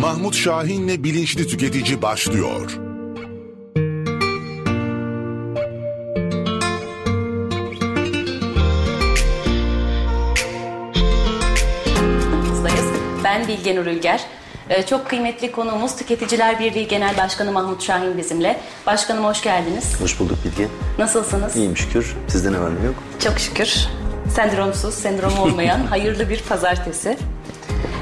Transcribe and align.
Mahmut 0.00 0.34
Şahin'le 0.34 1.04
Bilinçli 1.04 1.46
Tüketici 1.46 2.02
başlıyor. 2.02 2.70
Ben 13.24 13.48
Bilge 13.48 13.76
Nur 13.76 13.86
Ülger. 13.86 14.20
Ee, 14.70 14.86
çok 14.86 15.08
kıymetli 15.08 15.52
konuğumuz 15.52 15.96
Tüketiciler 15.96 16.60
Birliği 16.60 16.88
Genel 16.88 17.16
Başkanı 17.16 17.52
Mahmut 17.52 17.82
Şahin 17.82 18.18
bizimle. 18.18 18.60
Başkanım 18.86 19.24
hoş 19.24 19.42
geldiniz. 19.42 20.00
Hoş 20.00 20.20
bulduk 20.20 20.38
Bilge. 20.44 20.68
Nasılsınız? 20.98 21.56
İyiyim 21.56 21.76
şükür. 21.76 22.16
Sizde 22.28 22.52
ne 22.52 22.60
var 22.60 22.70
ne 22.80 22.86
yok? 22.86 22.94
Çok 23.24 23.38
şükür. 23.38 23.74
Sendromsuz, 24.34 24.94
sendrom 24.94 25.38
olmayan 25.38 25.86
hayırlı 25.90 26.28
bir 26.28 26.42
pazartesi. 26.42 27.18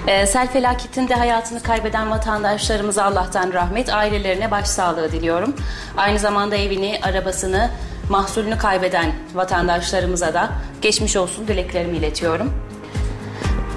Ee, 0.09 0.27
sel 0.27 0.49
felaketinde 0.49 1.15
hayatını 1.15 1.63
kaybeden 1.63 2.11
vatandaşlarımıza 2.11 3.05
Allah'tan 3.05 3.53
rahmet, 3.53 3.95
ailelerine 3.95 4.51
başsağlığı 4.51 5.13
diliyorum. 5.13 5.57
Aynı 5.97 6.19
zamanda 6.19 6.57
evini, 6.57 7.01
arabasını, 7.03 7.71
mahsulünü 8.11 8.59
kaybeden 8.59 9.13
vatandaşlarımıza 9.35 10.35
da 10.35 10.51
geçmiş 10.83 11.17
olsun 11.17 11.49
dileklerimi 11.49 11.97
iletiyorum. 11.97 12.53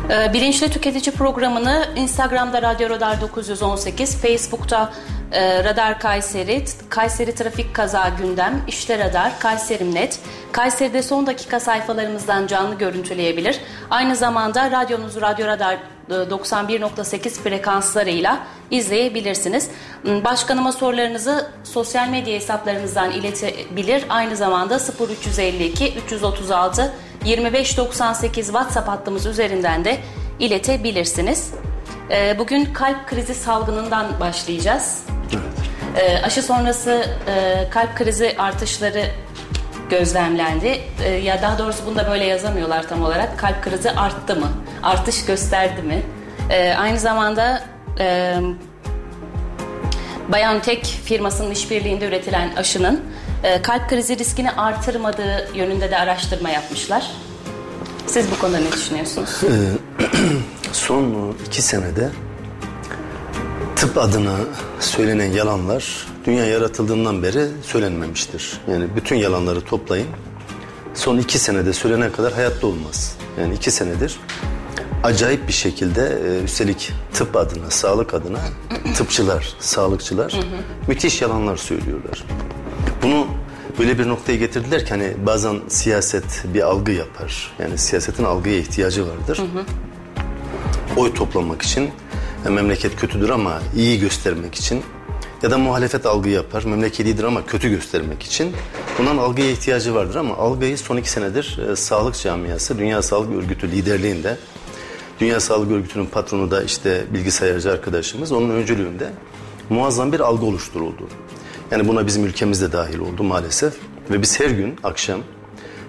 Ee, 0.10 0.34
Bilinçli 0.34 0.70
Tüketici 0.70 1.16
programını 1.16 1.86
Instagram'da 1.96 2.62
Radyo 2.62 2.90
Radar 2.90 3.22
918, 3.22 4.22
Facebook'ta 4.22 4.91
e, 5.32 5.63
Radar 5.63 6.00
Kayseri, 6.00 6.66
Kayseri 6.90 7.36
Trafik 7.36 7.76
Kaza 7.76 8.10
Gündem, 8.10 8.62
İşte 8.68 9.00
Radar, 9.00 9.40
Kayserimnet, 9.40 10.20
Kayseri'de 10.52 11.04
son 11.04 11.27
dakika 11.27 11.60
sayfalarımızdan 11.60 12.48
canlı 12.48 12.77
görüntüleyebilir. 12.77 13.60
Aynı 13.90 14.16
zamanda 14.16 14.72
radyonuzu 14.72 15.22
Radyo 15.22 15.48
Radar 15.48 15.77
91.8 16.16 17.30
frekanslarıyla 17.30 18.40
izleyebilirsiniz. 18.72 19.70
Hmm, 20.04 20.24
başkanıma 20.24 20.72
sorularınızı 20.72 21.52
sosyal 21.63 22.10
medya 22.10 22.34
hesaplarımızdan 22.34 23.12
iletebilir. 23.12 24.05
Aynı 24.10 24.35
zamanda 24.35 24.80
0352 25.10 25.94
336 25.94 26.94
2598 27.26 28.46
WhatsApp 28.46 28.88
hattımız 28.88 29.26
üzerinden 29.26 29.85
de 29.85 29.98
iletebilirsiniz. 30.40 31.52
Ee, 32.12 32.40
bugün 32.40 32.66
kalp 32.66 33.07
krizi 33.07 33.35
salgınından 33.35 34.20
başlayacağız. 34.20 35.04
Evet. 35.34 35.44
Ee, 35.98 36.26
aşı 36.26 36.44
sonrası 36.44 37.05
e, 37.28 37.70
kalp 37.70 37.96
krizi 37.96 38.35
artışları 38.38 39.05
gözlemlendi. 39.92 40.82
Ee, 41.04 41.10
ya 41.10 41.42
daha 41.42 41.58
doğrusu 41.58 41.86
bunu 41.86 41.96
da 41.96 42.12
böyle 42.12 42.26
yazamıyorlar 42.26 42.88
tam 42.88 43.04
olarak. 43.04 43.40
Kalp 43.40 43.64
krizi 43.64 43.92
arttı 43.92 44.36
mı? 44.36 44.52
Artış 44.84 45.26
gösterdi 45.26 45.82
mi? 45.82 46.04
Aynı 46.78 47.00
zamanda 47.00 47.64
e, 48.00 48.36
BioNTech 50.34 50.84
firmasının 50.84 51.52
işbirliğinde 51.52 52.08
üretilen 52.08 52.56
aşının 52.56 53.02
e, 53.44 53.62
kalp 53.62 53.90
krizi 53.90 54.18
riskini 54.18 54.52
artırmadığı 54.52 55.50
yönünde 55.54 55.92
de 55.92 55.98
araştırma 55.98 56.50
yapmışlar. 56.50 57.12
Siz 58.08 58.32
bu 58.32 58.40
konuda 58.40 58.58
ne 58.58 58.72
düşünüyorsunuz? 58.72 59.30
Ee, 59.44 59.48
son 60.74 61.36
iki 61.48 61.62
senede 61.62 62.10
tıp 63.76 63.98
adına 63.98 64.36
söylenen 64.80 65.31
yalanlar 65.31 66.08
dünya 66.25 66.46
yaratıldığından 66.46 67.24
beri 67.24 67.47
söylenmemiştir. 67.64 68.62
Yani 68.72 68.86
bütün 68.96 69.16
yalanları 69.16 69.62
toplayın. 69.62 70.08
Son 70.94 71.18
iki 71.18 71.40
senede 71.40 71.74
söylenen 71.74 72.12
kadar 72.12 72.34
hayatta 72.34 72.68
olmaz. 72.68 73.16
Yani 73.40 73.53
iki 73.56 73.72
senedir 73.72 74.19
acayip 75.03 75.47
bir 75.47 75.53
şekilde 75.53 76.19
e, 76.28 76.44
üstelik 76.44 76.91
tıp 77.13 77.36
adına, 77.36 77.69
sağlık 77.69 78.13
adına 78.13 78.40
tıpçılar, 78.96 79.53
sağlıkçılar 79.59 80.40
müthiş 80.88 81.22
yalanlar 81.22 81.58
söylüyorlar. 81.58 82.24
Bunu 83.03 83.28
böyle 83.80 84.00
bir 84.00 84.08
noktaya 84.08 84.38
getirdiler 84.38 84.85
ki 84.85 84.90
hani 84.90 85.13
bazen 85.25 85.59
siyaset 85.68 86.44
bir 86.53 86.62
algı 86.62 86.91
yapar. 86.91 87.53
Yani 87.59 87.78
siyasetin 87.78 88.24
algıya 88.24 88.57
ihtiyacı 88.57 89.07
vardır. 89.07 89.38
Hı 89.38 89.41
hı. 89.41 89.66
Oy 90.97 91.13
toplamak 91.13 91.62
için 91.62 91.90
yani 92.45 92.56
memleket 92.56 92.95
kötüdür 92.95 93.29
ama 93.29 93.59
iyi 93.75 94.00
göstermek 94.00 94.56
için 94.56 94.84
ya 95.44 95.52
da 95.52 95.57
muhalefet 95.57 96.06
algı 96.06 96.29
yapar. 96.29 96.63
Memleket 96.63 97.06
iyidir 97.06 97.24
ama 97.24 97.46
kötü 97.46 97.69
göstermek 97.69 98.24
için. 98.24 98.53
Bundan 98.97 99.18
algıya 99.18 99.52
ihtiyacı 99.52 99.96
vardır 99.96 100.16
ama 100.16 100.38
algıyı 100.38 100.78
son 100.78 100.97
iki 100.97 101.09
senedir 101.09 101.59
e, 101.72 101.75
sağlık 101.75 102.16
camiası, 102.16 102.78
Dünya 102.78 103.02
Sağlık 103.02 103.35
Örgütü 103.35 103.72
liderliğinde 103.72 104.38
Dünya 105.19 105.40
Sağlık 105.40 105.72
Örgütü'nün 105.72 106.06
patronu 106.06 106.51
da 106.51 106.63
işte 106.63 107.06
bilgisayarcı 107.13 107.72
arkadaşımız. 107.72 108.31
Onun 108.31 108.50
öncülüğünde 108.50 109.09
muazzam 109.69 110.12
bir 110.12 110.19
algı 110.19 110.46
oluşturuldu. 110.46 111.07
Yani 111.72 111.88
buna 111.88 112.07
bizim 112.07 112.25
ülkemiz 112.25 112.62
de 112.62 112.72
dahil 112.72 113.00
oldu 113.00 113.24
maalesef. 113.24 113.74
Ve 114.12 114.22
biz 114.22 114.40
her 114.40 114.50
gün 114.50 114.75
akşam 114.84 115.22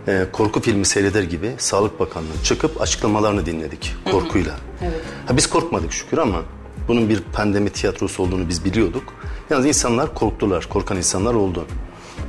e, 0.08 0.26
korku 0.32 0.60
filmi 0.60 0.86
seyreder 0.86 1.22
gibi 1.22 1.54
Sağlık 1.58 2.00
Bakanlığı 2.00 2.42
çıkıp 2.44 2.80
açıklamalarını 2.80 3.46
dinledik 3.46 3.94
korkuyla. 4.10 4.56
Evet. 4.82 5.00
Ha, 5.26 5.36
biz 5.36 5.46
korkmadık 5.46 5.92
şükür 5.92 6.18
ama 6.18 6.42
bunun 6.88 7.08
bir 7.08 7.20
pandemi 7.20 7.70
tiyatrosu 7.70 8.22
olduğunu 8.22 8.48
biz 8.48 8.64
biliyorduk. 8.64 9.14
Yalnız 9.52 9.66
insanlar 9.66 10.14
korktular, 10.14 10.66
korkan 10.68 10.96
insanlar 10.96 11.34
oldu. 11.34 11.66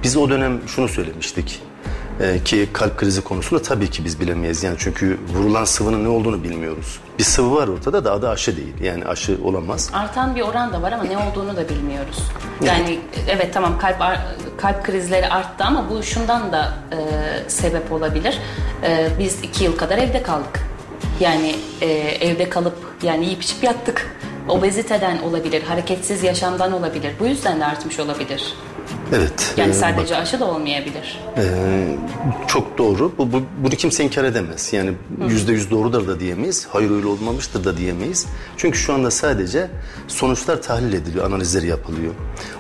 Biz 0.04 0.18
o 0.18 0.30
dönem 0.30 0.62
şunu 0.68 0.88
söylemiştik. 0.88 1.62
Ee, 2.22 2.44
ki 2.44 2.70
kalp 2.74 2.98
krizi 2.98 3.24
konusunda 3.24 3.62
tabii 3.62 3.90
ki 3.90 4.06
biz 4.06 4.20
bilemeyiz. 4.20 4.64
Yani 4.64 4.76
çünkü 4.80 5.20
vurulan 5.34 5.66
sıvının 5.66 6.04
ne 6.04 6.08
olduğunu 6.08 6.44
bilmiyoruz. 6.44 7.00
Bir 7.20 7.24
sıvı 7.24 7.56
var 7.56 7.68
ortada 7.68 8.06
da 8.06 8.12
adı 8.12 8.30
aşı 8.30 8.58
değil. 8.58 8.74
Yani 8.82 9.06
aşı 9.06 9.38
olamaz. 9.44 9.90
Artan 9.94 10.36
bir 10.36 10.42
oran 10.42 10.74
da 10.74 10.82
var 10.82 10.92
ama 10.92 11.04
ne 11.04 11.18
olduğunu 11.18 11.56
da 11.56 11.70
bilmiyoruz. 11.70 12.24
Yani 12.62 13.00
evet, 13.16 13.26
evet 13.30 13.54
tamam 13.54 13.80
kalp 13.80 13.98
kalp 14.58 14.86
krizleri 14.86 15.28
arttı 15.28 15.64
ama 15.64 15.90
bu 15.90 16.04
şundan 16.04 16.52
da 16.52 16.74
e, 16.92 16.98
sebep 17.50 17.92
olabilir. 17.92 18.40
E, 18.84 19.08
biz 19.20 19.44
iki 19.44 19.64
yıl 19.64 19.78
kadar 19.78 19.98
evde 19.98 20.24
kaldık. 20.24 20.60
Yani 21.20 21.56
e, 21.82 21.88
evde 22.28 22.50
kalıp 22.50 22.78
yani 23.04 23.26
yiyip 23.26 23.44
içip 23.44 23.64
yattık. 23.64 24.18
Obeziteden 24.50 25.22
olabilir, 25.22 25.64
hareketsiz 25.64 26.24
yaşamdan 26.24 26.72
olabilir. 26.72 27.12
Bu 27.20 27.26
yüzden 27.26 27.60
de 27.60 27.66
artmış 27.66 28.00
olabilir. 28.00 28.54
Evet. 29.14 29.54
Yani 29.58 29.72
e, 29.72 29.74
sadece 29.74 30.14
bak, 30.14 30.22
aşı 30.22 30.40
da 30.40 30.46
olmayabilir. 30.46 31.20
E, 31.38 31.44
çok 32.48 32.78
doğru. 32.78 33.14
Bu, 33.18 33.32
bu, 33.32 33.42
bunu 33.58 33.76
kimse 33.76 34.04
inkar 34.04 34.24
edemez. 34.24 34.74
Yani 34.74 34.94
yüzde 35.28 35.52
yüz 35.52 35.72
doğrudur 35.72 36.08
da 36.08 36.20
diyemeyiz. 36.20 36.68
Hayır 36.70 36.92
öyle 36.92 37.08
olmamıştır 37.08 37.64
da 37.64 37.78
diyemeyiz. 37.78 38.28
Çünkü 38.58 38.78
şu 38.78 38.94
anda 38.94 39.12
sadece 39.12 39.68
sonuçlar 40.08 40.62
tahlil 40.62 40.94
ediliyor, 40.94 41.26
analizleri 41.26 41.68
yapılıyor. 41.68 42.14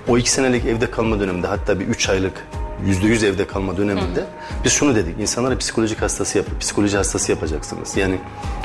O 0.07 0.17
iki 0.17 0.31
senelik 0.31 0.65
evde 0.65 0.91
kalma 0.91 1.19
döneminde 1.19 1.47
hatta 1.47 1.79
bir 1.79 1.87
üç 1.87 2.09
aylık 2.09 2.47
yüzde 2.85 3.07
yüz 3.07 3.23
evde 3.23 3.47
kalma 3.47 3.77
döneminde 3.77 4.19
hı 4.19 4.23
hı. 4.23 4.63
biz 4.63 4.71
şunu 4.71 4.95
dedik. 4.95 5.19
İnsanlara 5.19 5.57
psikolojik 5.57 6.01
hastası 6.01 6.37
yap, 6.37 6.47
psikoloji 6.59 6.97
hastası 6.97 7.31
yapacaksınız. 7.31 7.97
Yani 7.97 8.19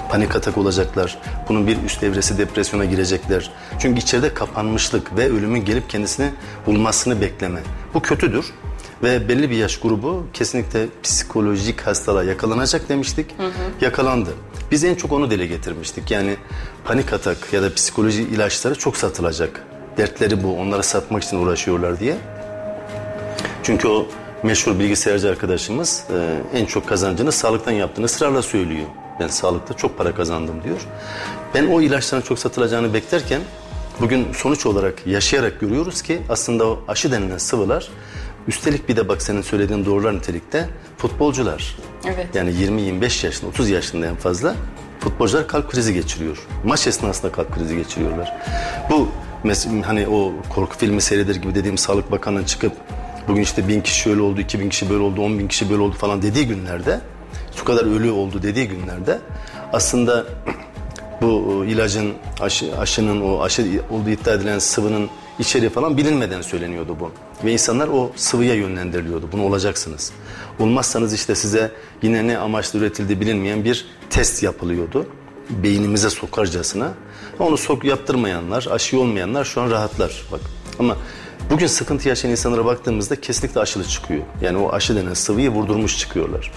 panik 0.08 0.36
atak 0.36 0.58
olacaklar. 0.58 1.18
Bunun 1.48 1.66
bir 1.66 1.82
üst 1.82 2.02
evresi 2.02 2.38
depresyona 2.38 2.84
girecekler. 2.84 3.50
Çünkü 3.78 4.00
içeride 4.00 4.34
kapanmışlık 4.34 5.16
ve 5.16 5.30
ölümün 5.30 5.64
gelip 5.64 5.90
kendisini 5.90 6.30
bulmasını 6.66 7.20
bekleme. 7.20 7.60
Bu 7.94 8.02
kötüdür. 8.02 8.46
Ve 9.02 9.28
belli 9.28 9.50
bir 9.50 9.56
yaş 9.56 9.80
grubu 9.80 10.26
kesinlikle 10.32 10.86
psikolojik 11.02 11.80
hastalığa 11.80 12.24
yakalanacak 12.24 12.88
demiştik. 12.88 13.38
Hı 13.38 13.46
hı. 13.46 13.50
Yakalandı. 13.80 14.30
Biz 14.70 14.84
en 14.84 14.94
çok 14.94 15.12
onu 15.12 15.30
dile 15.30 15.46
getirmiştik. 15.46 16.10
Yani 16.10 16.36
panik 16.84 17.12
atak 17.12 17.52
ya 17.52 17.62
da 17.62 17.74
psikoloji 17.74 18.22
ilaçları 18.22 18.74
çok 18.74 18.96
satılacak. 18.96 19.64
Dertleri 19.96 20.42
bu. 20.42 20.60
Onlara 20.60 20.82
satmak 20.82 21.22
için 21.22 21.36
uğraşıyorlar 21.36 22.00
diye. 22.00 22.16
Çünkü 23.62 23.88
o 23.88 24.06
meşhur 24.42 24.78
bilgisayarcı 24.78 25.30
arkadaşımız 25.30 26.04
e, 26.10 26.58
en 26.58 26.66
çok 26.66 26.88
kazancını 26.88 27.32
sağlıktan 27.32 27.72
yaptığını 27.72 28.04
ısrarla 28.04 28.42
söylüyor. 28.42 28.86
Ben 29.20 29.28
sağlıkta 29.28 29.74
çok 29.74 29.98
para 29.98 30.14
kazandım 30.14 30.64
diyor. 30.64 30.80
Ben 31.54 31.66
o 31.66 31.80
ilaçların 31.80 32.22
çok 32.22 32.38
satılacağını 32.38 32.94
beklerken 32.94 33.40
bugün 34.00 34.32
sonuç 34.32 34.66
olarak 34.66 35.06
yaşayarak 35.06 35.60
görüyoruz 35.60 36.02
ki 36.02 36.22
aslında 36.28 36.66
o 36.66 36.80
aşı 36.88 37.12
denilen 37.12 37.38
sıvılar 37.38 37.88
üstelik 38.48 38.88
bir 38.88 38.96
de 38.96 39.08
bak 39.08 39.22
senin 39.22 39.42
söylediğin 39.42 39.84
doğrular 39.84 40.14
nitelikte 40.14 40.68
futbolcular. 40.98 41.76
Evet. 42.04 42.26
Yani 42.34 42.50
20-25 42.50 43.26
yaşında 43.26 43.50
30 43.50 43.70
yaşında 43.70 44.06
en 44.06 44.16
fazla 44.16 44.54
futbolcular 45.00 45.48
kalp 45.48 45.70
krizi 45.70 45.94
geçiriyor. 45.94 46.46
Maç 46.64 46.86
esnasında 46.86 47.32
kalp 47.32 47.54
krizi 47.54 47.76
geçiriyorlar. 47.76 48.36
Bu 48.90 49.08
hani 49.84 50.08
o 50.08 50.32
korku 50.54 50.78
filmi 50.78 51.00
seyreder 51.00 51.34
gibi 51.34 51.54
dediğim 51.54 51.78
Sağlık 51.78 52.10
Bakanı'nın 52.10 52.44
çıkıp 52.44 52.72
bugün 53.28 53.42
işte 53.42 53.68
bin 53.68 53.80
kişi 53.80 54.00
şöyle 54.00 54.20
oldu, 54.20 54.40
iki 54.40 54.60
bin 54.60 54.68
kişi 54.68 54.90
böyle 54.90 55.02
oldu, 55.02 55.20
on 55.20 55.38
bin 55.38 55.48
kişi 55.48 55.70
böyle 55.70 55.82
oldu 55.82 55.96
falan 55.96 56.22
dediği 56.22 56.46
günlerde 56.46 57.00
şu 57.56 57.64
kadar 57.64 57.96
ölü 57.96 58.10
oldu 58.10 58.42
dediği 58.42 58.68
günlerde 58.68 59.18
aslında 59.72 60.26
bu 61.22 61.64
ilacın 61.68 62.14
aşı, 62.40 62.78
aşının 62.78 63.20
o 63.20 63.42
aşı 63.42 63.82
olduğu 63.90 64.10
iddia 64.10 64.34
edilen 64.34 64.58
sıvının 64.58 65.10
içeriği 65.38 65.70
falan 65.70 65.96
bilinmeden 65.96 66.42
söyleniyordu 66.42 66.96
bu. 67.00 67.10
Ve 67.44 67.52
insanlar 67.52 67.88
o 67.88 68.12
sıvıya 68.16 68.54
yönlendiriliyordu. 68.54 69.28
Bunu 69.32 69.42
olacaksınız. 69.42 70.12
Olmazsanız 70.58 71.14
işte 71.14 71.34
size 71.34 71.72
yine 72.02 72.26
ne 72.26 72.38
amaçla 72.38 72.78
üretildiği 72.78 73.20
bilinmeyen 73.20 73.64
bir 73.64 73.86
test 74.10 74.42
yapılıyordu. 74.42 75.06
beynimize 75.50 76.10
sokarcasına. 76.10 76.92
Onu 77.38 77.56
sok 77.56 77.84
yaptırmayanlar, 77.84 78.68
aşı 78.70 79.00
olmayanlar 79.00 79.44
şu 79.44 79.60
an 79.60 79.70
rahatlar. 79.70 80.22
Bak 80.32 80.40
ama 80.78 80.96
bugün 81.50 81.66
sıkıntı 81.66 82.08
yaşayan 82.08 82.30
insanlara 82.30 82.64
baktığımızda 82.64 83.20
kesinlikle 83.20 83.60
aşılı 83.60 83.84
çıkıyor. 83.84 84.22
Yani 84.40 84.58
o 84.58 84.72
aşı 84.72 84.96
denen 84.96 85.14
sıvıyı 85.14 85.50
vurdurmuş 85.50 85.98
çıkıyorlar. 85.98 86.52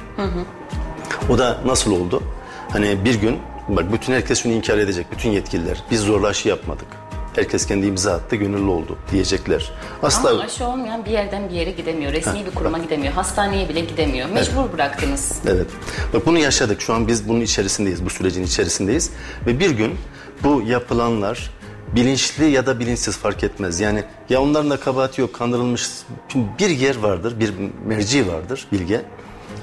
O 1.30 1.38
da 1.38 1.62
nasıl 1.66 1.92
oldu? 1.92 2.24
Hani 2.70 3.06
bir 3.06 3.16
gün 3.16 3.40
bak 3.70 3.94
bütün 3.94 4.14
herkes 4.14 4.44
şunu 4.44 4.54
inkar 4.54 4.78
edecek. 4.78 5.08
Bütün 5.12 5.30
yetkililer. 5.30 5.84
Biz 5.92 6.02
zorla 6.02 6.28
aşı 6.28 6.50
yapmadık. 6.50 6.88
Herkes 7.36 7.68
kendi 7.68 7.86
imza 7.86 8.14
attı, 8.14 8.36
gönüllü 8.36 8.70
oldu 8.70 8.98
diyecekler. 9.12 9.72
Asla 10.04 10.30
Ama 10.30 10.42
aşı 10.42 10.66
olmayan 10.66 11.06
bir 11.06 11.12
yerden 11.12 11.50
bir 11.50 11.54
yere 11.54 11.72
gidemiyor. 11.72 12.14
Resmi 12.14 12.46
bir 12.46 12.52
kuruma 12.52 12.78
gidemiyor. 12.78 13.14
Hastaneye 13.14 13.70
bile 13.70 13.80
gidemiyor. 13.80 14.30
Mecbur 14.30 14.74
bıraktınız. 14.74 15.40
Evet. 15.48 15.68
Bak 16.14 16.26
bunu 16.26 16.40
yaşadık. 16.40 16.82
Şu 16.82 16.94
an 16.94 17.08
biz 17.08 17.30
bunun 17.30 17.42
içerisindeyiz. 17.42 18.06
Bu 18.06 18.10
sürecin 18.10 18.44
içerisindeyiz. 18.44 19.12
Ve 19.48 19.60
bir 19.60 19.72
gün 19.72 19.96
bu 20.44 20.62
yapılanlar 20.62 21.52
bilinçli 21.96 22.46
ya 22.46 22.66
da 22.66 22.80
bilinçsiz 22.80 23.18
fark 23.18 23.44
etmez. 23.44 23.80
Yani 23.80 24.04
ya 24.30 24.42
onların 24.42 24.70
da 24.70 24.80
kabahati 24.80 25.22
yok, 25.22 25.34
kandırılmış. 25.34 25.90
Bir 26.60 26.70
yer 26.70 26.96
vardır, 26.96 27.40
bir 27.40 27.54
merci 27.86 28.28
vardır 28.28 28.68
bilge. 28.72 29.02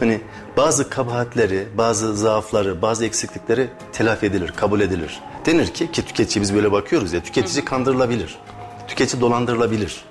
Hani 0.00 0.20
bazı 0.56 0.90
kabahatleri, 0.90 1.69
bazı 1.78 2.16
zaafları, 2.16 2.82
bazı 2.82 3.06
eksiklikleri 3.06 3.69
telafi 3.92 4.26
edilir, 4.26 4.52
kabul 4.56 4.80
edilir. 4.80 5.20
Denir 5.46 5.66
ki 5.66 5.92
ki 5.92 6.04
tüketici 6.04 6.42
biz 6.42 6.54
böyle 6.54 6.72
bakıyoruz 6.72 7.12
ya 7.12 7.22
tüketici 7.22 7.64
kandırılabilir. 7.64 8.38
Tüketici 8.88 9.20
dolandırılabilir. 9.20 10.04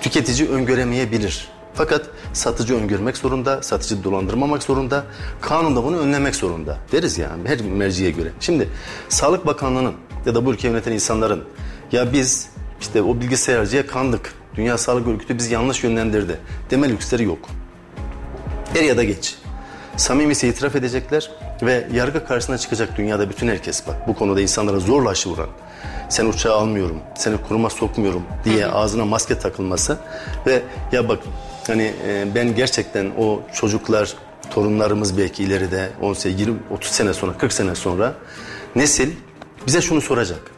Tüketici 0.00 0.48
öngöremeyebilir. 0.48 1.48
Fakat 1.74 2.06
satıcı 2.32 2.76
öngörmek 2.76 3.16
zorunda, 3.16 3.62
satıcı 3.62 4.04
dolandırmamak 4.04 4.62
zorunda, 4.62 5.04
kanun 5.40 5.76
da 5.76 5.84
bunu 5.84 5.98
önlemek 5.98 6.36
zorunda 6.36 6.78
deriz 6.92 7.18
yani 7.18 7.48
her 7.48 7.60
merciye 7.60 8.10
göre. 8.10 8.28
Şimdi 8.40 8.68
Sağlık 9.08 9.46
Bakanlığı'nın 9.46 9.94
ya 10.26 10.34
da 10.34 10.46
bu 10.46 10.52
ülkeyi 10.52 10.72
yöneten 10.72 10.92
insanların 10.92 11.44
ya 11.92 12.12
biz 12.12 12.48
işte 12.80 13.02
o 13.02 13.20
bilgisayarcıya 13.20 13.86
kandık, 13.86 14.34
Dünya 14.54 14.78
Sağlık 14.78 15.08
Örgütü 15.08 15.38
bizi 15.38 15.54
yanlış 15.54 15.84
yönlendirdi 15.84 16.40
deme 16.70 16.88
lüksleri 16.88 17.24
yok. 17.24 17.48
Er 18.78 18.82
ya 18.82 18.96
da 18.96 19.04
geç. 19.04 19.36
Samimiyse 19.96 20.48
itiraf 20.48 20.76
edecekler 20.76 21.30
ve 21.62 21.88
yargı 21.94 22.26
karşısına 22.26 22.58
çıkacak 22.58 22.98
dünyada 22.98 23.30
bütün 23.30 23.48
herkes 23.48 23.86
bak 23.86 24.08
bu 24.08 24.14
konuda 24.14 24.40
insanlara 24.40 24.78
zorla 24.78 25.08
aşı 25.08 25.30
vuran 25.30 25.48
sen 26.08 26.26
uçağa 26.26 26.52
almıyorum, 26.52 26.96
seni 27.14 27.36
kuruma 27.36 27.70
sokmuyorum 27.70 28.22
diye 28.44 28.66
ağzına 28.66 29.04
maske 29.04 29.38
takılması 29.38 29.98
ve 30.46 30.62
ya 30.92 31.08
bak 31.08 31.18
hani 31.66 31.92
e, 32.06 32.34
ben 32.34 32.54
gerçekten 32.54 33.10
o 33.18 33.40
çocuklar 33.54 34.14
torunlarımız 34.50 35.18
belki 35.18 35.44
ileride 35.44 35.88
10 36.02 36.12
sene, 36.12 36.32
20, 36.32 36.58
30 36.70 36.90
sene 36.90 37.14
sonra, 37.14 37.38
40 37.38 37.52
sene 37.52 37.74
sonra 37.74 38.14
nesil 38.76 39.10
bize 39.66 39.80
şunu 39.80 40.00
soracak. 40.00 40.50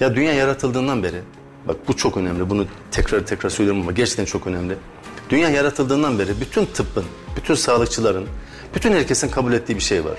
Ya 0.00 0.14
dünya 0.14 0.32
yaratıldığından 0.32 1.02
beri 1.02 1.22
bak 1.68 1.76
bu 1.88 1.96
çok 1.96 2.16
önemli. 2.16 2.50
Bunu 2.50 2.66
tekrar 2.90 3.26
tekrar 3.26 3.50
söylüyorum 3.50 3.82
ama 3.82 3.92
gerçekten 3.92 4.24
çok 4.24 4.46
önemli. 4.46 4.76
Dünya 5.30 5.48
yaratıldığından 5.48 6.18
beri 6.18 6.40
bütün 6.40 6.66
tıbbın, 6.66 7.04
bütün 7.36 7.54
sağlıkçıların, 7.54 8.26
bütün 8.74 8.92
herkesin 8.92 9.28
kabul 9.28 9.52
ettiği 9.52 9.76
bir 9.76 9.80
şey 9.80 10.04
var. 10.04 10.18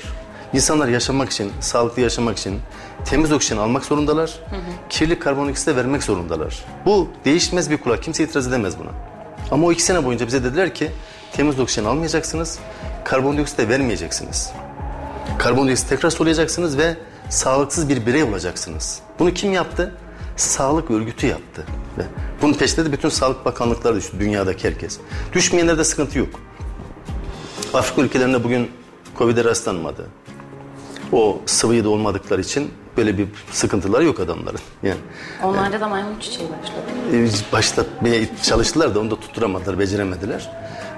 İnsanlar 0.53 0.87
yaşamak 0.87 1.29
için, 1.29 1.51
sağlıklı 1.59 2.01
yaşamak 2.01 2.37
için 2.37 2.59
temiz 3.05 3.31
oksijen 3.31 3.57
almak 3.57 3.85
zorundalar. 3.85 4.39
Kirli 4.89 5.19
karbondioksit 5.19 5.67
de 5.67 5.75
vermek 5.75 6.03
zorundalar. 6.03 6.65
Bu 6.85 7.09
değişmez 7.25 7.71
bir 7.71 7.77
kural. 7.77 7.97
Kimse 7.97 8.23
itiraz 8.23 8.47
edemez 8.47 8.79
buna. 8.79 8.89
Ama 9.51 9.67
o 9.67 9.71
iki 9.71 9.83
sene 9.83 10.05
boyunca 10.05 10.27
bize 10.27 10.43
dediler 10.43 10.73
ki 10.73 10.91
temiz 11.33 11.59
oksijen 11.59 11.85
almayacaksınız, 11.85 12.59
karbondioksit 13.03 13.57
de 13.57 13.69
vermeyeceksiniz. 13.69 14.51
Karbondioksit 15.37 15.89
tekrar 15.89 16.09
soluyacaksınız 16.09 16.77
ve 16.77 16.95
sağlıksız 17.29 17.89
bir 17.89 18.05
birey 18.05 18.23
olacaksınız. 18.23 18.99
Bunu 19.19 19.33
kim 19.33 19.53
yaptı? 19.53 19.95
Sağlık 20.35 20.91
örgütü 20.91 21.27
yaptı. 21.27 21.63
Ve 21.97 22.03
bunun 22.41 22.53
peşinde 22.53 22.85
de 22.85 22.91
bütün 22.91 23.09
sağlık 23.09 23.45
bakanlıkları 23.45 23.95
düştü, 23.95 24.19
dünyadaki 24.19 24.67
herkes. 24.67 24.99
Düşmeyenlerde 25.33 25.83
sıkıntı 25.83 26.19
yok. 26.19 26.29
Afrika 27.73 28.01
ülkelerinde 28.01 28.43
bugün 28.43 28.71
Covid'e 29.17 29.43
rastlanmadı. 29.43 30.07
O 31.11 31.41
sıvıyı 31.45 31.83
da 31.83 31.89
olmadıkları 31.89 32.41
için 32.41 32.71
böyle 32.97 33.17
bir 33.17 33.27
sıkıntıları 33.51 34.05
yok 34.05 34.19
adamların. 34.19 34.59
Yani 34.83 34.97
Onlarda 35.43 35.79
da 35.79 35.87
maymun 35.87 36.19
çiçeği 36.19 36.49
başladı. 36.49 37.29
e, 37.49 37.51
başlatmaya 37.51 38.21
çalıştılar 38.43 38.95
da 38.95 38.99
onu 38.99 39.11
da 39.11 39.19
tutturamadılar, 39.19 39.79
beceremediler. 39.79 40.51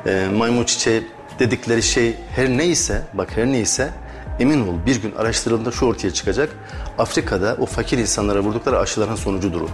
E, 0.06 0.27
maymun 0.38 0.63
çiçeği 0.63 1.07
dedikleri 1.39 1.83
şey 1.83 2.15
her 2.35 2.50
neyse, 2.50 3.01
bak 3.13 3.38
her 3.38 3.45
neyse 3.45 3.89
emin 4.39 4.68
ol 4.68 4.74
bir 4.86 5.01
gün 5.01 5.16
araştırıldığında 5.16 5.72
şu 5.72 5.86
ortaya 5.86 6.12
çıkacak. 6.12 6.50
Afrika'da 6.98 7.57
o 7.60 7.66
fakir 7.66 7.98
insanlara 7.98 8.39
vurdukları 8.39 8.80
aşıların 8.80 9.16
sonucudur 9.16 9.62
o. 9.62 9.68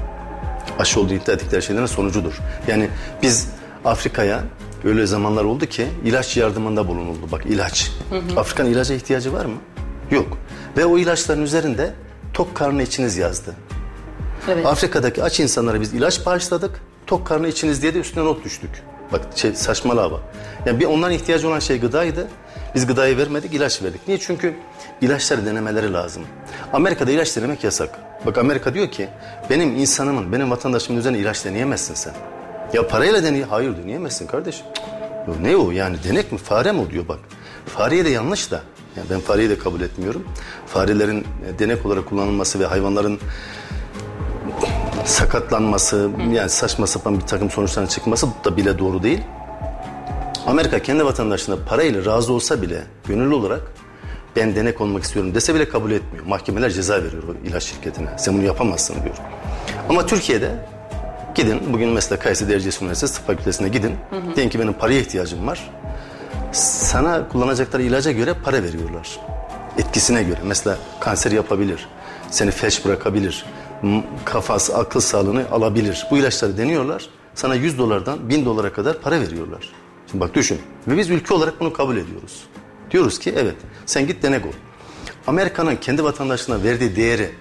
Aşı 0.80 1.00
olduğu 1.00 1.14
iddia 1.14 1.34
ettikleri 1.34 1.62
şeylerin 1.62 1.86
sonucudur. 1.86 2.40
Yani 2.68 2.90
biz 3.22 3.48
Afrika'ya 3.86 4.44
öyle 4.84 5.06
zamanlar 5.06 5.44
oldu 5.44 5.66
ki 5.66 5.88
ilaç 6.06 6.38
yardımında 6.38 6.88
bulunuldu. 6.88 7.28
Bak 7.32 7.46
ilaç. 7.46 7.92
Afrika'nın 8.38 8.70
ilaca 8.70 8.96
ihtiyacı 8.96 9.34
var 9.34 9.46
mı? 9.46 9.56
Yok. 10.12 10.38
Ve 10.78 10.86
o 10.86 10.98
ilaçların 10.98 11.42
üzerinde 11.42 11.94
tok 12.34 12.56
karnı 12.56 12.84
içiniz 12.84 13.18
yazdı. 13.18 13.56
Evet. 14.50 14.66
Afrika'daki 14.66 15.24
aç 15.24 15.40
insanlara 15.40 15.82
biz 15.82 15.94
ilaç 15.94 16.26
bağışladık. 16.26 16.82
Tok 17.08 17.28
karnı 17.28 17.48
içiniz 17.48 17.82
diye 17.82 17.94
de 17.94 18.00
üstüne 18.00 18.26
not 18.26 18.46
düştük. 18.46 18.70
Bak 19.12 19.22
şey, 19.36 19.54
saçmalığa 19.54 20.12
bak. 20.12 20.20
Yani 20.66 20.80
bir 20.80 20.86
onların 20.86 21.16
ihtiyacı 21.16 21.48
olan 21.48 21.60
şey 21.60 21.80
gıdaydı. 21.80 22.28
Biz 22.76 22.88
gıdayı 22.88 23.18
vermedik, 23.18 23.54
ilaç 23.54 23.84
verdik. 23.84 24.02
Niye? 24.08 24.20
Çünkü 24.20 24.56
ilaçları 25.02 25.46
denemeleri 25.46 25.94
lazım. 25.94 26.24
Amerika'da 26.74 27.12
ilaç 27.12 27.38
denemek 27.38 27.64
yasak. 27.64 28.00
Bak 28.26 28.38
Amerika 28.38 28.74
diyor 28.74 28.92
ki 28.92 29.10
benim 29.50 29.76
insanımın, 29.76 30.32
benim 30.32 30.52
vatandaşımın 30.52 31.00
üzerine 31.00 31.18
ilaç 31.18 31.46
deneyemezsin 31.46 31.94
sen. 31.94 32.14
Ya 32.74 32.88
parayla 32.88 33.24
deney, 33.24 33.42
hayır 33.44 33.78
deneyemezsin 33.78 34.28
kardeşim. 34.28 34.66
Ya 35.28 35.34
ne 35.42 35.56
o 35.56 35.72
yani 35.72 35.98
denek 36.10 36.32
mi 36.32 36.38
fare 36.38 36.72
mi 36.72 36.82
o 36.82 36.90
diyor 36.90 37.08
bak. 37.08 37.20
Fareye 37.66 38.06
de 38.06 38.10
yanlış 38.10 38.52
da. 38.52 38.62
Yani 38.98 39.10
ben 39.10 39.20
fareyi 39.20 39.50
de 39.50 39.58
kabul 39.58 39.82
etmiyorum. 39.82 40.28
Farelerin 40.68 41.20
e, 41.22 41.60
denek 41.60 41.86
olarak 41.86 42.06
kullanılması 42.06 42.60
ve 42.60 42.66
hayvanların 42.66 43.20
sakatlanması, 45.06 46.10
yani 46.32 46.50
saçma 46.50 46.88
sapan 46.88 47.20
bir 47.20 47.26
takım 47.26 47.50
sonuçların 47.50 47.88
çıkması 47.88 48.28
da 48.46 48.58
bile 48.58 48.80
doğru 48.80 49.04
değil. 49.04 49.22
Amerika 50.48 50.80
kendi 50.80 51.06
vatandaşına 51.06 51.56
parayla 51.70 52.06
razı 52.06 52.34
olsa 52.34 52.62
bile 52.62 52.84
gönüllü 53.08 53.34
olarak 53.34 53.62
ben 54.36 54.56
denek 54.56 54.82
olmak 54.82 55.04
istiyorum 55.04 55.36
dese 55.36 55.56
bile 55.56 55.70
kabul 55.70 55.92
etmiyor. 55.92 56.26
Mahkemeler 56.26 56.70
ceza 56.70 57.04
veriyor 57.04 57.24
o 57.24 57.48
ilaç 57.48 57.64
şirketine. 57.64 58.10
Sen 58.18 58.34
bunu 58.34 58.44
yapamazsın 58.44 58.96
diyor. 59.04 59.16
Ama 59.90 60.06
Türkiye'de 60.06 60.52
gidin 61.36 61.74
bugün 61.74 61.90
mesela 61.90 62.20
Kayseri 62.20 62.54
Erciyes 62.54 62.82
Üniversitesi 62.82 63.14
Tıp 63.14 63.28
Fakültesi'ne 63.28 63.68
gidin. 63.68 63.96
Deyin 64.36 64.50
ki 64.50 64.60
benim 64.60 64.74
paraya 64.74 65.00
ihtiyacım 65.00 65.48
var. 65.48 65.70
Sana 66.52 67.28
kullanacakları 67.28 67.84
ilaca 67.84 68.12
göre 68.12 68.34
para 68.44 68.64
veriyorlar. 68.64 69.20
Etkisine 69.78 70.24
göre. 70.24 70.40
Mesela 70.44 70.78
kanser 71.00 71.32
yapabilir. 71.32 71.88
Seni 72.32 72.52
felç 72.52 72.86
bırakabilir. 72.86 73.46
Kafası, 74.26 74.78
akıl 74.78 75.00
sağlığını 75.00 75.52
alabilir. 75.52 76.08
Bu 76.12 76.18
ilaçları 76.18 76.58
deniyorlar. 76.58 77.10
Sana 77.36 77.56
100 77.56 77.78
dolardan 77.78 78.30
1000 78.30 78.46
dolara 78.46 78.74
kadar 78.74 79.02
para 79.02 79.22
veriyorlar. 79.22 79.70
Şimdi 80.12 80.24
bak 80.24 80.36
düşün. 80.36 80.60
Ve 80.88 80.98
biz 80.98 81.10
ülke 81.10 81.34
olarak 81.34 81.60
bunu 81.60 81.74
kabul 81.74 81.98
ediyoruz. 81.98 82.44
Diyoruz 82.92 83.20
ki 83.20 83.34
evet 83.38 83.56
sen 83.86 84.08
git 84.08 84.24
denek 84.24 84.46
ol. 84.46 84.52
Amerika'nın 85.28 85.76
kendi 85.76 86.04
vatandaşına 86.04 86.64
verdiği 86.64 86.96
değeri 86.96 87.32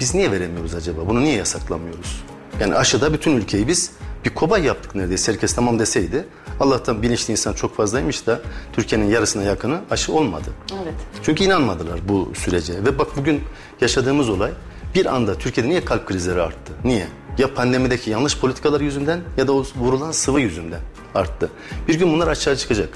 biz 0.00 0.14
niye 0.14 0.30
veremiyoruz 0.30 0.74
acaba? 0.74 1.08
Bunu 1.08 1.20
niye 1.20 1.36
yasaklamıyoruz? 1.36 2.24
Yani 2.60 2.74
aşıda 2.74 3.12
bütün 3.12 3.36
ülkeyi 3.36 3.68
biz 3.68 3.90
bir 4.24 4.30
kobay 4.30 4.64
yaptık 4.64 4.94
neredeyse. 4.94 5.32
Herkes 5.32 5.54
tamam 5.54 5.78
deseydi. 5.78 6.24
Allah'tan 6.60 7.02
bilinçli 7.02 7.32
insan 7.32 7.52
çok 7.52 7.76
fazlaymış 7.76 8.26
da 8.26 8.40
Türkiye'nin 8.72 9.06
yarısına 9.06 9.42
yakını 9.42 9.80
aşı 9.90 10.12
olmadı. 10.12 10.50
Evet. 10.82 10.94
Çünkü 11.22 11.44
inanmadılar 11.44 12.00
bu 12.08 12.32
sürece. 12.34 12.72
Ve 12.72 12.98
bak 12.98 13.16
bugün 13.16 13.40
yaşadığımız 13.80 14.28
olay 14.28 14.50
bir 14.94 15.06
anda 15.06 15.34
Türkiye'de 15.38 15.70
niye 15.70 15.84
kalp 15.84 16.06
krizleri 16.06 16.42
arttı? 16.42 16.72
Niye? 16.84 17.06
Ya 17.38 17.54
pandemideki 17.54 18.10
yanlış 18.10 18.38
politikalar 18.38 18.80
yüzünden 18.80 19.20
ya 19.36 19.46
da 19.46 19.52
o 19.52 19.64
vurulan 19.76 20.12
sıvı 20.12 20.40
yüzünden 20.40 20.80
arttı. 21.14 21.50
Bir 21.88 21.94
gün 21.94 22.12
bunlar 22.12 22.28
açığa 22.28 22.56
çıkacak. 22.56 22.88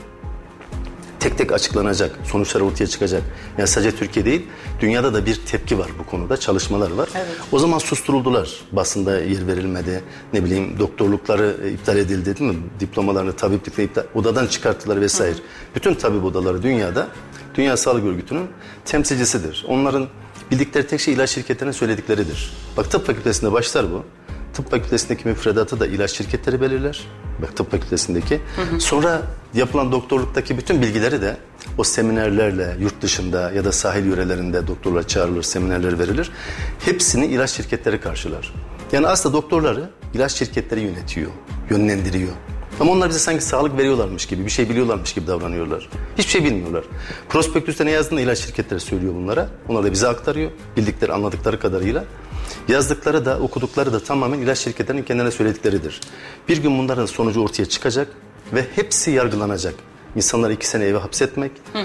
Tek 1.21 1.39
tek 1.39 1.53
açıklanacak, 1.53 2.19
sonuçlar 2.25 2.61
ortaya 2.61 2.87
çıkacak. 2.87 3.23
Yani 3.59 3.69
sadece 3.69 3.97
Türkiye 3.97 4.25
değil, 4.25 4.47
dünyada 4.81 5.15
da 5.15 5.27
bir 5.27 5.41
tepki 5.47 5.79
var 5.79 5.89
bu 5.99 6.07
konuda, 6.11 6.37
çalışmalar 6.37 6.91
var. 6.91 7.09
Evet. 7.15 7.27
O 7.53 7.59
zaman 7.59 7.79
susturuldular. 7.79 8.51
Basında 8.73 9.21
yer 9.21 9.47
verilmedi, 9.47 10.03
ne 10.33 10.45
bileyim 10.45 10.79
doktorlukları 10.79 11.57
iptal 11.75 11.97
edildi 11.97 12.39
değil 12.39 12.51
mi? 12.51 12.59
Diplomalarını, 12.81 13.33
tabiplikle 13.33 13.85
iptal, 13.85 14.03
odadan 14.15 14.47
çıkarttılar 14.47 15.01
vesaire. 15.01 15.37
Bütün 15.75 15.95
tabip 15.95 16.25
odaları 16.25 16.63
dünyada 16.63 17.09
Dünya 17.55 17.77
Sağlık 17.77 18.05
Örgütü'nün 18.05 18.47
temsilcisidir. 18.85 19.65
Onların 19.69 20.07
bildikleri 20.51 20.87
tek 20.87 21.01
şey 21.01 21.15
ilaç 21.15 21.31
şirketlerinin 21.31 21.73
söyledikleridir. 21.73 22.53
Bak 22.77 22.91
tıp 22.91 23.07
fakültesinde 23.07 23.53
başlar 23.53 23.93
bu. 23.93 24.05
Tıp 24.55 24.71
fakültesindeki 24.71 25.29
müfredatı 25.29 25.81
da 25.81 25.87
ilaç 25.87 26.11
şirketleri 26.11 26.61
belirler. 26.61 27.05
Bak 27.43 27.57
tıp 27.57 27.71
fakültesindeki. 27.71 28.41
Sonra 28.79 29.23
yapılan 29.55 29.93
doktorluktaki 29.93 30.59
bütün 30.59 30.83
bilgileri 30.83 31.23
de 31.23 31.37
o 31.79 31.85
seminerlerle 31.85 32.77
yurt 32.81 33.03
dışında 33.03 33.51
ya 33.53 33.65
da 33.65 33.73
sahil 33.73 34.07
yörelerinde 34.07 34.67
doktorlar 34.67 35.09
çağrılır, 35.09 35.43
seminerler 35.43 35.99
verilir. 35.99 36.31
Hepsini 36.85 37.27
ilaç 37.27 37.51
şirketleri 37.51 38.01
karşılar. 38.01 38.55
Yani 38.93 39.07
aslında 39.07 39.37
doktorları 39.37 39.91
ilaç 40.15 40.33
şirketleri 40.33 40.81
yönetiyor, 40.81 41.31
yönlendiriyor. 41.71 42.33
Ama 42.81 42.93
onlar 42.93 43.09
bize 43.09 43.19
sanki 43.19 43.45
sağlık 43.45 43.79
veriyorlarmış 43.79 44.27
gibi, 44.27 44.45
bir 44.45 44.51
şey 44.51 44.69
biliyorlarmış 44.69 45.13
gibi 45.13 45.27
davranıyorlar. 45.27 45.89
Hiçbir 46.19 46.31
şey 46.31 46.45
bilmiyorlar. 46.45 46.85
Prospektüste 47.29 47.87
ne 47.87 47.91
yazdığında 47.91 48.21
ilaç 48.21 48.39
şirketleri 48.39 48.81
söylüyor 48.81 49.15
bunlara. 49.15 49.49
Onlar 49.69 49.85
da 49.85 49.93
bize 49.93 50.09
aktarıyor, 50.09 50.51
bildikleri, 50.77 51.13
anladıkları 51.13 51.61
kadarıyla. 51.61 52.05
Yazdıkları 52.69 53.25
da, 53.25 53.39
okudukları 53.39 53.93
da 53.93 54.01
tamamen 54.01 54.39
ilaç 54.39 54.59
şirketlerinin 54.59 55.03
kendine 55.03 55.31
söyledikleridir. 55.31 56.01
Bir 56.49 56.57
gün 56.57 56.79
bunların 56.79 57.07
sonucu 57.07 57.43
ortaya 57.43 57.67
çıkacak 57.67 58.09
ve 58.53 58.67
hepsi 58.75 59.11
yargılanacak. 59.11 59.75
İnsanları 60.17 60.53
iki 60.53 60.69
sene 60.69 60.85
eve 60.85 60.99
hapsetmek, 60.99 61.53
hı 61.73 61.79
hı. 61.79 61.85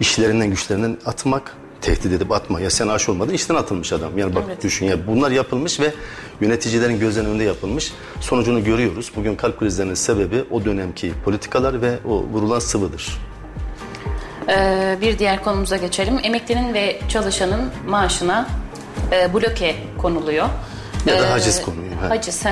işlerinden 0.00 0.50
güçlerinden 0.50 0.98
atmak, 1.06 1.56
tehdit 1.82 2.12
edip 2.12 2.32
atma. 2.32 2.60
Ya 2.60 2.70
sen 2.70 2.88
aş 2.88 3.08
olmadın 3.08 3.32
işten 3.32 3.54
atılmış 3.54 3.92
adam. 3.92 4.18
Yani 4.18 4.34
bak 4.34 4.44
evet. 4.46 4.62
düşün 4.62 4.86
ya 4.86 5.06
bunlar 5.06 5.30
yapılmış 5.30 5.80
ve 5.80 5.92
yöneticilerin 6.40 7.00
gözlerinin 7.00 7.30
önünde 7.30 7.44
yapılmış. 7.44 7.92
Sonucunu 8.20 8.64
görüyoruz. 8.64 9.12
Bugün 9.16 9.36
kalp 9.36 9.60
krizlerinin 9.60 9.94
sebebi 9.94 10.44
o 10.50 10.64
dönemki 10.64 11.12
politikalar 11.24 11.82
ve 11.82 11.98
o 12.08 12.10
vurulan 12.10 12.58
sıvıdır. 12.58 13.18
Ee, 14.48 14.98
bir 15.00 15.18
diğer 15.18 15.44
konumuza 15.44 15.76
geçelim. 15.76 16.20
Emeklinin 16.22 16.74
ve 16.74 17.00
çalışanın 17.08 17.70
maaşına 17.88 18.48
e, 19.12 19.34
bloke 19.34 19.76
konuluyor. 19.98 20.48
Ya 21.06 21.22
da 21.22 21.30
haciz 21.30 21.58
ee, 21.58 21.62
konuyor. 21.62 21.92
Ha. 22.00 22.10
Haciz. 22.10 22.42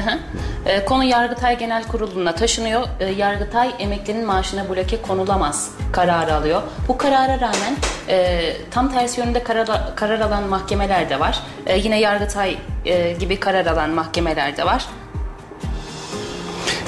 e, 0.66 0.84
konu 0.84 1.04
Yargıtay 1.04 1.58
Genel 1.58 1.84
Kurulu'na 1.84 2.34
taşınıyor. 2.34 2.82
E, 3.00 3.06
Yargıtay 3.06 3.70
emeklinin 3.78 4.26
maaşına 4.26 4.68
bloke 4.68 5.02
konulamaz 5.02 5.70
kararı 5.92 6.34
alıyor. 6.34 6.62
Bu 6.88 6.98
karara 6.98 7.40
rağmen 7.40 7.76
e, 8.08 8.56
tam 8.70 8.92
tersi 8.92 9.20
yönünde 9.20 9.42
karar, 9.42 9.96
karar 9.96 10.20
alan 10.20 10.42
mahkemeler 10.42 11.10
de 11.10 11.20
var. 11.20 11.40
E, 11.66 11.78
yine 11.78 12.00
Yargıtay 12.00 12.58
e, 12.84 13.12
gibi 13.12 13.40
karar 13.40 13.66
alan 13.66 13.90
mahkemeler 13.90 14.56
de 14.56 14.66
var. 14.66 14.86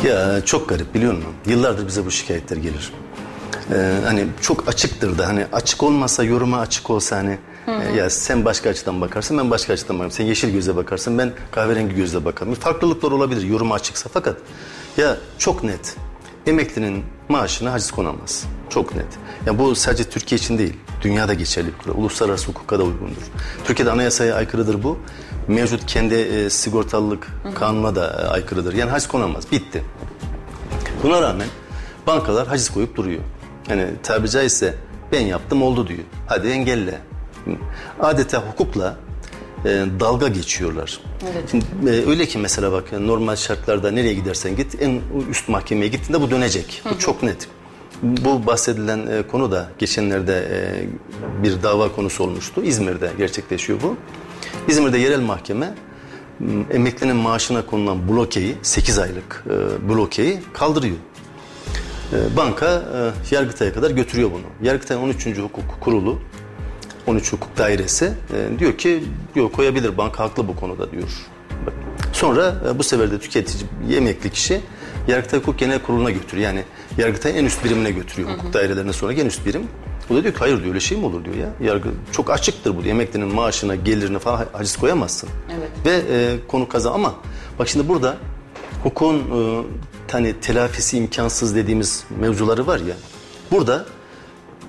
Ya 0.04 0.44
çok 0.44 0.68
garip 0.68 0.94
biliyor 0.94 1.12
musun? 1.12 1.34
Yıllardır 1.46 1.86
bize 1.86 2.06
bu 2.06 2.10
şikayetler 2.10 2.56
gelir. 2.56 2.92
Ee, 3.74 3.92
hani 4.04 4.26
çok 4.40 4.68
açıktır 4.68 5.18
da 5.18 5.28
hani 5.28 5.46
açık 5.52 5.82
olmasa 5.82 6.24
yoruma 6.24 6.58
açık 6.58 6.90
olsa 6.90 7.16
hani 7.16 7.38
Hı 7.66 7.72
hı. 7.72 7.96
Ya 7.96 8.10
sen 8.10 8.44
başka 8.44 8.70
açıdan 8.70 9.00
bakarsın, 9.00 9.38
ben 9.38 9.50
başka 9.50 9.72
açıdan 9.72 9.96
bakarım. 9.96 10.10
Sen 10.10 10.24
yeşil 10.24 10.52
gözle 10.52 10.76
bakarsın, 10.76 11.18
ben 11.18 11.32
kahverengi 11.50 11.94
gözle 11.94 12.24
bakarım. 12.24 12.54
Farklılıklar 12.54 13.12
olabilir 13.12 13.42
yorum 13.42 13.72
açıksa 13.72 14.10
fakat 14.12 14.36
ya 14.96 15.16
çok 15.38 15.64
net. 15.64 15.96
Emeklinin 16.46 17.04
maaşına 17.28 17.72
haciz 17.72 17.90
konamaz. 17.90 18.44
Çok 18.70 18.94
net. 18.94 19.06
Ya 19.46 19.58
bu 19.58 19.74
sadece 19.74 20.04
Türkiye 20.04 20.38
için 20.38 20.58
değil, 20.58 20.76
dünyada 21.02 21.34
geçerli 21.34 21.66
bir 21.66 21.78
kural. 21.78 21.94
Uluslararası 21.98 22.48
hukuka 22.48 22.78
da 22.78 22.82
uygundur. 22.82 23.22
Türkiye'de 23.64 23.90
anayasaya 23.90 24.34
aykırıdır 24.34 24.82
bu. 24.82 24.98
Mevcut 25.48 25.86
kendi 25.86 26.14
e, 26.14 26.50
sigortalılık 26.50 27.26
kanuna 27.54 27.94
da 27.94 28.06
e, 28.06 28.26
aykırıdır. 28.26 28.74
Yani 28.74 28.90
haciz 28.90 29.08
konamaz. 29.08 29.52
Bitti. 29.52 29.84
Buna 31.02 31.22
rağmen 31.22 31.48
bankalar 32.06 32.46
haciz 32.48 32.70
koyup 32.70 32.96
duruyor. 32.96 33.20
Yani 33.68 33.86
tabiri 34.02 34.30
caizse 34.30 34.74
ben 35.12 35.20
yaptım 35.20 35.62
oldu 35.62 35.88
diyor. 35.88 36.00
Hadi 36.26 36.48
engelle 36.48 37.00
adeta 38.00 38.38
hukukla 38.38 38.96
e, 39.64 39.68
dalga 40.00 40.28
geçiyorlar. 40.28 41.00
Evet. 41.32 41.44
Şimdi, 41.50 41.64
e, 41.90 42.10
öyle 42.10 42.26
ki 42.26 42.38
mesela 42.38 42.72
bak 42.72 42.92
normal 42.92 43.36
şartlarda 43.36 43.90
nereye 43.90 44.14
gidersen 44.14 44.56
git 44.56 44.82
en 44.82 45.00
üst 45.30 45.48
mahkemeye 45.48 45.88
gittiğinde 45.88 46.20
bu 46.22 46.30
dönecek. 46.30 46.82
Bu 46.90 46.98
çok 46.98 47.22
net. 47.22 47.48
Bu 48.02 48.46
bahsedilen 48.46 49.06
e, 49.06 49.22
konu 49.22 49.52
da 49.52 49.68
geçenlerde 49.78 50.48
e, 50.50 50.86
bir 51.42 51.62
dava 51.62 51.92
konusu 51.92 52.24
olmuştu. 52.24 52.62
İzmir'de 52.64 53.10
gerçekleşiyor 53.18 53.82
bu. 53.82 53.96
İzmir'de 54.68 54.98
yerel 54.98 55.20
mahkeme 55.20 55.74
emeklinin 56.70 57.16
maaşına 57.16 57.66
konulan 57.66 58.08
blokeyi 58.08 58.54
8 58.62 58.98
aylık 58.98 59.44
e, 59.46 59.88
blokeyi 59.88 60.40
kaldırıyor. 60.52 60.96
E, 62.12 62.36
banka 62.36 62.66
e, 63.30 63.34
Yargıtay'a 63.34 63.72
kadar 63.72 63.90
götürüyor 63.90 64.30
bunu. 64.30 64.66
Yargıtay 64.68 64.96
13. 64.96 65.26
Hukuk 65.26 65.80
Kurulu 65.80 66.18
13 67.06 67.32
Hukuk 67.32 67.58
Dairesi 67.58 68.04
e, 68.34 68.58
diyor 68.58 68.78
ki 68.78 69.04
diyor 69.34 69.52
koyabilir 69.52 69.98
banka 69.98 70.24
haklı 70.24 70.48
bu 70.48 70.56
konuda 70.56 70.92
diyor. 70.92 71.08
Sonra 72.12 72.54
e, 72.68 72.78
bu 72.78 72.82
sefer 72.82 73.10
de 73.10 73.18
tüketici 73.18 73.64
emekli 73.96 74.30
kişi 74.30 74.60
Yargıtay 75.08 75.40
Hukuk 75.40 75.58
Genel 75.58 75.82
Kurulu'na 75.82 76.10
götürüyor. 76.10 76.46
Yani 76.48 76.64
Yargıtay 76.98 77.38
en 77.38 77.44
üst 77.44 77.64
birimine 77.64 77.90
götürüyor 77.90 78.28
hı 78.28 78.32
hı. 78.32 78.38
hukuk 78.38 78.52
dairelerine 78.52 78.92
sonra 78.92 79.12
en 79.12 79.26
üst 79.26 79.46
birim. 79.46 79.62
O 80.10 80.14
da 80.14 80.22
diyor 80.22 80.34
ki 80.34 80.40
hayır 80.40 80.56
diyor 80.56 80.68
öyle 80.68 80.80
şey 80.80 80.98
mi 80.98 81.06
olur 81.06 81.24
diyor 81.24 81.36
ya. 81.36 81.48
Yargı 81.60 81.88
çok 82.12 82.30
açıktır 82.30 82.76
bu 82.76 82.84
diyor. 82.84 82.94
Emeklinin 82.94 83.34
maaşına, 83.34 83.74
gelirine 83.74 84.18
falan 84.18 84.46
haciz 84.52 84.76
koyamazsın. 84.76 85.28
Evet. 85.50 85.70
Ve 85.84 86.14
e, 86.14 86.36
konu 86.48 86.68
kaza 86.68 86.90
ama 86.90 87.14
bak 87.58 87.68
şimdi 87.68 87.88
burada 87.88 88.16
hukukun 88.82 89.16
e, 89.18 89.62
hani 90.12 90.40
telafisi 90.40 90.98
imkansız 90.98 91.56
dediğimiz 91.56 92.04
mevzuları 92.20 92.66
var 92.66 92.78
ya. 92.78 92.94
Burada 93.50 93.86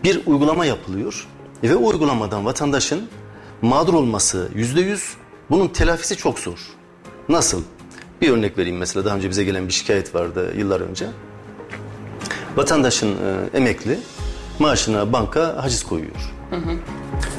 bir 0.04 0.22
uygulama 0.26 0.66
yapılıyor 0.66 1.28
ve 1.70 1.76
uygulamadan 1.76 2.46
vatandaşın 2.46 3.10
mağdur 3.62 3.94
olması 3.94 4.50
yüzde 4.56 4.82
yüz, 4.82 5.14
bunun 5.50 5.68
telafisi 5.68 6.18
çok 6.18 6.40
zor. 6.40 6.60
Nasıl? 7.30 7.62
Bir 8.22 8.30
örnek 8.30 8.58
vereyim 8.58 8.78
mesela 8.78 9.06
daha 9.06 9.16
önce 9.16 9.30
bize 9.30 9.44
gelen 9.44 9.68
bir 9.68 9.74
şikayet 9.74 10.16
vardı 10.16 10.54
yıllar 10.58 10.82
önce. 10.82 11.08
Vatandaşın 12.56 13.12
e, 13.12 13.58
emekli 13.58 14.00
maaşına 14.60 15.14
banka 15.14 15.64
haciz 15.64 15.84
koyuyor. 15.84 16.34
Hı 16.50 16.56
hı. 16.56 16.76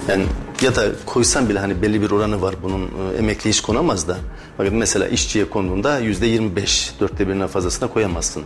Yani 0.08 0.24
ya 0.62 0.76
da 0.76 0.84
koysan 1.06 1.48
bile 1.48 1.58
hani 1.58 1.82
belli 1.82 2.02
bir 2.02 2.10
oranı 2.10 2.42
var 2.42 2.54
bunun 2.62 2.82
e, 2.82 3.18
emekli 3.18 3.50
hiç 3.50 3.60
konamaz 3.60 4.08
da. 4.08 4.16
Bakın 4.58 4.76
mesela 4.76 5.08
işçiye 5.08 5.50
konduğunda 5.50 5.98
yüzde 5.98 6.26
yirmi 6.26 6.56
beş, 6.56 6.94
dörtte 7.00 7.28
birinden 7.28 7.46
fazlasına 7.48 7.88
koyamazsın. 7.88 8.42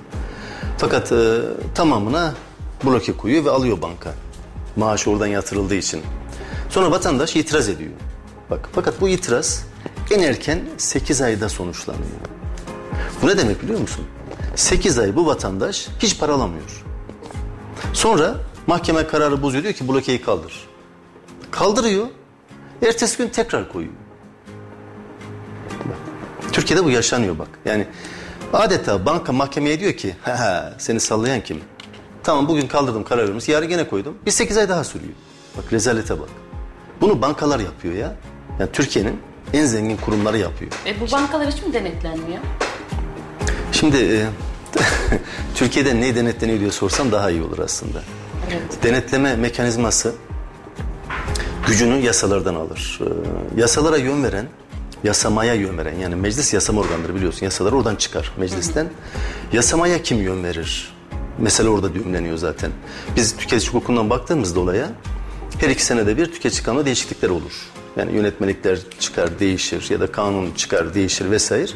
Fakat 0.79 1.13
e, 1.13 1.39
tamamına 1.75 2.35
bloke 2.85 3.17
koyuyor 3.17 3.45
ve 3.45 3.51
alıyor 3.51 3.83
banka. 3.83 4.11
Maaş 4.79 5.09
oradan 5.09 5.27
yatırıldığı 5.27 5.75
için. 5.75 6.03
Sonra 6.71 6.91
vatandaş 6.91 7.37
itiraz 7.37 7.69
ediyor. 7.69 7.91
Bak 8.51 8.69
fakat 8.75 9.01
bu 9.01 9.09
itiraz 9.09 9.67
en 10.11 10.23
erken 10.23 10.61
8 10.77 11.21
ayda 11.21 11.49
sonuçlanıyor. 11.49 12.07
Bu 13.23 13.27
ne 13.27 13.39
demek 13.39 13.63
biliyor 13.63 13.81
musun? 13.81 14.05
8 14.57 14.99
ay 14.99 15.17
bu 15.17 15.27
vatandaş 15.27 15.89
hiç 15.99 16.19
para 16.19 16.33
alamıyor. 16.33 16.85
Sonra 17.93 18.35
mahkeme 18.67 19.07
kararı 19.07 19.43
bozuyor 19.43 19.65
diyor 19.65 19.75
ki 19.75 19.89
blokeyi 19.89 20.23
kaldır. 20.23 20.69
Kaldırıyor. 21.51 22.07
Ertesi 22.87 23.19
gün 23.19 23.29
tekrar 23.29 23.73
koyuyor. 23.73 23.95
Türkiye'de 26.53 26.85
bu 26.85 26.91
yaşanıyor 26.91 27.39
bak. 27.39 27.49
Yani 27.65 27.87
adeta 28.53 29.07
banka 29.07 29.33
mahkemeye 29.33 29.81
diyor 29.81 29.93
ki 29.93 30.17
seni 30.79 31.01
sallayan 31.01 31.41
kim? 31.41 31.61
Tamam 32.23 32.49
bugün 32.49 32.67
kaldırdım 32.67 33.05
kararımız. 33.05 33.49
Yarın 33.49 33.69
gene 33.69 33.89
koydum. 33.89 34.15
Bir 34.27 34.31
sekiz 34.31 34.57
ay 34.57 34.69
daha 34.69 34.85
sürüyor. 34.85 35.13
Bak 35.57 35.73
rezalete 35.73 36.21
bak. 36.21 36.29
Bunu 37.01 37.23
bankalar 37.23 37.61
yapıyor 37.61 37.95
ya. 37.95 38.17
Yani 38.61 38.71
Türkiye'nin 38.73 39.21
en 39.53 39.65
zengin 39.65 39.97
kurumları 39.97 40.39
yapıyor. 40.39 40.73
E 40.87 41.01
bu 41.01 41.13
bankalar 41.13 41.51
hiç 41.51 41.63
mi 41.63 41.73
denetlenmiyor? 41.73 42.39
Şimdi 43.73 43.97
e, 43.97 44.27
Türkiye'de 45.55 46.01
ne 46.01 46.17
denetleniyor 46.17 46.61
diye 46.61 46.71
sorsam 46.71 47.13
daha 47.13 47.31
iyi 47.31 47.43
olur 47.43 47.59
aslında. 47.59 48.03
Evet. 48.51 48.83
Denetleme 48.83 49.37
mekanizması 49.37 50.15
gücünü 51.67 51.97
yasalardan 51.97 52.55
alır. 52.55 53.01
E, 53.57 53.61
yasalara 53.61 53.97
yön 53.97 54.25
veren, 54.25 54.47
yasamaya 55.05 55.55
yön 55.55 55.79
veren 55.79 55.95
yani 55.95 56.15
meclis 56.15 56.55
yasama 56.55 56.81
organları 56.81 57.15
biliyorsun. 57.15 57.45
Yasalar 57.45 57.73
oradan 57.73 57.97
çıkar 57.97 58.33
meclisten. 58.37 58.85
Hı 58.85 58.89
hı. 58.89 59.57
Yasamaya 59.57 60.03
kim 60.03 60.23
yön 60.23 60.45
verir? 60.45 60.98
Mesele 61.39 61.69
orada 61.69 61.95
düğümleniyor 61.95 62.37
zaten. 62.37 62.71
Biz 63.17 63.37
tüketici 63.37 63.73
hukukundan 63.73 64.11
baktığımızda 64.11 64.61
olaya 64.61 64.91
her 65.59 65.71
iki 65.71 65.85
senede 65.85 66.17
bir 66.17 66.27
tüketici 66.27 66.63
kanunu 66.63 66.85
değişiklikler 66.85 67.31
olur. 67.31 67.53
Yani 67.97 68.17
yönetmelikler 68.17 68.79
çıkar, 69.01 69.41
değişir 69.41 69.91
ya 69.91 70.01
da 70.01 70.13
kanun 70.13 70.51
çıkar, 70.51 70.95
değişir 70.95 71.31
vesaire. 71.31 71.71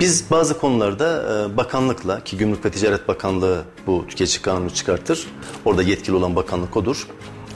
Biz 0.00 0.30
bazı 0.30 0.58
konularda 0.58 1.38
e, 1.52 1.56
bakanlıkla 1.56 2.24
ki 2.24 2.36
Gümrük 2.36 2.64
ve 2.64 2.70
Ticaret 2.70 3.08
Bakanlığı 3.08 3.62
bu 3.86 4.04
tüketici 4.08 4.42
kanunu 4.42 4.70
çıkartır. 4.70 5.26
Orada 5.64 5.82
yetkili 5.82 6.16
olan 6.16 6.36
bakanlık 6.36 6.76
odur. 6.76 7.06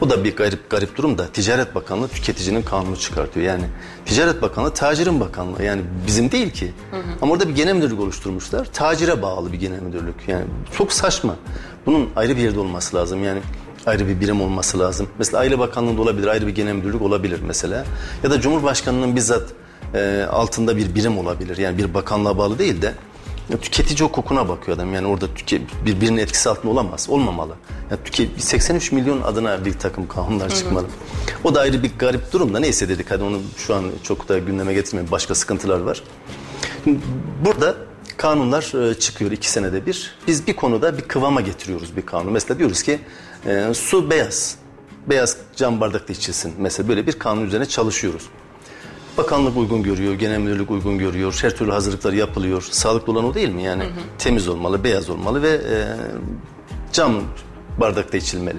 O 0.00 0.10
da 0.10 0.24
bir 0.24 0.36
garip 0.36 0.70
garip 0.70 0.96
durum 0.96 1.18
da 1.18 1.26
Ticaret 1.26 1.74
Bakanlığı 1.74 2.08
tüketicinin 2.08 2.62
kanunu 2.62 2.96
çıkartıyor. 2.96 3.46
Yani 3.46 3.64
Ticaret 4.06 4.42
Bakanlığı 4.42 4.74
tacirin 4.74 5.20
bakanlığı 5.20 5.62
yani 5.62 5.82
bizim 6.06 6.32
değil 6.32 6.50
ki. 6.50 6.72
Hı 6.90 6.96
hı. 6.96 7.02
Ama 7.22 7.32
orada 7.32 7.48
bir 7.48 7.54
genel 7.54 7.74
müdürlük 7.74 8.00
oluşturmuşlar. 8.00 8.64
Tacire 8.64 9.22
bağlı 9.22 9.52
bir 9.52 9.58
genel 9.58 9.80
müdürlük. 9.80 10.14
Yani 10.28 10.44
çok 10.78 10.92
saçma. 10.92 11.36
Bunun 11.86 12.10
ayrı 12.16 12.36
bir 12.36 12.42
yerde 12.42 12.60
olması 12.60 12.96
lazım. 12.96 13.24
Yani 13.24 13.40
ayrı 13.86 14.08
bir 14.08 14.20
birim 14.20 14.40
olması 14.42 14.78
lazım. 14.78 15.08
Mesela 15.18 15.38
Aile 15.38 15.58
Bakanlığı'nda 15.58 16.02
olabilir, 16.02 16.26
ayrı 16.26 16.46
bir 16.46 16.54
genel 16.54 16.72
müdürlük 16.72 17.02
olabilir 17.02 17.40
mesela. 17.46 17.84
Ya 18.22 18.30
da 18.30 18.40
Cumhurbaşkanı'nın 18.40 19.16
bizzat 19.16 19.48
e, 19.94 20.26
altında 20.30 20.76
bir 20.76 20.94
birim 20.94 21.18
olabilir. 21.18 21.56
Yani 21.56 21.78
bir 21.78 21.94
bakanlığa 21.94 22.38
bağlı 22.38 22.58
değil 22.58 22.82
de 22.82 22.94
Ya 23.50 23.58
tüketici 23.58 24.08
o 24.08 24.12
kokuna 24.12 24.48
bakıyor 24.48 24.76
adam. 24.76 24.94
Yani 24.94 25.06
orada 25.06 25.34
tüke, 25.34 25.60
birbirinin 25.86 26.16
etkisi 26.16 26.48
altında 26.48 26.72
olamaz. 26.72 27.06
Olmamalı. 27.10 27.54
Ya 27.90 27.96
tüke, 28.04 28.28
83 28.38 28.92
milyon 28.92 29.22
adına 29.22 29.64
bir 29.64 29.72
takım 29.72 30.08
kanunlar 30.08 30.48
çıkmalı. 30.54 30.86
O 31.44 31.54
da 31.54 31.60
ayrı 31.60 31.82
bir 31.82 31.90
garip 31.98 32.32
durum 32.32 32.54
da 32.54 32.58
neyse 32.58 32.88
dedik 32.88 33.10
hadi 33.10 33.22
onu 33.22 33.40
şu 33.56 33.74
an 33.74 33.84
çok 34.02 34.28
da 34.28 34.38
gündeme 34.38 34.74
getirmeyin. 34.74 35.10
Başka 35.10 35.34
sıkıntılar 35.34 35.80
var. 35.80 36.02
Şimdi 36.84 37.00
burada 37.44 37.74
kanunlar 38.16 38.90
e, 38.90 38.94
çıkıyor 38.94 39.30
iki 39.30 39.50
senede 39.50 39.86
bir. 39.86 40.14
Biz 40.26 40.46
bir 40.46 40.56
konuda 40.56 40.98
bir 40.98 41.02
kıvama 41.02 41.40
getiriyoruz 41.40 41.96
bir 41.96 42.06
kanunu. 42.06 42.30
Mesela 42.30 42.58
diyoruz 42.58 42.82
ki 42.82 43.00
e, 43.46 43.74
su 43.74 44.10
beyaz. 44.10 44.56
Beyaz 45.06 45.36
cam 45.56 45.80
bardakta 45.80 46.12
içilsin. 46.12 46.54
Mesela 46.58 46.88
böyle 46.88 47.06
bir 47.06 47.12
kanun 47.12 47.46
üzerine 47.46 47.66
çalışıyoruz. 47.66 48.22
Bakanlık 49.18 49.56
uygun 49.56 49.82
görüyor, 49.82 50.14
genel 50.14 50.38
müdürlük 50.38 50.70
uygun 50.70 50.98
görüyor, 50.98 51.38
her 51.42 51.56
türlü 51.56 51.72
hazırlıklar 51.72 52.12
yapılıyor. 52.12 52.62
Sağlıklı 52.70 53.12
olan 53.12 53.24
o 53.24 53.34
değil 53.34 53.48
mi? 53.48 53.62
Yani 53.62 53.84
temiz 54.18 54.48
olmalı, 54.48 54.84
beyaz 54.84 55.10
olmalı 55.10 55.42
ve 55.42 55.48
e, 55.50 55.76
cam 56.92 57.14
bardakta 57.80 58.16
içilmeli. 58.16 58.58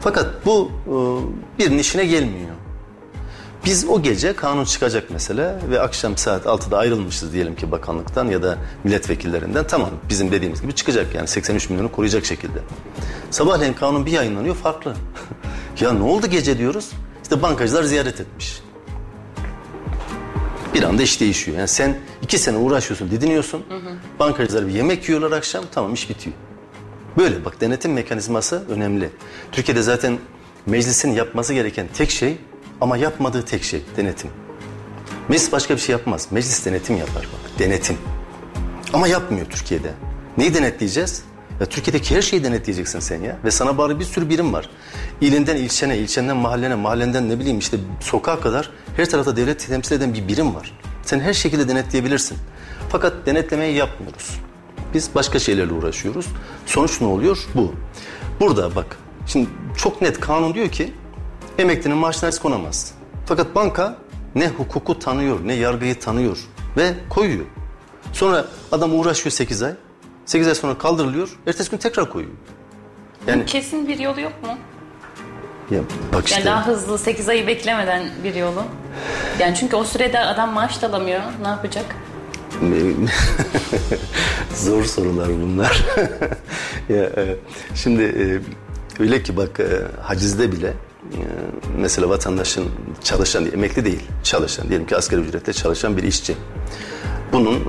Fakat 0.00 0.46
bu 0.46 0.70
e, 0.86 0.94
birinin 1.58 1.78
işine 1.78 2.04
gelmiyor. 2.04 2.54
Biz 3.64 3.84
o 3.88 4.02
gece 4.02 4.32
kanun 4.32 4.64
çıkacak 4.64 5.10
mesela 5.10 5.58
ve 5.70 5.80
akşam 5.80 6.16
saat 6.16 6.46
6'da 6.46 6.78
ayrılmışız 6.78 7.32
diyelim 7.32 7.56
ki 7.56 7.70
bakanlıktan 7.70 8.26
ya 8.26 8.42
da 8.42 8.58
milletvekillerinden. 8.84 9.66
Tamam 9.66 9.90
bizim 10.08 10.32
dediğimiz 10.32 10.62
gibi 10.62 10.72
çıkacak 10.74 11.14
yani 11.14 11.28
83 11.28 11.70
milyonu 11.70 11.92
koruyacak 11.92 12.24
şekilde. 12.24 12.58
Sabahleyin 13.30 13.72
kanun 13.72 14.06
bir 14.06 14.12
yayınlanıyor 14.12 14.54
farklı. 14.54 14.94
ya 15.80 15.92
ne 15.92 16.02
oldu 16.02 16.26
gece 16.26 16.58
diyoruz? 16.58 16.90
İşte 17.22 17.42
bankacılar 17.42 17.82
ziyaret 17.82 18.20
etmiş. 18.20 18.62
Bir 20.74 20.82
anda 20.82 21.02
iş 21.02 21.20
değişiyor. 21.20 21.58
Yani 21.58 21.68
sen 21.68 21.98
iki 22.22 22.38
sene 22.38 22.56
uğraşıyorsun, 22.56 23.10
didiniyorsun. 23.10 23.64
Bankacılar 24.18 24.66
bir 24.66 24.72
yemek 24.72 25.08
yiyorlar 25.08 25.32
akşam, 25.32 25.64
tamam 25.74 25.94
iş 25.94 26.10
bitiyor. 26.10 26.36
Böyle 27.18 27.44
bak 27.44 27.60
denetim 27.60 27.92
mekanizması 27.92 28.64
önemli. 28.68 29.10
Türkiye'de 29.52 29.82
zaten 29.82 30.18
meclisin 30.66 31.10
yapması 31.12 31.54
gereken 31.54 31.86
tek 31.94 32.10
şey 32.10 32.38
ama 32.80 32.96
yapmadığı 32.96 33.44
tek 33.44 33.62
şey 33.62 33.82
denetim. 33.96 34.30
Meclis 35.28 35.52
başka 35.52 35.74
bir 35.74 35.80
şey 35.80 35.92
yapmaz. 35.92 36.28
Meclis 36.30 36.66
denetim 36.66 36.96
yapar 36.96 37.22
bak. 37.32 37.58
Denetim. 37.58 37.96
Ama 38.92 39.08
yapmıyor 39.08 39.46
Türkiye'de. 39.46 39.90
Neyi 40.36 40.54
denetleyeceğiz? 40.54 41.22
Ya 41.60 41.66
Türkiye'deki 41.66 42.16
her 42.16 42.22
şeyi 42.22 42.44
denetleyeceksin 42.44 43.00
sen 43.00 43.22
ya. 43.22 43.38
Ve 43.44 43.50
sana 43.50 43.78
bari 43.78 44.00
bir 44.00 44.04
sürü 44.04 44.28
birim 44.28 44.52
var. 44.52 44.70
İlinden 45.20 45.56
ilçene, 45.56 45.98
ilçenden 45.98 46.36
mahallene, 46.36 46.74
mahallenden 46.74 47.28
ne 47.28 47.38
bileyim 47.38 47.58
işte 47.58 47.76
sokağa 48.00 48.40
kadar 48.40 48.70
her 48.96 49.10
tarafta 49.10 49.36
devlet 49.36 49.66
temsil 49.68 49.96
eden 49.96 50.14
bir 50.14 50.28
birim 50.28 50.54
var. 50.54 50.78
Sen 51.02 51.20
her 51.20 51.32
şekilde 51.34 51.68
denetleyebilirsin. 51.68 52.38
Fakat 52.88 53.12
denetlemeyi 53.26 53.76
yapmıyoruz. 53.76 54.40
Biz 54.94 55.10
başka 55.14 55.38
şeylerle 55.38 55.72
uğraşıyoruz. 55.72 56.26
Sonuç 56.66 57.00
ne 57.00 57.06
oluyor? 57.06 57.38
Bu. 57.54 57.74
Burada 58.40 58.74
bak 58.74 58.96
şimdi 59.26 59.48
çok 59.76 60.02
net 60.02 60.20
kanun 60.20 60.54
diyor 60.54 60.68
ki 60.68 60.94
emeklinin 61.58 61.96
maaşına 61.96 62.28
risk 62.28 62.42
konamaz. 62.42 62.94
Fakat 63.26 63.54
banka 63.54 63.96
ne 64.34 64.48
hukuku 64.48 64.98
tanıyor 64.98 65.38
ne 65.44 65.54
yargıyı 65.54 66.00
tanıyor 66.00 66.38
ve 66.76 66.94
koyuyor. 67.08 67.46
Sonra 68.12 68.46
adam 68.72 68.98
uğraşıyor 69.00 69.32
8 69.32 69.62
ay. 69.62 69.72
8 70.30 70.48
ay 70.48 70.54
sonra 70.54 70.78
kaldırılıyor. 70.78 71.38
Ertesi 71.46 71.70
gün 71.70 71.78
tekrar 71.78 72.10
koyuyor. 72.10 72.32
Yani 73.26 73.46
Kesin 73.46 73.88
bir 73.88 73.98
yolu 73.98 74.20
yok 74.20 74.32
mu? 74.42 74.58
ya 75.70 75.80
bak 76.14 76.26
işte 76.26 76.34
Yani 76.34 76.46
daha 76.46 76.66
hızlı 76.66 76.98
8 76.98 77.28
ayı 77.28 77.46
beklemeden 77.46 78.10
bir 78.24 78.34
yolu. 78.34 78.62
Yani 79.40 79.56
çünkü 79.56 79.76
o 79.76 79.84
sürede 79.84 80.18
adam 80.18 80.52
maaş 80.52 80.82
da 80.82 80.86
alamıyor. 80.86 81.20
Ne 81.42 81.48
yapacak? 81.48 81.84
Zor 84.54 84.84
sorular 84.84 85.28
bunlar. 85.28 85.84
ya, 86.88 87.04
e, 87.04 87.36
şimdi 87.74 88.02
e, 88.02 88.24
öyle 89.02 89.22
ki 89.22 89.36
bak 89.36 89.60
e, 89.60 90.02
hacizde 90.02 90.52
bile 90.52 90.72
mesela 91.76 92.08
vatandaşın 92.08 92.68
çalışan, 93.04 93.52
emekli 93.52 93.84
değil, 93.84 94.02
çalışan, 94.22 94.68
diyelim 94.68 94.86
ki 94.86 94.96
asgari 94.96 95.20
ücretle 95.20 95.52
çalışan 95.52 95.96
bir 95.96 96.02
işçi. 96.02 96.36
Bunun 97.32 97.64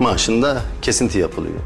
maaşında 0.00 0.62
kesinti 0.82 1.18
yapılıyor. 1.18 1.60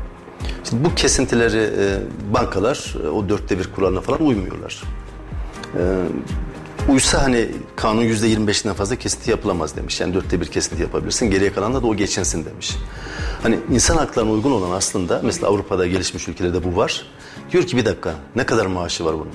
Şimdi 0.65 0.85
bu 0.85 0.95
kesintileri 0.95 1.71
e, 1.79 1.99
bankalar 2.35 2.95
e, 3.05 3.09
o 3.09 3.29
dörtte 3.29 3.59
bir 3.59 3.73
kuralına 3.73 4.01
falan 4.01 4.23
uymuyorlar. 4.23 4.83
Uysa 6.89 7.23
hani 7.23 7.49
kanun 7.77 8.03
yüzde 8.03 8.27
yirmi 8.27 8.47
beşinden 8.47 8.75
fazla 8.75 8.97
kesinti 8.97 9.31
yapılamaz 9.31 9.77
demiş. 9.77 10.01
Yani 10.01 10.15
dörtte 10.15 10.41
bir 10.41 10.47
kesinti 10.47 10.83
yapabilirsin. 10.83 11.31
Geriye 11.31 11.53
kalan 11.53 11.75
da 11.75 11.87
o 11.87 11.97
geçinsin 11.97 12.45
demiş. 12.45 12.77
Hani 13.43 13.59
insan 13.71 13.97
haklarına 13.97 14.31
uygun 14.31 14.53
olan 14.53 14.71
aslında 14.71 15.21
mesela 15.25 15.49
Avrupa'da 15.49 15.87
gelişmiş 15.87 16.29
ülkelerde 16.29 16.65
bu 16.65 16.77
var. 16.77 17.07
Diyor 17.53 17.65
ki 17.65 17.77
bir 17.77 17.85
dakika 17.85 18.15
ne 18.37 18.47
kadar 18.47 18.67
maaşı 18.67 19.05
var 19.05 19.15
bunun? 19.15 19.33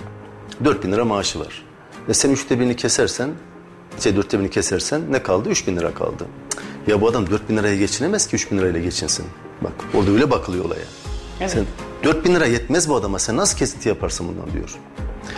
Dört 0.65 0.83
bin 0.83 0.91
lira 0.91 1.05
maaşı 1.05 1.39
var. 1.39 1.65
Ve 2.09 2.13
sen 2.13 2.29
üçte 2.29 2.59
birini 2.59 2.75
kesersen, 2.75 3.29
şey 3.99 4.15
dörtte 4.15 4.39
birini 4.39 4.49
kesersen 4.49 5.01
ne 5.11 5.23
kaldı? 5.23 5.49
Üç 5.49 5.67
bin 5.67 5.77
lira 5.77 5.93
kaldı. 5.93 6.25
Ya 6.87 7.01
bu 7.01 7.07
adam 7.07 7.29
dört 7.29 7.49
bin 7.49 7.57
liraya 7.57 7.75
geçinemez 7.75 8.27
ki 8.27 8.35
üç 8.35 8.51
bin 8.51 8.57
lirayla 8.57 8.79
geçinsin. 8.79 9.25
Bak 9.61 9.71
orada 9.93 10.11
öyle 10.11 10.31
bakılıyor 10.31 10.65
olaya. 10.65 10.85
Evet. 11.39 11.51
Sen 11.51 11.65
4 12.03 12.25
bin 12.25 12.35
lira 12.35 12.45
yetmez 12.45 12.89
bu 12.89 12.95
adama. 12.95 13.19
Sen 13.19 13.37
nasıl 13.37 13.57
kesinti 13.57 13.89
yaparsın 13.89 14.27
bundan 14.27 14.53
diyor. 14.53 14.75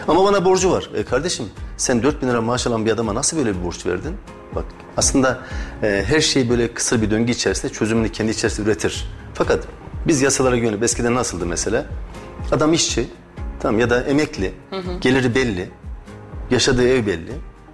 Ama 0.08 0.24
bana 0.24 0.46
borcu 0.46 0.72
var. 0.72 0.90
E 0.96 1.04
kardeşim 1.04 1.46
sen 1.78 2.04
4 2.04 2.22
bin 2.22 2.28
lira 2.28 2.42
maaş 2.42 2.68
alan 2.68 2.86
bir 2.86 2.92
adama 2.92 3.16
nasıl 3.16 3.38
böyle 3.38 3.56
bir 3.56 3.64
borç 3.66 3.86
verdin? 3.86 4.16
Bak 4.56 4.66
aslında 4.98 5.40
e, 5.84 6.04
her 6.08 6.22
şey 6.22 6.50
böyle 6.50 6.74
kısa 6.74 7.02
bir 7.02 7.12
döngü 7.12 7.32
içerisinde 7.32 7.74
çözümünü 7.74 8.10
kendi 8.10 8.32
içerisinde 8.32 8.70
üretir. 8.70 9.08
Fakat 9.34 9.64
biz 10.08 10.22
yasalara 10.22 10.58
güvenip 10.58 10.84
eskiden 10.84 11.16
nasıldı 11.16 11.46
mesela? 11.46 11.86
Adam 12.52 12.74
işçi 12.74 13.08
tamam 13.60 13.80
ya 13.80 13.90
da 13.90 14.02
emekli, 14.04 14.54
geliri 15.02 15.36
belli, 15.36 15.70
yaşadığı 16.52 16.88
ev 16.88 17.08
belli. 17.08 17.32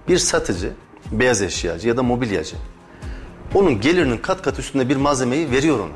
Bir 0.08 0.18
satıcı, 0.18 0.72
beyaz 1.12 1.42
eşyacı 1.42 1.88
ya 1.88 1.96
da 1.96 2.02
mobilyacı. 2.02 2.56
Onun 3.56 3.80
gelirinin 3.80 4.18
kat 4.18 4.42
kat 4.42 4.58
üstünde 4.58 4.88
bir 4.88 4.96
malzemeyi 4.96 5.50
veriyor 5.50 5.78
ona. 5.78 5.94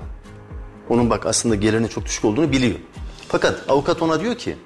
Onun 0.89 1.11
bak 1.11 1.27
aslında 1.27 1.55
gelirinin 1.55 1.89
çok 1.89 2.05
düşük 2.07 2.25
olduğunu 2.25 2.53
biliyor. 2.53 2.75
Fakat 3.29 3.65
avukat 3.69 4.03
ona 4.03 4.21
diyor 4.21 4.35
ki 4.35 4.57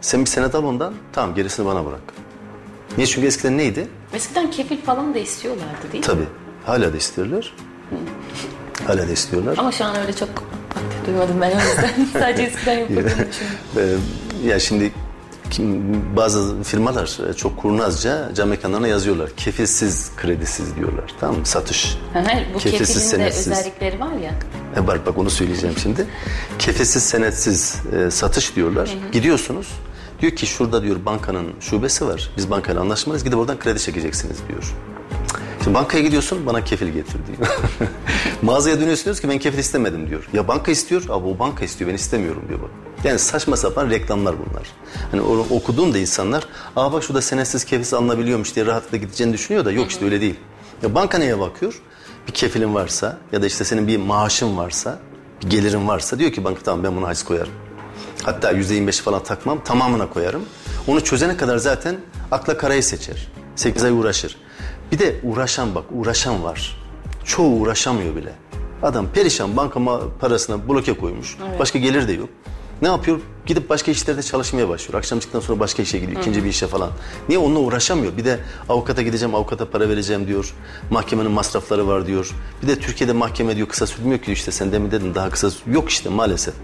sen 0.00 0.20
bir 0.20 0.26
senet 0.26 0.54
al 0.54 0.64
ondan 0.64 0.94
tamam 1.12 1.34
gerisini 1.34 1.66
bana 1.66 1.86
bırak. 1.86 2.00
Niye? 2.96 3.06
Çünkü 3.06 3.26
eskiden 3.26 3.58
neydi? 3.58 3.88
Eskiden 4.14 4.50
kefil 4.50 4.82
falan 4.82 5.14
da 5.14 5.18
istiyorlardı 5.18 5.82
değil 5.92 6.04
mi? 6.04 6.06
Tabii 6.06 6.26
hala 6.66 6.92
da 6.92 6.96
istiyorlar. 6.96 7.54
Hala 8.86 9.08
da 9.08 9.12
istiyorlar. 9.12 9.54
Ama 9.58 9.72
şu 9.72 9.84
an 9.84 9.96
öyle 9.96 10.12
çok 10.12 10.28
duymadım 11.06 11.40
ben 11.40 11.50
o 11.50 11.54
yüzden. 11.60 12.04
Sadece 12.20 12.42
eskiden 12.42 12.78
yapıldığını 12.78 13.04
düşünüyorum. 13.28 14.00
Ee, 14.44 14.48
ya 14.48 14.60
şimdi 14.60 14.92
bazı 16.16 16.62
firmalar 16.62 17.30
e, 17.30 17.34
çok 17.34 17.56
kurnazca 17.56 18.34
cam 18.34 18.48
mekanlarına 18.48 18.88
yazıyorlar. 18.88 19.30
Kefilsiz, 19.36 20.10
kredisiz 20.16 20.76
diyorlar. 20.76 21.14
Tamam 21.20 21.36
mı? 21.38 21.46
Satış. 21.46 21.98
Hı 22.12 22.18
hı, 22.18 22.24
Bu 22.54 22.58
Kefilsiz, 22.58 23.08
senetsiz. 23.08 23.48
özellikleri 23.52 24.00
var 24.00 24.12
ya. 24.12 24.34
E 24.76 24.86
bak 24.86 25.06
bak 25.06 25.18
onu 25.18 25.30
söyleyeceğim 25.30 25.76
şimdi. 25.82 26.06
Kefesiz 26.58 27.02
senetsiz 27.02 27.76
e, 28.06 28.10
satış 28.10 28.56
diyorlar. 28.56 28.90
Gidiyorsunuz. 29.12 29.68
Diyor 30.20 30.32
ki 30.32 30.46
şurada 30.46 30.82
diyor 30.82 30.96
bankanın 31.06 31.46
şubesi 31.60 32.06
var. 32.06 32.30
Biz 32.36 32.50
bankayla 32.50 32.80
anlaşmalıyız. 32.80 33.24
Gidip 33.24 33.38
oradan 33.38 33.58
kredi 33.58 33.78
çekeceksiniz 33.80 34.36
diyor. 34.48 34.74
Şimdi 35.64 35.74
bankaya 35.74 36.02
gidiyorsun 36.04 36.46
bana 36.46 36.64
kefil 36.64 36.88
getir 36.88 37.18
diyor. 37.26 37.58
Mağazaya 38.42 38.80
dönüyorsun 38.80 39.04
diyorsun 39.04 39.22
ki 39.22 39.28
ben 39.28 39.38
kefil 39.38 39.58
istemedim 39.58 40.10
diyor. 40.10 40.28
Ya 40.32 40.48
banka 40.48 40.70
istiyor. 40.72 41.02
Abi 41.08 41.26
o 41.28 41.38
banka 41.38 41.64
istiyor 41.64 41.90
ben 41.90 41.94
istemiyorum 41.94 42.42
diyor 42.48 42.60
bak. 42.62 42.70
Yani 43.04 43.18
saçma 43.18 43.56
sapan 43.56 43.90
reklamlar 43.90 44.34
bunlar. 44.38 44.66
Hani 45.10 45.20
onu 45.20 45.46
okuduğumda 45.50 45.98
insanlar 45.98 46.46
aa 46.76 46.92
bak 46.92 47.02
şurada 47.02 47.22
senetsiz 47.22 47.64
kefilsiz 47.64 47.94
alınabiliyormuş 47.94 48.54
diye 48.56 48.66
rahatlıkla 48.66 48.96
gideceğini 48.96 49.32
düşünüyor 49.32 49.64
da 49.64 49.72
yok 49.72 49.90
işte 49.90 50.04
öyle 50.04 50.20
değil. 50.20 50.34
Ya 50.82 50.94
banka 50.94 51.18
neye 51.18 51.38
bakıyor? 51.38 51.82
Bir 52.28 52.32
kefilin 52.32 52.74
varsa 52.74 53.18
ya 53.32 53.42
da 53.42 53.46
işte 53.46 53.64
senin 53.64 53.88
bir 53.88 53.96
maaşın 53.96 54.56
varsa, 54.56 54.98
bir 55.42 55.50
gelirin 55.50 55.88
varsa 55.88 56.18
diyor 56.18 56.32
ki 56.32 56.44
banka 56.44 56.62
tamam 56.62 56.84
ben 56.84 56.96
buna 56.96 57.08
haciz 57.08 57.24
koyarım. 57.24 57.52
Hatta 58.22 58.50
yüzde 58.50 58.74
yirmi 58.74 58.92
falan 58.92 59.22
takmam 59.22 59.64
tamamına 59.64 60.10
koyarım. 60.10 60.44
Onu 60.86 61.04
çözene 61.04 61.36
kadar 61.36 61.56
zaten 61.56 61.96
akla 62.30 62.56
karayı 62.56 62.82
seçer. 62.82 63.28
Sekiz 63.56 63.84
ay 63.84 63.90
uğraşır. 63.90 64.36
Bir 64.92 64.98
de 64.98 65.20
uğraşan 65.22 65.74
bak 65.74 65.84
uğraşan 65.90 66.44
var. 66.44 66.76
Çoğu 67.24 67.60
uğraşamıyor 67.60 68.16
bile. 68.16 68.32
Adam 68.82 69.06
perişan 69.12 69.56
bankama 69.56 70.00
parasına 70.20 70.68
bloke 70.68 70.96
koymuş. 70.96 71.36
Başka 71.58 71.78
gelir 71.78 72.08
de 72.08 72.12
yok. 72.12 72.28
Ne 72.82 72.88
yapıyor? 72.88 73.20
Gidip 73.46 73.68
başka 73.70 73.90
işlerde 73.90 74.22
çalışmaya 74.22 74.68
başlıyor. 74.68 74.98
Akşam 74.98 75.18
çıktıktan 75.18 75.40
sonra 75.46 75.60
başka 75.60 75.82
işe 75.82 75.98
gidiyor. 75.98 76.20
ikinci 76.20 76.44
bir 76.44 76.48
işe 76.48 76.66
falan. 76.66 76.90
Niye? 77.28 77.38
Onunla 77.38 77.58
uğraşamıyor. 77.58 78.16
Bir 78.16 78.24
de 78.24 78.38
avukata 78.68 79.02
gideceğim, 79.02 79.34
avukata 79.34 79.70
para 79.70 79.88
vereceğim 79.88 80.26
diyor. 80.26 80.54
Mahkemenin 80.90 81.30
masrafları 81.30 81.88
var 81.88 82.06
diyor. 82.06 82.30
Bir 82.62 82.68
de 82.68 82.78
Türkiye'de 82.78 83.12
mahkeme 83.12 83.56
diyor 83.56 83.68
kısa 83.68 83.86
sürmüyor 83.86 84.18
ki 84.18 84.32
işte 84.32 84.50
sen 84.52 84.72
demin 84.72 84.90
dedin 84.90 85.14
daha 85.14 85.30
kısa 85.30 85.48
yok 85.72 85.88
işte 85.90 86.08
maalesef. 86.08 86.54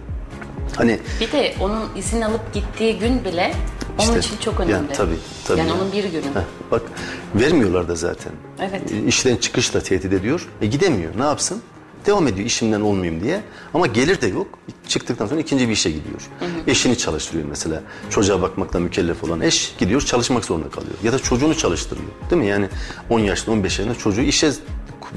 Hani 0.76 1.00
Bir 1.20 1.32
de 1.32 1.54
onun 1.60 1.82
izin 1.96 2.20
alıp 2.20 2.54
gittiği 2.54 2.98
gün 2.98 3.24
bile 3.24 3.54
onun 3.98 4.06
İşte, 4.08 4.18
için 4.18 4.36
çok 4.36 4.60
yani 4.60 4.72
önemli. 4.72 4.92
tabii, 4.92 5.14
tabii 5.46 5.58
Yani 5.58 5.68
yani. 5.70 5.80
onun 5.82 5.92
bir 5.92 6.04
günü. 6.04 6.22
Heh, 6.22 6.40
bak 6.70 6.82
vermiyorlar 7.34 7.88
da 7.88 7.94
zaten. 7.94 8.32
Evet. 8.60 8.82
İşten 9.06 9.36
çıkışla 9.36 9.80
tehdit 9.80 10.12
ediyor. 10.12 10.48
E 10.62 10.66
gidemiyor. 10.66 11.12
Ne 11.18 11.24
yapsın? 11.24 11.62
Devam 12.06 12.26
ediyor 12.28 12.46
işimden 12.46 12.80
olmayayım 12.80 13.22
diye. 13.24 13.40
Ama 13.74 13.86
gelir 13.86 14.20
de 14.20 14.26
yok. 14.26 14.46
Çıktıktan 14.88 15.26
sonra 15.26 15.40
ikinci 15.40 15.68
bir 15.68 15.72
işe 15.72 15.90
gidiyor. 15.90 16.20
Eşini 16.66 16.98
çalıştırıyor 16.98 17.48
mesela. 17.48 17.82
Çocuğa 18.10 18.42
bakmakla 18.42 18.80
mükellef 18.80 19.24
olan 19.24 19.40
eş 19.40 19.74
gidiyor 19.78 20.00
çalışmak 20.00 20.44
zorunda 20.44 20.68
kalıyor. 20.68 20.94
Ya 21.02 21.12
da 21.12 21.18
çocuğunu 21.18 21.54
çalıştırıyor. 21.56 22.08
Değil 22.30 22.42
mi? 22.42 22.48
Yani 22.48 22.68
10 23.10 23.18
yaşında 23.18 23.50
15 23.50 23.78
yaşında 23.78 23.98
çocuğu 23.98 24.20
işe 24.20 24.52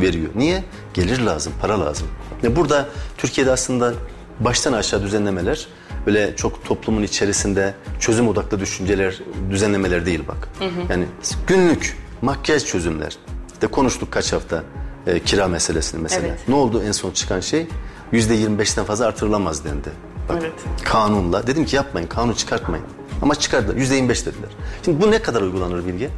veriyor. 0.02 0.30
Niye? 0.36 0.64
Gelir 0.94 1.20
lazım, 1.20 1.54
para 1.62 1.80
lazım. 1.80 2.08
Ya 2.44 2.56
burada 2.56 2.90
Türkiye'de 3.18 3.52
aslında 3.52 3.94
baştan 4.40 4.74
aşağı 4.74 5.04
düzenlemeler 5.04 5.68
böyle 6.06 6.36
çok 6.36 6.66
toplumun 6.66 7.04
içerisinde 7.04 7.74
çözüm 8.00 8.28
odaklı 8.28 8.60
düşünceler, 8.60 9.20
düzenlemeler 9.52 10.06
değil 10.06 10.22
bak. 10.28 10.50
Yani 10.90 11.06
günlük 11.48 11.98
makyaj 12.22 12.66
çözümler. 12.66 13.18
İşte 13.54 13.68
konuştuk 13.68 14.12
kaç 14.12 14.34
hafta 14.34 14.64
e, 15.08 15.20
kira 15.20 15.48
meselesini 15.48 16.02
mesela. 16.02 16.28
Evet. 16.28 16.40
Ne 16.48 16.56
oldu 16.56 16.84
en 16.88 16.92
son 16.92 17.12
çıkan 17.12 17.40
şey? 17.40 17.68
Yüzde 18.12 18.36
25'ten 18.36 18.86
fazla 18.86 19.06
artırılamaz 19.06 19.66
dendi. 19.66 19.90
Bak, 20.30 20.38
Evet. 20.42 20.54
Kanunla. 20.84 21.48
Dedim 21.48 21.66
ki 21.66 21.76
yapmayın, 21.76 22.08
kanun 22.08 22.34
çıkartmayın. 22.34 22.86
Ama 23.22 23.36
çıkardılar. 23.36 23.76
Yüzde 23.76 23.96
25 23.96 24.26
dediler. 24.26 24.50
Şimdi 24.86 25.02
bu 25.02 25.12
ne 25.12 25.22
kadar 25.22 25.42
uygulanır 25.42 25.88
Bilge? 25.88 26.10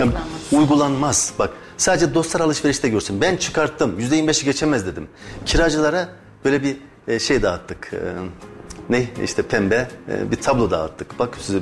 Yani 0.00 0.12
Uygulanmaz. 0.52 1.32
Bak 1.38 1.50
sadece 1.76 2.14
dostlar 2.14 2.40
alışverişte 2.40 2.88
görsün. 2.88 3.20
Ben 3.20 3.36
çıkarttım. 3.36 3.98
Yüzde 3.98 4.18
25'i 4.18 4.44
geçemez 4.44 4.86
dedim. 4.86 5.08
Kiracılara 5.46 6.08
böyle 6.44 6.62
bir 6.62 6.76
e, 7.08 7.18
şey 7.18 7.42
dağıttık. 7.42 7.90
E, 7.92 7.98
ne 8.90 9.06
işte 9.24 9.42
pembe 9.42 9.88
e, 10.08 10.30
bir 10.30 10.36
tablo 10.36 10.70
dağıttık. 10.70 11.18
Bak 11.18 11.38
size 11.40 11.58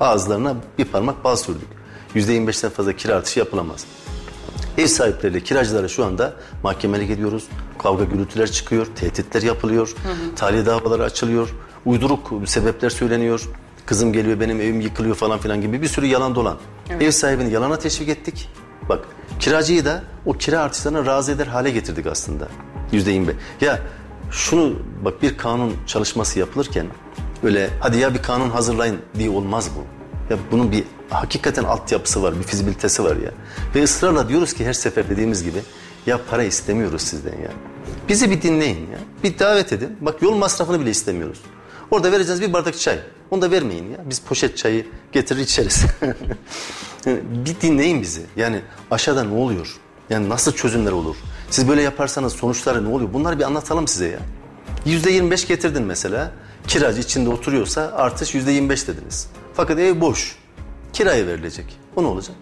ağızlarına 0.00 0.54
bir 0.78 0.84
parmak 0.84 1.24
bal 1.24 1.36
sürdük. 1.36 1.68
Yüzde 2.14 2.36
25'ten 2.36 2.70
fazla 2.70 2.92
kira 2.92 3.14
artışı 3.14 3.38
yapılamaz. 3.38 3.86
Ev 4.78 4.86
sahipleriyle 4.86 5.40
kiracılara 5.40 5.88
şu 5.88 6.04
anda 6.04 6.32
mahkemelik 6.62 7.10
ediyoruz. 7.10 7.44
Kavga 7.78 8.04
gürültüler 8.04 8.50
çıkıyor, 8.52 8.86
tehditler 8.96 9.42
yapılıyor, 9.42 9.94
tahliye 10.36 10.66
davaları 10.66 11.04
açılıyor, 11.04 11.48
uyduruk 11.84 12.32
sebepler 12.44 12.90
söyleniyor. 12.90 13.48
Kızım 13.86 14.12
geliyor 14.12 14.40
benim 14.40 14.60
evim 14.60 14.80
yıkılıyor 14.80 15.14
falan 15.14 15.38
filan 15.38 15.60
gibi 15.60 15.82
bir 15.82 15.88
sürü 15.88 16.06
yalan 16.06 16.34
dolan. 16.34 16.56
Ev 17.00 17.10
sahibini 17.10 17.52
yalana 17.52 17.78
teşvik 17.78 18.08
ettik. 18.08 18.48
Bak 18.88 19.04
kiracıyı 19.40 19.84
da 19.84 20.02
o 20.26 20.32
kira 20.32 20.60
artışlarına 20.60 21.06
razı 21.06 21.32
eder 21.32 21.46
hale 21.46 21.70
getirdik 21.70 22.06
aslında. 22.06 22.48
Yüzde 22.92 23.10
yirmi. 23.10 23.32
Ya 23.60 23.80
şunu 24.30 24.72
bak 25.04 25.22
bir 25.22 25.36
kanun 25.38 25.72
çalışması 25.86 26.38
yapılırken 26.38 26.86
öyle 27.42 27.70
hadi 27.80 27.98
ya 27.98 28.14
bir 28.14 28.22
kanun 28.22 28.50
hazırlayın 28.50 28.96
diye 29.18 29.30
olmaz 29.30 29.70
bu. 29.76 29.95
Ya 30.30 30.38
bunun 30.50 30.72
bir 30.72 30.84
hakikaten 31.10 31.64
altyapısı 31.64 32.22
var, 32.22 32.38
bir 32.38 32.42
fizibilitesi 32.42 33.04
var 33.04 33.16
ya. 33.16 33.30
Ve 33.74 33.82
ısrarla 33.82 34.28
diyoruz 34.28 34.52
ki 34.52 34.66
her 34.66 34.72
sefer 34.72 35.10
dediğimiz 35.10 35.44
gibi 35.44 35.58
ya 36.06 36.20
para 36.30 36.44
istemiyoruz 36.44 37.02
sizden 37.02 37.42
ya. 37.42 37.50
Bizi 38.08 38.30
bir 38.30 38.42
dinleyin 38.42 38.90
ya. 38.90 38.98
Bir 39.22 39.38
davet 39.38 39.72
edin. 39.72 39.96
Bak 40.00 40.22
yol 40.22 40.34
masrafını 40.34 40.80
bile 40.80 40.90
istemiyoruz. 40.90 41.40
Orada 41.90 42.12
vereceğiz 42.12 42.40
bir 42.40 42.52
bardak 42.52 42.78
çay. 42.78 42.98
Onu 43.30 43.42
da 43.42 43.50
vermeyin 43.50 43.90
ya. 43.90 43.98
Biz 44.04 44.20
poşet 44.20 44.56
çayı 44.56 44.86
getirir 45.12 45.40
içeriz. 45.40 45.84
bir 47.46 47.60
dinleyin 47.60 48.02
bizi. 48.02 48.22
Yani 48.36 48.60
aşağıda 48.90 49.24
ne 49.24 49.34
oluyor? 49.34 49.76
Yani 50.10 50.28
nasıl 50.28 50.52
çözümler 50.52 50.92
olur? 50.92 51.16
Siz 51.50 51.68
böyle 51.68 51.82
yaparsanız 51.82 52.32
sonuçları 52.32 52.84
ne 52.84 52.88
oluyor? 52.88 53.12
Bunları 53.12 53.38
bir 53.38 53.44
anlatalım 53.44 53.88
size 53.88 54.08
ya. 54.08 54.18
Yüzde 54.84 55.10
25 55.10 55.46
getirdin 55.46 55.82
mesela. 55.82 56.32
Kiracı 56.68 57.00
içinde 57.00 57.30
oturuyorsa 57.30 57.92
artış 57.96 58.34
yüzde 58.34 58.52
25 58.52 58.88
dediniz. 58.88 59.28
Fakat 59.56 59.78
ev 59.78 60.00
boş. 60.00 60.36
Kiraya 60.92 61.26
verilecek. 61.26 61.78
O 61.96 62.02
ne 62.02 62.06
olacak? 62.06 62.36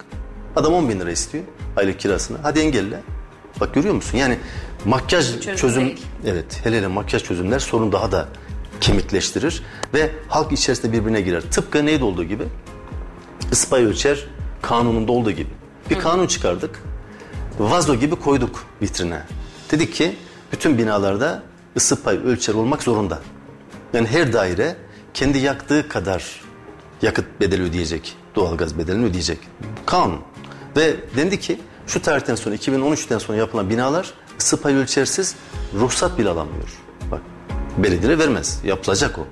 Adam 0.56 0.74
10 0.74 0.88
bin 0.88 1.00
lira 1.00 1.10
istiyor 1.10 1.44
aylık 1.76 2.00
kirasını. 2.00 2.38
Hadi 2.42 2.60
engelle. 2.60 3.00
Bak 3.60 3.74
görüyor 3.74 3.94
musun? 3.94 4.18
Yani 4.18 4.38
makyaj 4.84 5.26
Çözüm 5.40 5.56
çözüm, 5.56 5.86
değil. 5.86 6.06
evet 6.26 6.60
hele 6.64 6.78
hele 6.78 6.86
makyaj 6.86 7.22
çözümler 7.22 7.58
sorun 7.58 7.92
daha 7.92 8.12
da 8.12 8.28
kemikleştirir 8.80 9.62
ve 9.94 10.10
halk 10.28 10.52
içerisinde 10.52 10.92
birbirine 10.92 11.20
girer. 11.20 11.40
Tıpkı 11.50 11.86
neydi 11.86 12.04
olduğu 12.04 12.24
gibi 12.24 12.44
ıspay 13.52 13.84
ölçer 13.84 14.26
kanununda 14.62 15.12
olduğu 15.12 15.30
gibi. 15.30 15.50
Bir 15.90 15.98
kanun 15.98 16.26
çıkardık. 16.26 16.82
Vazo 17.58 17.94
gibi 17.94 18.16
koyduk 18.16 18.64
vitrine. 18.82 19.22
Dedik 19.70 19.94
ki 19.94 20.16
bütün 20.52 20.78
binalarda 20.78 21.42
ısı 21.76 22.02
pay 22.02 22.16
ölçer 22.16 22.54
olmak 22.54 22.82
zorunda. 22.82 23.18
Yani 23.92 24.08
her 24.08 24.32
daire 24.32 24.76
kendi 25.14 25.38
yaktığı 25.38 25.88
kadar 25.88 26.43
yakıt 27.02 27.40
bedeli 27.40 27.62
ödeyecek. 27.62 28.16
Doğalgaz 28.34 28.78
bedelini 28.78 29.04
ödeyecek. 29.04 29.38
Kanun. 29.86 30.20
Ve 30.76 30.96
dendi 31.16 31.40
ki 31.40 31.60
şu 31.86 32.02
tarihten 32.02 32.34
sonra 32.34 32.54
2013'ten 32.54 33.18
sonra 33.18 33.38
yapılan 33.38 33.70
binalar 33.70 34.14
ısı 34.38 34.62
pay 34.62 34.74
ölçersiz 34.74 35.34
ruhsat 35.74 36.18
bile 36.18 36.28
alamıyor. 36.28 36.68
Bak 37.10 37.20
belediye 37.78 38.18
vermez. 38.18 38.60
Yapılacak 38.64 39.18
o. 39.18 39.26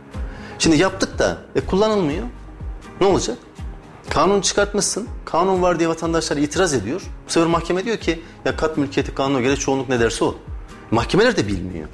Şimdi 0.59 0.77
yaptık 0.77 1.18
da 1.18 1.38
e, 1.55 1.61
kullanılmıyor. 1.61 2.27
Ne 3.01 3.07
olacak? 3.07 3.38
Kanun 4.11 4.40
çıkartmışsın. 4.40 5.09
Kanun 5.25 5.62
var 5.62 5.79
diye 5.79 5.88
vatandaşlar 5.88 6.37
itiraz 6.37 6.75
ediyor. 6.75 7.03
Bu 7.27 7.33
sefer 7.33 7.48
mahkeme 7.48 7.85
diyor 7.85 7.96
ki 7.96 8.22
ya 8.44 8.57
kat 8.57 8.77
mülkiyeti 8.77 9.14
kanuna 9.14 9.40
göre 9.40 9.57
çoğunluk 9.57 9.88
ne 9.88 10.01
derse 10.01 10.25
o. 10.25 10.35
Mahkemeler 10.90 11.37
de 11.37 11.46
bilmiyor. 11.46 11.88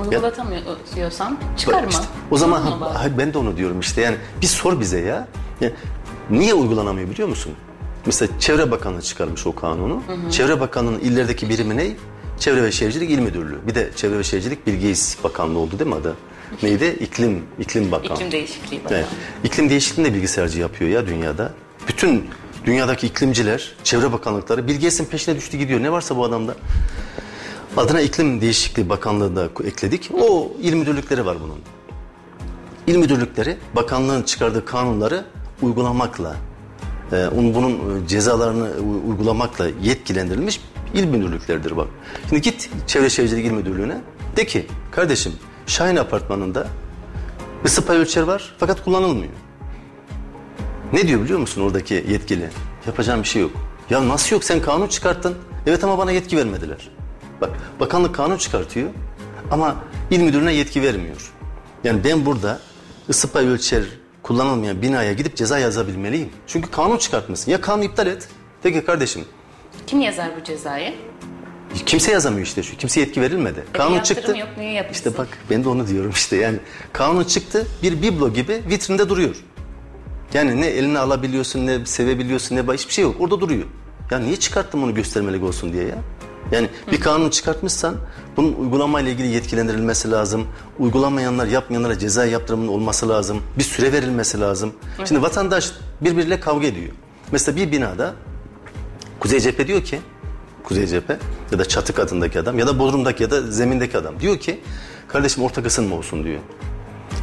Uygulatamıyorsan 0.00 1.38
çıkarma. 1.56 1.88
İşte 1.90 2.04
o 2.30 2.36
zaman 2.36 2.60
ha, 2.62 3.08
ben 3.18 3.34
de 3.34 3.38
onu 3.38 3.56
diyorum 3.56 3.80
işte 3.80 4.00
yani 4.00 4.16
bir 4.42 4.46
sor 4.46 4.80
bize 4.80 5.00
ya. 5.00 5.28
Yani 5.60 5.72
niye 6.30 6.54
uygulanamıyor 6.54 7.10
biliyor 7.10 7.28
musun? 7.28 7.52
Mesela 8.06 8.38
Çevre 8.38 8.70
Bakanlığı 8.70 9.02
çıkarmış 9.02 9.46
o 9.46 9.54
kanunu. 9.54 10.02
Çevre 10.30 10.60
Bakanlığı'nın 10.60 10.98
illerdeki 10.98 11.48
birimi 11.48 11.76
ne? 11.76 11.96
Çevre 12.38 12.62
ve 12.62 12.72
Şehircilik 12.72 13.10
İl 13.10 13.18
Müdürlüğü. 13.18 13.66
Bir 13.66 13.74
de 13.74 13.90
Çevre 13.96 14.18
ve 14.18 14.24
Şehircilik 14.24 14.66
Bilgi 14.66 14.94
Bakanlığı 15.24 15.58
oldu 15.58 15.78
değil 15.78 15.90
mi 15.90 15.96
adı? 15.96 16.16
Neydi? 16.62 16.96
İklim, 17.00 17.42
İklim 17.58 17.92
Bakanlığı. 17.92 18.14
İklim 18.14 18.32
değişikliği 18.32 18.84
var. 18.84 18.90
Evet. 18.90 19.06
İklim 19.44 19.70
değişikliğini 19.70 20.10
de 20.10 20.14
bilgisayarcı 20.14 20.60
yapıyor 20.60 20.90
ya 20.90 21.06
dünyada. 21.06 21.52
Bütün 21.88 22.24
dünyadaki 22.64 23.06
iklimciler, 23.06 23.72
çevre 23.84 24.12
bakanlıkları 24.12 24.68
Bill 24.68 24.74
Gates'in 24.74 25.04
peşine 25.04 25.36
düştü 25.36 25.56
gidiyor. 25.56 25.82
Ne 25.82 25.92
varsa 25.92 26.16
bu 26.16 26.24
adamda. 26.24 26.54
Adına 27.76 28.00
iklim 28.00 28.40
değişikliği 28.40 28.88
bakanlığı 28.88 29.36
da 29.36 29.48
ekledik. 29.64 30.10
O 30.20 30.52
il 30.62 30.72
müdürlükleri 30.74 31.26
var 31.26 31.36
bunun. 31.44 31.58
İl 32.86 32.96
müdürlükleri 32.96 33.56
bakanlığın 33.76 34.22
çıkardığı 34.22 34.64
kanunları 34.64 35.24
uygulamakla, 35.62 36.36
e, 37.12 37.26
onun- 37.26 37.54
bunun 37.54 38.04
e, 38.04 38.08
cezalarını 38.08 38.70
uygulamakla 39.08 39.68
yetkilendirilmiş 39.82 40.60
il 40.94 41.04
müdürlükleridir 41.04 41.76
bak. 41.76 41.88
Şimdi 42.28 42.42
git 42.42 42.70
Çevre 42.86 43.10
Şehircilik 43.10 43.46
İl 43.46 43.50
Müdürlüğü'ne 43.50 44.00
de 44.36 44.46
ki 44.46 44.66
kardeşim 44.90 45.32
Şahin 45.66 45.96
Apartmanı'nda 45.96 46.66
ısı 47.64 47.86
pay 47.86 47.96
ölçer 47.96 48.22
var 48.22 48.54
fakat 48.58 48.84
kullanılmıyor. 48.84 49.32
Ne 50.92 51.08
diyor 51.08 51.20
biliyor 51.24 51.38
musun 51.38 51.62
oradaki 51.62 52.04
yetkili? 52.08 52.50
Yapacağım 52.86 53.22
bir 53.22 53.28
şey 53.28 53.42
yok. 53.42 53.50
Ya 53.90 54.08
nasıl 54.08 54.36
yok 54.36 54.44
sen 54.44 54.62
kanun 54.62 54.86
çıkarttın. 54.86 55.34
Evet 55.66 55.84
ama 55.84 55.98
bana 55.98 56.12
yetki 56.12 56.36
vermediler. 56.36 56.90
Bak 57.42 57.50
bakanlık 57.80 58.14
kanun 58.14 58.36
çıkartıyor 58.36 58.90
ama 59.50 59.76
il 60.10 60.20
müdürüne 60.20 60.52
yetki 60.54 60.82
vermiyor. 60.82 61.32
Yani 61.84 62.04
ben 62.04 62.26
burada 62.26 62.58
ısı 63.08 63.32
pay 63.32 63.46
ölçer 63.46 63.82
kullanılmayan 64.22 64.82
binaya 64.82 65.12
gidip 65.12 65.36
ceza 65.36 65.58
yazabilmeliyim. 65.58 66.28
Çünkü 66.46 66.70
kanun 66.70 66.96
çıkartmışsın. 66.96 67.52
Ya 67.52 67.60
kanunu 67.60 67.84
iptal 67.84 68.06
et. 68.06 68.28
De 68.64 68.72
ki 68.72 68.84
kardeşim 68.84 69.24
Kim 69.86 70.00
yazar 70.00 70.30
bu 70.40 70.44
cezayı? 70.44 70.94
kimse 71.86 72.12
yazamıyor 72.12 72.46
işte 72.46 72.62
şu. 72.62 72.76
Kimse 72.76 73.00
yetki 73.00 73.20
verilmedi. 73.20 73.64
bir 73.74 73.94
yaptırım 73.94 74.38
yok, 74.38 74.48
niye 74.58 74.72
yapılsın? 74.72 74.98
İşte 74.98 75.18
bak 75.18 75.28
ben 75.50 75.64
de 75.64 75.68
onu 75.68 75.88
diyorum 75.88 76.10
işte 76.10 76.36
yani. 76.36 76.58
Kanun 76.92 77.24
çıktı 77.24 77.66
bir 77.82 78.02
biblo 78.02 78.32
gibi 78.32 78.62
vitrinde 78.70 79.08
duruyor. 79.08 79.36
Yani 80.34 80.60
ne 80.60 80.66
eline 80.66 80.98
alabiliyorsun 80.98 81.66
ne 81.66 81.86
sevebiliyorsun 81.86 82.56
ne 82.56 82.66
hiçbir 82.74 82.92
şey 82.92 83.04
yok. 83.04 83.16
Orada 83.20 83.40
duruyor. 83.40 83.64
Ya 84.10 84.18
niye 84.18 84.36
çıkarttın 84.36 84.82
bunu 84.82 84.94
göstermelik 84.94 85.42
olsun 85.42 85.72
diye 85.72 85.84
ya? 85.84 85.98
Yani 86.52 86.68
bir 86.92 87.00
kanun 87.00 87.30
çıkartmışsan 87.30 87.96
bunun 88.36 88.52
uygulamayla 88.52 89.10
ilgili 89.10 89.28
yetkilendirilmesi 89.28 90.10
lazım. 90.10 90.46
Uygulamayanlar, 90.78 91.46
yapmayanlara 91.46 91.98
ceza 91.98 92.24
yaptırımının 92.24 92.68
olması 92.68 93.08
lazım. 93.08 93.42
Bir 93.58 93.62
süre 93.62 93.92
verilmesi 93.92 94.40
lazım. 94.40 94.72
Şimdi 95.04 95.22
vatandaş 95.22 95.72
birbiriyle 96.00 96.40
kavga 96.40 96.66
ediyor. 96.66 96.92
Mesela 97.32 97.56
bir 97.56 97.72
binada 97.72 98.14
Kuzey 99.20 99.40
cephe 99.40 99.66
diyor 99.66 99.84
ki, 99.84 100.00
Kuzey 100.64 100.86
cephe 100.86 101.18
ya 101.52 101.58
da 101.58 101.64
çatı 101.64 101.92
katındaki 101.92 102.40
adam 102.40 102.58
ya 102.58 102.66
da 102.66 102.78
bodrumdaki 102.78 103.22
ya 103.22 103.30
da 103.30 103.42
zemindeki 103.42 103.98
adam 103.98 104.20
diyor 104.20 104.38
ki 104.38 104.60
kardeşim 105.08 105.44
ortak 105.44 105.66
ısınma 105.66 105.96
olsun 105.96 106.24
diyor. 106.24 106.40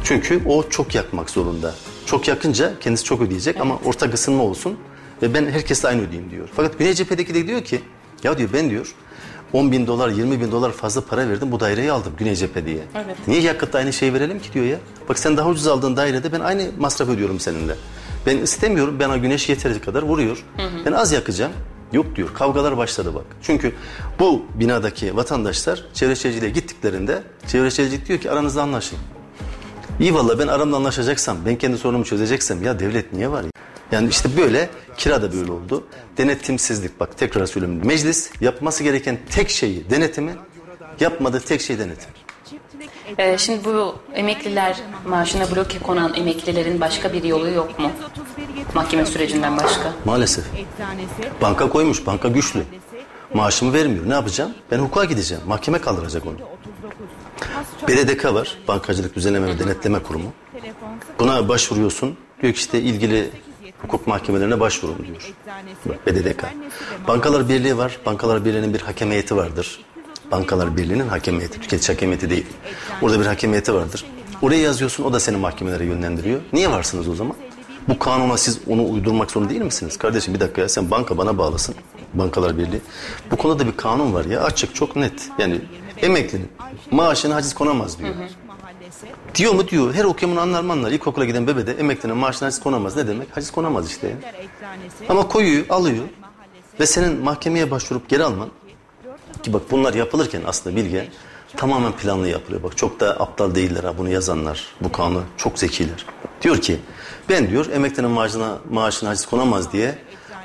Çünkü 0.04 0.42
o 0.46 0.68
çok 0.68 0.94
yakmak 0.94 1.30
zorunda. 1.30 1.74
Çok 2.06 2.28
yakınca 2.28 2.78
kendisi 2.80 3.04
çok 3.04 3.20
ödeyecek 3.20 3.60
ama 3.60 3.78
ortak 3.84 4.14
ısınma 4.14 4.42
olsun 4.42 4.76
ve 5.22 5.34
ben 5.34 5.46
herkesle 5.46 5.88
aynı 5.88 6.02
ödeyeyim 6.02 6.30
diyor. 6.30 6.48
Fakat 6.56 6.78
Güney 6.78 6.94
cephedeki 6.94 7.34
de 7.34 7.46
diyor 7.46 7.64
ki 7.64 7.80
ya 8.24 8.38
diyor 8.38 8.50
ben 8.52 8.70
diyor 8.70 8.94
10 9.52 9.72
bin 9.72 9.86
dolar 9.86 10.08
20 10.08 10.40
bin 10.40 10.52
dolar 10.52 10.72
fazla 10.72 11.00
para 11.00 11.28
verdim 11.28 11.52
bu 11.52 11.60
daireyi 11.60 11.92
aldım 11.92 12.12
Güney 12.18 12.36
cephe 12.36 12.66
diye. 12.66 12.82
Evet. 12.94 13.16
Niye 13.28 13.40
yakıtta 13.40 13.78
aynı 13.78 13.92
şeyi 13.92 14.14
verelim 14.14 14.38
ki 14.38 14.52
diyor 14.52 14.64
ya. 14.64 14.78
Bak 15.08 15.18
sen 15.18 15.36
daha 15.36 15.48
ucuz 15.48 15.66
aldığın 15.66 15.96
dairede 15.96 16.32
ben 16.32 16.40
aynı 16.40 16.70
masraf 16.78 17.08
ödüyorum 17.08 17.40
seninle. 17.40 17.74
Ben 18.26 18.38
istemiyorum 18.38 18.96
bana 19.00 19.16
güneş 19.16 19.48
yeteri 19.48 19.80
kadar 19.80 20.02
vuruyor. 20.02 20.44
Ben 20.86 20.92
az 20.92 21.12
yakacağım. 21.12 21.52
Yok 21.92 22.16
diyor. 22.16 22.34
Kavgalar 22.34 22.76
başladı 22.76 23.14
bak. 23.14 23.24
Çünkü 23.42 23.72
bu 24.18 24.42
binadaki 24.54 25.16
vatandaşlar 25.16 25.84
çevre 25.94 26.14
şehirciliğe 26.16 26.50
gittiklerinde 26.50 27.22
çevre 27.48 27.70
şehircilik 27.70 28.08
diyor 28.08 28.20
ki 28.20 28.30
aranızda 28.30 28.62
anlaşın. 28.62 28.98
İyi 30.00 30.14
valla 30.14 30.38
ben 30.38 30.46
aramda 30.46 30.76
anlaşacaksam, 30.76 31.36
ben 31.46 31.56
kendi 31.56 31.78
sorunumu 31.78 32.04
çözeceksem 32.04 32.62
ya 32.62 32.78
devlet 32.78 33.12
niye 33.12 33.30
var 33.30 33.42
ya? 33.44 33.49
Yani 33.92 34.08
işte 34.08 34.36
böyle 34.36 34.70
kira 34.96 35.22
da 35.22 35.32
böyle 35.32 35.52
oldu. 35.52 35.84
Denetimsizlik 36.16 37.00
bak 37.00 37.18
tekrar 37.18 37.46
söylüyorum. 37.46 37.80
Meclis 37.86 38.30
yapması 38.40 38.84
gereken 38.84 39.18
tek 39.30 39.50
şeyi 39.50 39.90
denetimi, 39.90 40.34
yapmadığı 41.00 41.40
tek 41.40 41.60
şey 41.60 41.78
denetim. 41.78 42.10
Ee, 43.18 43.38
şimdi 43.38 43.64
bu 43.64 43.96
emekliler 44.14 44.76
maaşına 45.06 45.56
bloke 45.56 45.78
konan 45.78 46.14
emeklilerin 46.14 46.80
başka 46.80 47.12
bir 47.12 47.24
yolu 47.24 47.50
yok 47.50 47.78
mu? 47.78 47.90
Mahkeme 48.74 49.06
sürecinden 49.06 49.56
başka. 49.56 49.92
Maalesef. 50.04 50.44
Banka 51.42 51.68
koymuş, 51.68 52.06
banka 52.06 52.28
güçlü. 52.28 52.62
Maaşımı 53.34 53.72
vermiyor. 53.72 54.08
Ne 54.08 54.14
yapacağım? 54.14 54.54
Ben 54.70 54.78
hukuka 54.78 55.04
gideceğim. 55.04 55.42
Mahkeme 55.46 55.78
kaldıracak 55.78 56.26
onu. 56.26 56.34
BDDK 57.88 58.24
var. 58.24 58.58
Bankacılık 58.68 59.16
Düzenleme 59.16 59.46
ve 59.46 59.58
Denetleme 59.58 60.02
Kurumu. 60.02 60.32
Buna 61.18 61.48
başvuruyorsun. 61.48 62.16
Diyor 62.42 62.52
ki 62.52 62.58
işte 62.58 62.80
ilgili 62.80 63.30
hukuk 63.82 64.06
mahkemelerine 64.06 64.60
başvurun 64.60 65.06
diyor. 65.06 65.32
BDDK. 66.06 66.44
Bankalar 67.08 67.48
Birliği 67.48 67.78
var. 67.78 67.98
Bankalar 68.06 68.44
Birliği'nin 68.44 68.74
bir 68.74 68.80
hakem 68.80 69.10
heyeti 69.10 69.36
vardır. 69.36 69.84
Bankalar 70.30 70.76
Birliği'nin 70.76 71.08
hakem 71.08 71.38
heyeti. 71.38 71.60
Tüketici 71.60 71.94
hakem 71.94 72.08
heyeti 72.08 72.30
değil. 72.30 72.46
Orada 73.02 73.20
bir 73.20 73.26
hakem 73.26 73.50
heyeti 73.50 73.74
vardır. 73.74 74.04
Oraya 74.42 74.62
yazıyorsun 74.62 75.04
o 75.04 75.12
da 75.12 75.20
seni 75.20 75.36
mahkemelere 75.36 75.84
yönlendiriyor. 75.84 76.40
Niye 76.52 76.70
varsınız 76.70 77.08
o 77.08 77.14
zaman? 77.14 77.36
Bu 77.88 77.98
kanuna 77.98 78.36
siz 78.36 78.60
onu 78.68 78.88
uydurmak 78.90 79.30
zorunda 79.30 79.50
değil 79.50 79.62
misiniz? 79.62 79.98
Kardeşim 79.98 80.34
bir 80.34 80.40
dakika 80.40 80.60
ya 80.60 80.68
sen 80.68 80.90
banka 80.90 81.18
bana 81.18 81.38
bağlasın. 81.38 81.74
Bankalar 82.14 82.58
Birliği. 82.58 82.80
Bu 83.30 83.36
konuda 83.36 83.66
bir 83.66 83.76
kanun 83.76 84.14
var 84.14 84.24
ya 84.24 84.42
açık 84.42 84.74
çok 84.74 84.96
net. 84.96 85.28
Yani 85.38 85.60
emeklinin 86.02 86.48
maaşına 86.90 87.34
haciz 87.34 87.54
konamaz 87.54 87.98
diyor. 87.98 88.14
Diyor 89.34 89.54
mu 89.54 89.68
diyor. 89.68 89.94
Her 89.94 90.04
okuyan 90.04 90.32
bunu 90.32 90.40
anlar 90.40 90.62
mı 90.62 90.72
anlar. 90.72 90.90
İlkokula 90.90 91.24
giden 91.24 91.46
bebe 91.46 91.66
de 91.66 91.72
emeklinin 91.72 92.16
maaşına 92.16 92.46
haciz 92.46 92.60
konamaz. 92.60 92.96
Ne 92.96 93.08
demek? 93.08 93.36
Haciz 93.36 93.50
konamaz 93.50 93.90
işte. 93.90 94.16
Ama 95.08 95.28
koyuyor, 95.28 95.64
alıyor. 95.68 96.04
Ve 96.80 96.86
senin 96.86 97.24
mahkemeye 97.24 97.70
başvurup 97.70 98.08
geri 98.08 98.24
alman. 98.24 98.48
Ki 99.42 99.52
bak 99.52 99.62
bunlar 99.70 99.94
yapılırken 99.94 100.42
aslında 100.46 100.76
bilge 100.76 101.08
tamamen 101.56 101.92
planlı 101.92 102.28
yapılıyor. 102.28 102.62
Bak 102.62 102.76
çok 102.76 103.00
da 103.00 103.20
aptal 103.20 103.54
değiller 103.54 103.84
ha 103.84 103.98
bunu 103.98 104.08
yazanlar. 104.08 104.66
Bu 104.80 104.92
kanunu 104.92 105.22
çok 105.36 105.58
zekiler. 105.58 106.06
Diyor 106.42 106.56
ki 106.60 106.80
ben 107.28 107.50
diyor 107.50 107.66
emeklinin 107.70 108.10
maaşına, 108.10 108.58
maaşına 108.70 109.10
haciz 109.10 109.26
konamaz 109.26 109.72
diye 109.72 109.98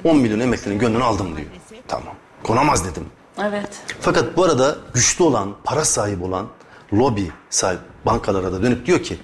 10 0.03 0.17
milyon 0.17 0.39
emeklinin 0.39 0.79
gönlünü 0.79 1.03
aldım 1.03 1.37
diyor. 1.37 1.47
Tamam. 1.87 2.15
Konamaz 2.43 2.85
dedim. 2.85 3.05
Evet. 3.39 3.69
Fakat 3.99 4.37
bu 4.37 4.43
arada 4.43 4.77
güçlü 4.93 5.23
olan, 5.23 5.55
para 5.63 5.85
sahibi 5.85 6.23
olan 6.23 6.47
lobi 6.93 7.31
sahip 7.49 7.79
bankalara 8.05 8.51
da 8.53 8.63
dönüp 8.63 8.85
diyor 8.85 9.03
ki 9.03 9.17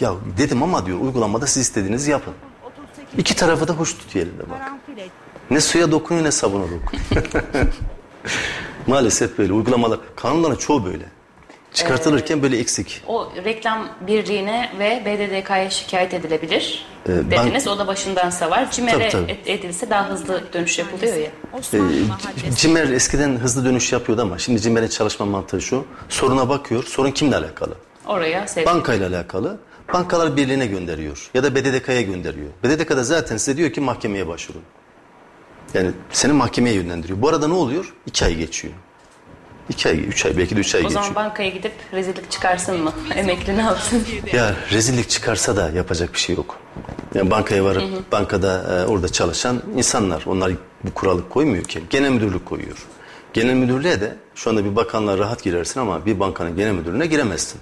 ya 0.00 0.14
dedim 0.38 0.62
ama 0.62 0.86
diyor 0.86 1.00
uygulamada 1.00 1.46
siz 1.46 1.62
istediğinizi 1.62 2.10
yapın. 2.10 2.34
İki 3.18 3.36
tarafı 3.36 3.68
da 3.68 3.72
hoş 3.72 3.94
tutuyor 3.98 4.26
elinde 4.26 4.50
bak. 4.50 4.72
Ne 5.50 5.60
suya 5.60 5.90
dokunuyor 5.92 6.26
ne 6.26 6.32
sabuna 6.32 6.64
dokunuyor. 6.64 7.26
Maalesef 8.86 9.38
böyle 9.38 9.52
uygulamalar, 9.52 9.98
kanunların 10.16 10.56
çoğu 10.56 10.84
böyle. 10.84 11.04
Çıkartılırken 11.72 12.42
böyle 12.42 12.58
eksik. 12.58 13.02
O 13.06 13.32
reklam 13.44 13.88
birliğine 14.00 14.72
ve 14.78 15.02
BDDK'ya 15.06 15.70
şikayet 15.70 16.14
edilebilir 16.14 16.86
Ee, 17.08 17.12
dediniz. 17.12 17.68
O 17.68 17.78
da 17.78 17.86
başındansa 17.86 18.50
var. 18.50 18.70
CİMER'e 18.70 19.10
edilse 19.46 19.90
daha 19.90 20.08
hızlı 20.08 20.42
dönüş 20.52 20.78
yapılıyor 20.78 21.16
ya. 21.16 21.30
Ee, 21.74 22.52
Cimer 22.56 22.88
eskiden 22.88 23.36
hızlı 23.36 23.64
dönüş 23.64 23.92
yapıyordu 23.92 24.22
ama 24.22 24.38
şimdi 24.38 24.60
Cimer'in 24.60 24.88
çalışma 24.88 25.26
mantığı 25.26 25.60
şu. 25.60 25.84
Soruna 26.08 26.48
bakıyor. 26.48 26.84
Sorun 26.84 27.10
kimle 27.10 27.36
alakalı? 27.36 27.74
Oraya 28.06 28.46
sevk 28.48 28.66
Bankayla 28.66 29.08
alakalı. 29.08 29.58
Bankalar 29.92 30.36
Birliği'ne 30.36 30.66
gönderiyor 30.66 31.30
ya 31.34 31.42
da 31.42 31.54
BDDK'ya 31.54 32.02
gönderiyor. 32.02 32.50
BDDK 32.64 32.90
da 32.90 33.04
zaten 33.04 33.36
size 33.36 33.56
diyor 33.56 33.70
ki 33.70 33.80
mahkemeye 33.80 34.28
başvurun. 34.28 34.62
Yani 35.74 35.90
seni 36.12 36.32
mahkemeye 36.32 36.76
yönlendiriyor. 36.76 37.22
Bu 37.22 37.28
arada 37.28 37.48
ne 37.48 37.54
oluyor? 37.54 37.94
İki 38.06 38.24
ay 38.24 38.34
geçiyor. 38.36 38.74
İki 39.68 39.88
ay, 39.88 39.98
üç 40.08 40.26
ay, 40.26 40.36
belki 40.36 40.56
de 40.56 40.60
üç 40.60 40.74
ay 40.74 40.80
O 40.80 40.84
geçiyor. 40.84 41.02
zaman 41.02 41.14
bankaya 41.14 41.48
gidip 41.48 41.72
rezillik 41.92 42.30
çıkarsın 42.30 42.80
mı? 42.82 42.92
Emekli 43.14 43.56
ne 43.56 43.62
yapsın? 43.62 44.02
Ya 44.32 44.54
rezillik 44.72 45.08
çıkarsa 45.10 45.56
da 45.56 45.70
yapacak 45.70 46.14
bir 46.14 46.18
şey 46.18 46.36
yok. 46.36 46.58
Yani 47.14 47.30
bankaya 47.30 47.64
varıp 47.64 48.12
bankada 48.12 48.82
e, 48.82 48.86
orada 48.86 49.08
çalışan 49.08 49.62
insanlar 49.76 50.22
onlar 50.26 50.52
bu 50.84 50.94
kuralı 50.94 51.28
koymuyor 51.28 51.64
ki. 51.64 51.82
Genel 51.90 52.10
müdürlük 52.10 52.46
koyuyor. 52.46 52.86
Genel 53.32 53.54
müdürlüğe 53.54 54.00
de 54.00 54.16
şu 54.34 54.50
anda 54.50 54.64
bir 54.64 54.76
bakanlığa 54.76 55.18
rahat 55.18 55.42
girersin 55.42 55.80
ama 55.80 56.06
bir 56.06 56.20
bankanın 56.20 56.56
genel 56.56 56.72
müdürlüğüne 56.72 57.06
giremezsin. 57.06 57.60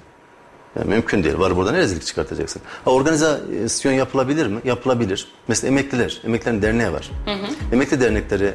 Yani 0.76 0.88
mümkün 0.88 1.24
değil. 1.24 1.38
Var 1.38 1.56
burada 1.56 1.72
ne 1.72 1.78
rezillik 1.78 2.06
çıkartacaksın? 2.06 2.62
Ha, 2.84 2.90
organizasyon 2.90 3.92
yapılabilir 3.92 4.46
mi? 4.46 4.60
Yapılabilir. 4.64 5.28
Mesela 5.48 5.68
emekliler, 5.72 6.20
emeklilerin 6.24 6.62
derneği 6.62 6.92
var. 6.92 7.10
Emekli 7.72 8.00
dernekleri 8.00 8.54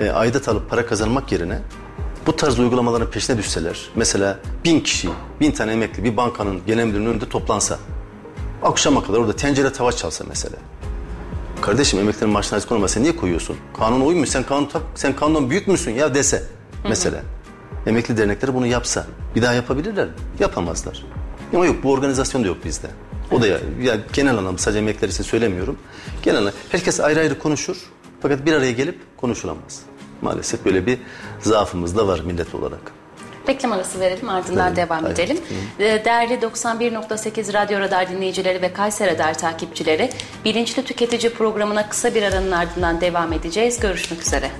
e, 0.00 0.10
aidat 0.10 0.48
alıp 0.48 0.70
para 0.70 0.86
kazanmak 0.86 1.32
yerine 1.32 1.58
bu 2.26 2.36
tarz 2.36 2.58
uygulamaların 2.58 3.10
peşine 3.10 3.38
düşseler, 3.38 3.88
mesela 3.96 4.38
bin 4.64 4.80
kişi, 4.80 5.08
bin 5.40 5.50
tane 5.52 5.72
emekli 5.72 6.04
bir 6.04 6.16
bankanın 6.16 6.60
genel 6.66 6.84
müdürünün 6.84 7.06
önünde 7.10 7.28
toplansa, 7.28 7.78
akşama 8.62 9.04
kadar 9.04 9.18
orada 9.18 9.36
tencere 9.36 9.72
tava 9.72 9.92
çalsa 9.92 10.24
mesela. 10.28 10.56
Kardeşim 11.62 12.00
emeklilerin 12.00 12.32
maaşına 12.32 12.60
konulmaz. 12.60 12.90
Sen 12.90 13.02
niye 13.02 13.16
koyuyorsun? 13.16 13.56
Kanuna 13.78 14.04
uymuyor. 14.04 14.26
Sen 14.26 14.42
kanun 14.42 14.68
sen 14.94 15.16
kanundan 15.16 15.50
büyük 15.50 15.68
müsün 15.68 15.90
ya 15.90 16.14
dese 16.14 16.42
mesela. 16.88 17.20
Emekli 17.86 18.16
dernekleri 18.16 18.54
bunu 18.54 18.66
yapsa 18.66 19.06
bir 19.34 19.42
daha 19.42 19.52
yapabilirler 19.52 20.06
mi? 20.06 20.12
Yapamazlar. 20.40 21.04
Ama 21.54 21.66
yok 21.66 21.76
bu 21.82 21.92
organizasyon 21.92 22.44
da 22.44 22.48
yok 22.48 22.56
bizde. 22.64 22.86
O 23.32 23.42
da 23.42 23.46
ya, 23.46 23.58
ya 23.82 23.96
genel 24.12 24.38
anlamda 24.38 24.58
sadece 24.58 24.78
emekliler 24.78 25.08
için 25.08 25.24
söylemiyorum. 25.24 25.78
Genel 26.22 26.38
anlamda 26.38 26.56
herkes 26.72 27.00
ayrı 27.00 27.20
ayrı 27.20 27.38
konuşur 27.38 27.76
fakat 28.22 28.46
bir 28.46 28.52
araya 28.52 28.72
gelip 28.72 28.98
konuşulamaz. 29.16 29.82
Maalesef 30.22 30.64
böyle 30.64 30.86
bir 30.86 30.98
zaafımız 31.40 31.96
da 31.96 32.06
var 32.08 32.20
millet 32.20 32.54
olarak. 32.54 32.80
Reklam 33.48 33.72
arası 33.72 34.00
verelim 34.00 34.28
ardından 34.28 34.58
Verelim. 34.58 34.76
devam 34.76 35.02
Hayır. 35.02 35.14
edelim. 35.14 35.38
Ee, 35.78 36.02
Değerli 36.04 36.34
91.8 36.34 37.52
Radyo 37.52 37.80
Radar 37.80 38.08
dinleyicileri 38.08 38.62
ve 38.62 38.72
Kayseri 38.72 39.14
Radar 39.14 39.38
takipçileri 39.38 40.10
Bilinçli 40.44 40.84
Tüketici 40.84 41.32
programına 41.32 41.88
kısa 41.88 42.14
bir 42.14 42.22
aranın 42.22 42.50
ardından 42.52 43.00
devam 43.00 43.32
edeceğiz. 43.32 43.80
Görüşmek 43.80 44.22
üzere. 44.22 44.50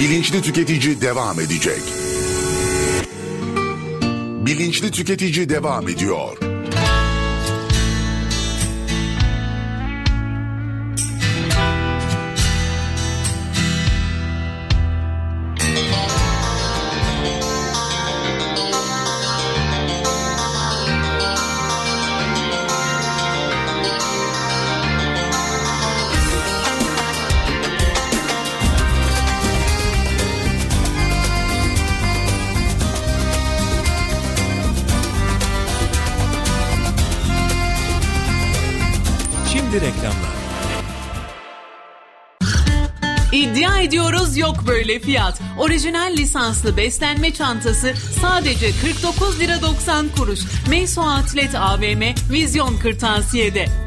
Bilinçli 0.00 0.42
Tüketici 0.42 1.00
devam 1.00 1.40
edecek. 1.40 1.82
Bilinçli 4.46 4.90
Tüketici 4.90 5.48
devam 5.48 5.88
ediyor. 5.88 6.53
Yok 44.44 44.66
böyle 44.66 44.98
fiyat. 44.98 45.40
Orijinal 45.58 46.12
lisanslı 46.16 46.76
beslenme 46.76 47.32
çantası 47.32 47.94
sadece 48.20 48.70
49 48.82 49.40
lira 49.40 49.62
90 49.62 50.08
kuruş. 50.08 50.40
Meyso 50.70 51.02
Atlet 51.02 51.54
AVM 51.54 52.02
Vizyon 52.32 52.76
Kırtasiye'de. 52.76 53.83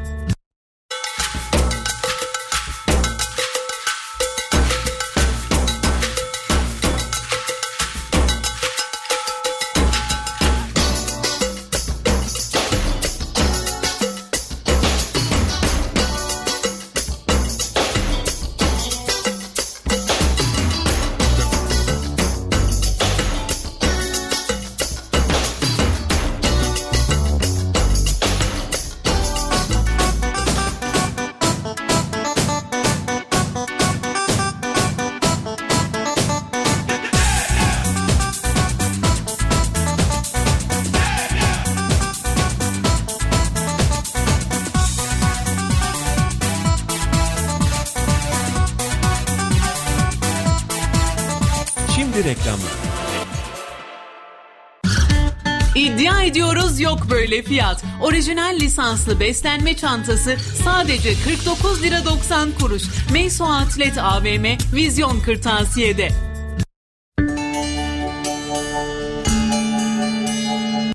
Böyle 57.28 57.44
fiyat. 57.44 57.84
Orijinal 58.02 58.56
lisanslı 58.60 59.20
beslenme 59.20 59.76
çantası 59.76 60.38
sadece 60.64 61.14
49 61.14 61.84
lira 61.84 62.06
90 62.06 62.52
kuruş. 62.52 62.84
Meyso 63.14 63.46
Atlet 63.46 63.98
AVM 63.98 64.46
Vizyon 64.76 65.20
Kırtasiye'de. 65.20 66.10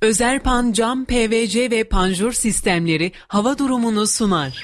Özerpan 0.03 0.73
cam, 0.73 1.05
PVC 1.05 1.71
ve 1.71 1.85
panjur 1.85 2.33
sistemleri 2.33 3.13
hava 3.29 3.59
durumunu 3.59 4.07
sunar. 4.07 4.63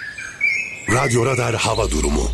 Radyo 0.93 1.27
Radar 1.27 1.55
Hava 1.55 1.91
Durumu. 1.91 2.31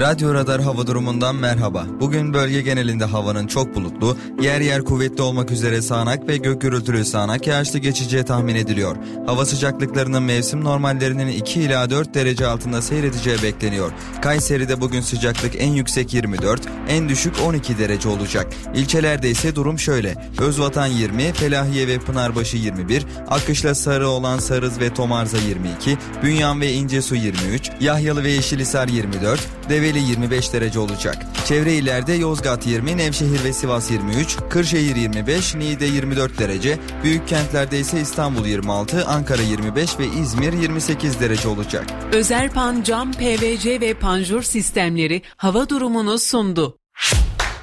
Radyo 0.00 0.34
Radar 0.34 0.62
hava 0.62 0.86
durumundan 0.86 1.36
merhaba. 1.36 1.86
Bugün 2.00 2.34
bölge 2.34 2.60
genelinde 2.60 3.04
havanın 3.04 3.46
çok 3.46 3.74
bulutlu, 3.74 4.16
yer 4.40 4.60
yer 4.60 4.84
kuvvetli 4.84 5.22
olmak 5.22 5.50
üzere 5.50 5.82
sağanak 5.82 6.28
ve 6.28 6.36
gök 6.36 6.60
gürültülü 6.60 7.04
sağanak 7.04 7.46
yağışlı 7.46 7.78
geçeceği 7.78 8.24
tahmin 8.24 8.54
ediliyor. 8.54 8.96
Hava 9.26 9.46
sıcaklıklarının 9.46 10.22
mevsim 10.22 10.64
normallerinin 10.64 11.28
2 11.28 11.60
ila 11.60 11.90
4 11.90 12.14
derece 12.14 12.46
altında 12.46 12.82
seyredeceği 12.82 13.42
bekleniyor. 13.42 13.92
Kayseri'de 14.22 14.80
bugün 14.80 15.00
sıcaklık 15.00 15.52
en 15.58 15.72
yüksek 15.72 16.14
24, 16.14 16.60
en 16.88 17.08
düşük 17.08 17.34
12 17.46 17.78
derece 17.78 18.08
olacak. 18.08 18.46
İlçelerde 18.74 19.30
ise 19.30 19.54
durum 19.54 19.78
şöyle. 19.78 20.14
Özvatan 20.38 20.86
20, 20.86 21.32
Felahiye 21.32 21.88
ve 21.88 21.98
Pınarbaşı 21.98 22.56
21, 22.56 23.06
Akışla 23.28 23.74
Sarı 23.74 24.08
olan 24.08 24.38
Sarız 24.38 24.80
ve 24.80 24.94
Tomarza 24.94 25.38
22, 25.38 25.98
Bünyan 26.22 26.60
ve 26.60 26.72
İncesu 26.72 27.14
23, 27.14 27.70
Yahyalı 27.80 28.24
ve 28.24 28.30
Yeşilisar 28.30 28.88
24, 28.88 29.40
Develi 29.86 29.98
25 29.98 30.52
derece 30.52 30.78
olacak. 30.78 31.16
Çevre 31.44 31.74
illerde 31.74 32.12
Yozgat 32.12 32.66
20, 32.66 32.96
Nevşehir 32.96 33.44
ve 33.44 33.52
Sivas 33.52 33.90
23, 33.90 34.36
Kırşehir 34.50 34.96
25, 34.96 35.54
Niğde 35.54 35.84
24 35.84 36.38
derece, 36.38 36.78
büyük 37.04 37.28
kentlerde 37.28 37.78
ise 37.78 38.00
İstanbul 38.00 38.46
26, 38.46 39.06
Ankara 39.06 39.42
25 39.42 39.98
ve 39.98 40.06
İzmir 40.06 40.52
28 40.52 41.20
derece 41.20 41.48
olacak. 41.48 41.86
Özerpan 42.12 42.82
cam, 42.82 43.12
PVC 43.12 43.80
ve 43.80 43.94
panjur 43.94 44.42
sistemleri 44.42 45.22
hava 45.36 45.68
durumunu 45.68 46.18
sundu. 46.18 46.78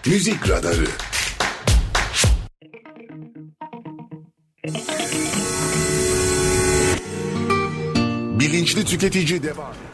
Müzik 0.06 0.50
Radarı. 0.50 0.88
Bilinçli 8.40 8.86
tüketici 8.86 9.44
devam. 9.44 9.93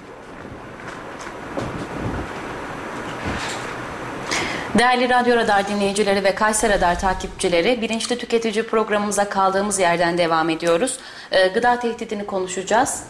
Değerli 4.79 5.09
Radyo 5.09 5.35
Radar 5.35 5.67
dinleyicileri 5.67 6.23
ve 6.23 6.35
Kayser 6.35 6.71
Radar 6.71 6.99
takipçileri, 6.99 7.81
Bilinçli 7.81 8.17
Tüketici 8.17 8.63
programımıza 8.63 9.29
kaldığımız 9.29 9.79
yerden 9.79 10.17
devam 10.17 10.49
ediyoruz. 10.49 10.97
Ee, 11.31 11.47
gıda 11.47 11.79
tehdidini 11.79 12.25
konuşacağız. 12.25 13.03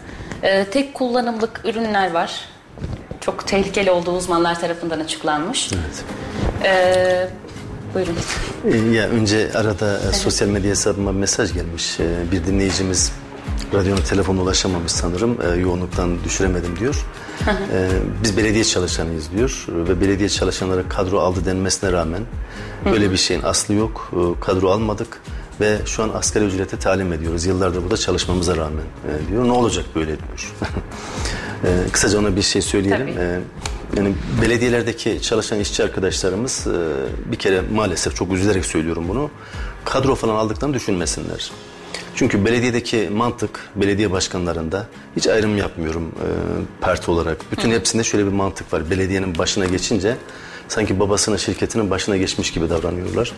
Ee, 0.44 0.66
tek 0.72 0.94
kullanımlık 0.94 1.62
ürünler 1.66 2.12
var. 2.12 2.46
Çok 3.22 3.48
tehlikeli 3.48 3.92
olduğu 3.92 4.12
uzmanlar 4.12 4.60
tarafından 4.60 5.00
açıklanmış. 5.00 5.70
Evet. 5.74 6.04
Ee, 6.64 7.28
buyurun. 7.94 8.16
Ee, 8.66 8.96
Ya 8.96 9.08
önce 9.08 9.50
arada 9.56 10.00
e, 10.10 10.14
sosyal 10.14 10.48
medya 10.48 10.70
hesabıma 10.72 11.12
mesaj 11.12 11.54
gelmiş. 11.54 12.00
Ee, 12.00 12.32
Bir 12.32 12.46
dinleyicimiz 12.46 13.12
radyonun 13.74 14.02
telefonu 14.02 14.42
ulaşamamış 14.42 14.92
sanırım. 14.92 15.38
Ee, 15.42 15.60
yoğunluktan 15.60 16.24
düşüremedim 16.24 16.80
diyor. 16.80 17.06
Ee, 17.48 17.90
biz 18.24 18.38
belediye 18.38 18.64
çalışanıyız 18.64 19.32
diyor. 19.32 19.66
Ve 19.70 20.02
belediye 20.02 20.30
çalışanlara 20.30 20.90
kadro 20.90 21.20
aldı 21.20 21.46
denmesine 21.46 21.92
rağmen 21.92 22.22
böyle 22.86 23.12
bir 23.12 23.18
şeyin 23.18 23.42
aslı 23.42 23.74
yok. 23.74 24.12
Ee, 24.14 24.40
kadro 24.40 24.70
almadık 24.70 25.22
ve 25.62 25.78
şu 25.86 26.04
an 26.04 26.10
asgari 26.10 26.46
ücrete 26.46 26.78
talim 26.78 27.14
ediyoruz. 27.14 27.46
Yıllardır 27.46 27.84
burada 27.84 27.98
çalışmamıza 27.98 28.58
rağmen 28.58 28.84
e, 29.08 29.30
diyor. 29.32 29.48
Ne 29.48 29.52
olacak 29.52 29.86
böyle 29.96 30.08
diyor. 30.08 30.54
Ee, 31.66 31.92
kısaca 31.92 32.20
ona 32.20 32.36
bir 32.36 32.42
şey 32.42 32.62
söyleyelim. 32.62 33.08
Tabii. 33.08 33.20
Ee, 33.20 33.40
yani 33.98 34.14
belediyelerdeki 34.42 35.22
çalışan 35.22 35.60
işçi 35.60 35.84
arkadaşlarımız 35.84 36.68
e, 36.68 37.32
bir 37.32 37.38
kere 37.38 37.62
maalesef 37.74 38.16
çok 38.16 38.34
üzülerek 38.34 38.66
söylüyorum 38.66 39.06
bunu. 39.08 39.30
Kadro 39.86 40.16
falan 40.16 40.36
aldıklarını 40.36 40.74
düşünmesinler. 40.74 41.52
Çünkü 42.20 42.46
belediyedeki 42.46 43.10
mantık 43.14 43.70
belediye 43.76 44.12
başkanlarında 44.12 44.88
hiç 45.16 45.28
ayrım 45.28 45.58
yapmıyorum 45.58 46.04
e, 46.08 46.28
parti 46.82 47.12
olarak. 47.12 47.52
Bütün 47.52 47.72
hepsinde 47.72 48.04
şöyle 48.04 48.26
bir 48.26 48.32
mantık 48.32 48.74
var. 48.74 48.90
Belediyenin 48.90 49.38
başına 49.38 49.66
geçince 49.66 50.16
sanki 50.68 51.00
babasının 51.00 51.38
şirketinin 51.38 51.90
başına 51.90 52.18
geçmiş 52.18 52.52
gibi 52.52 52.70
davranıyorlar. 52.70 53.32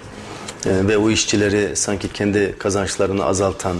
E, 0.65 0.87
ve 0.87 0.97
o 0.97 1.09
işçileri 1.09 1.75
sanki 1.75 2.13
kendi 2.13 2.55
kazançlarını 2.57 3.25
azaltan 3.25 3.77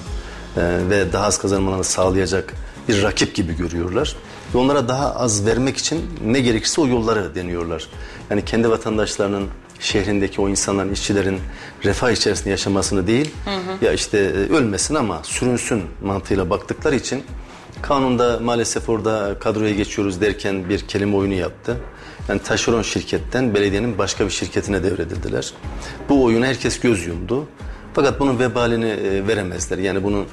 e, 0.57 0.61
ve 0.89 1.13
daha 1.13 1.25
az 1.25 1.37
kazanmalarını 1.37 1.83
sağlayacak 1.83 2.53
bir 2.87 3.03
rakip 3.03 3.35
gibi 3.35 3.57
görüyorlar. 3.57 4.15
Ve 4.53 4.57
onlara 4.57 4.87
daha 4.87 5.15
az 5.15 5.45
vermek 5.45 5.77
için 5.77 6.01
ne 6.25 6.39
gerekirse 6.39 6.81
o 6.81 6.87
yolları 6.87 7.35
deniyorlar. 7.35 7.87
Yani 8.29 8.45
kendi 8.45 8.69
vatandaşlarının 8.69 9.47
şehrindeki 9.81 10.41
o 10.41 10.49
insanların, 10.49 10.93
işçilerin 10.93 11.39
refah 11.83 12.11
içerisinde 12.11 12.49
yaşamasını 12.49 13.07
değil, 13.07 13.31
ya 13.81 13.93
işte 13.93 14.17
e, 14.17 14.53
ölmesin 14.53 14.95
ama 14.95 15.21
sürünsün 15.23 15.83
mantığıyla 16.03 16.49
baktıkları 16.49 16.95
için 16.95 17.23
kanunda 17.81 18.39
maalesef 18.39 18.89
orada 18.89 19.39
kadroya 19.39 19.73
geçiyoruz 19.73 20.21
derken 20.21 20.69
bir 20.69 20.79
kelime 20.79 21.15
oyunu 21.15 21.33
yaptı. 21.33 21.77
Yani 22.29 22.41
taşeron 22.41 22.81
şirketten 22.81 23.53
belediyenin 23.53 23.97
başka 23.97 24.25
bir 24.25 24.29
şirketine 24.29 24.83
devredildiler. 24.83 25.53
Bu 26.09 26.23
oyuna 26.23 26.45
herkes 26.45 26.79
göz 26.79 27.07
yumdu. 27.07 27.47
Fakat 27.93 28.19
bunun 28.19 28.39
vebalini 28.39 28.89
e, 28.89 29.27
veremezler. 29.27 29.77
Yani 29.77 30.03
bunu 30.03 30.25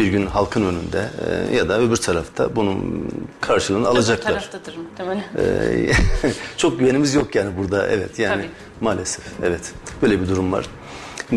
bir 0.00 0.06
gün 0.06 0.26
halkın 0.26 0.62
önünde 0.66 1.08
e, 1.50 1.56
ya 1.56 1.68
da 1.68 1.80
öbür 1.80 1.96
tarafta 1.96 2.56
bunun 2.56 3.08
karşılığını 3.40 3.88
alacaklar. 3.88 4.30
taraftadır 4.30 4.76
muhtemelen. 4.76 5.24
Ee, 5.38 5.92
çok 6.56 6.78
güvenimiz 6.78 7.14
yok 7.14 7.34
yani 7.34 7.56
burada 7.58 7.88
evet 7.88 8.18
yani 8.18 8.42
Tabii. 8.42 8.50
maalesef 8.80 9.24
evet 9.42 9.72
böyle 10.02 10.20
bir 10.20 10.28
durum 10.28 10.52
var. 10.52 10.66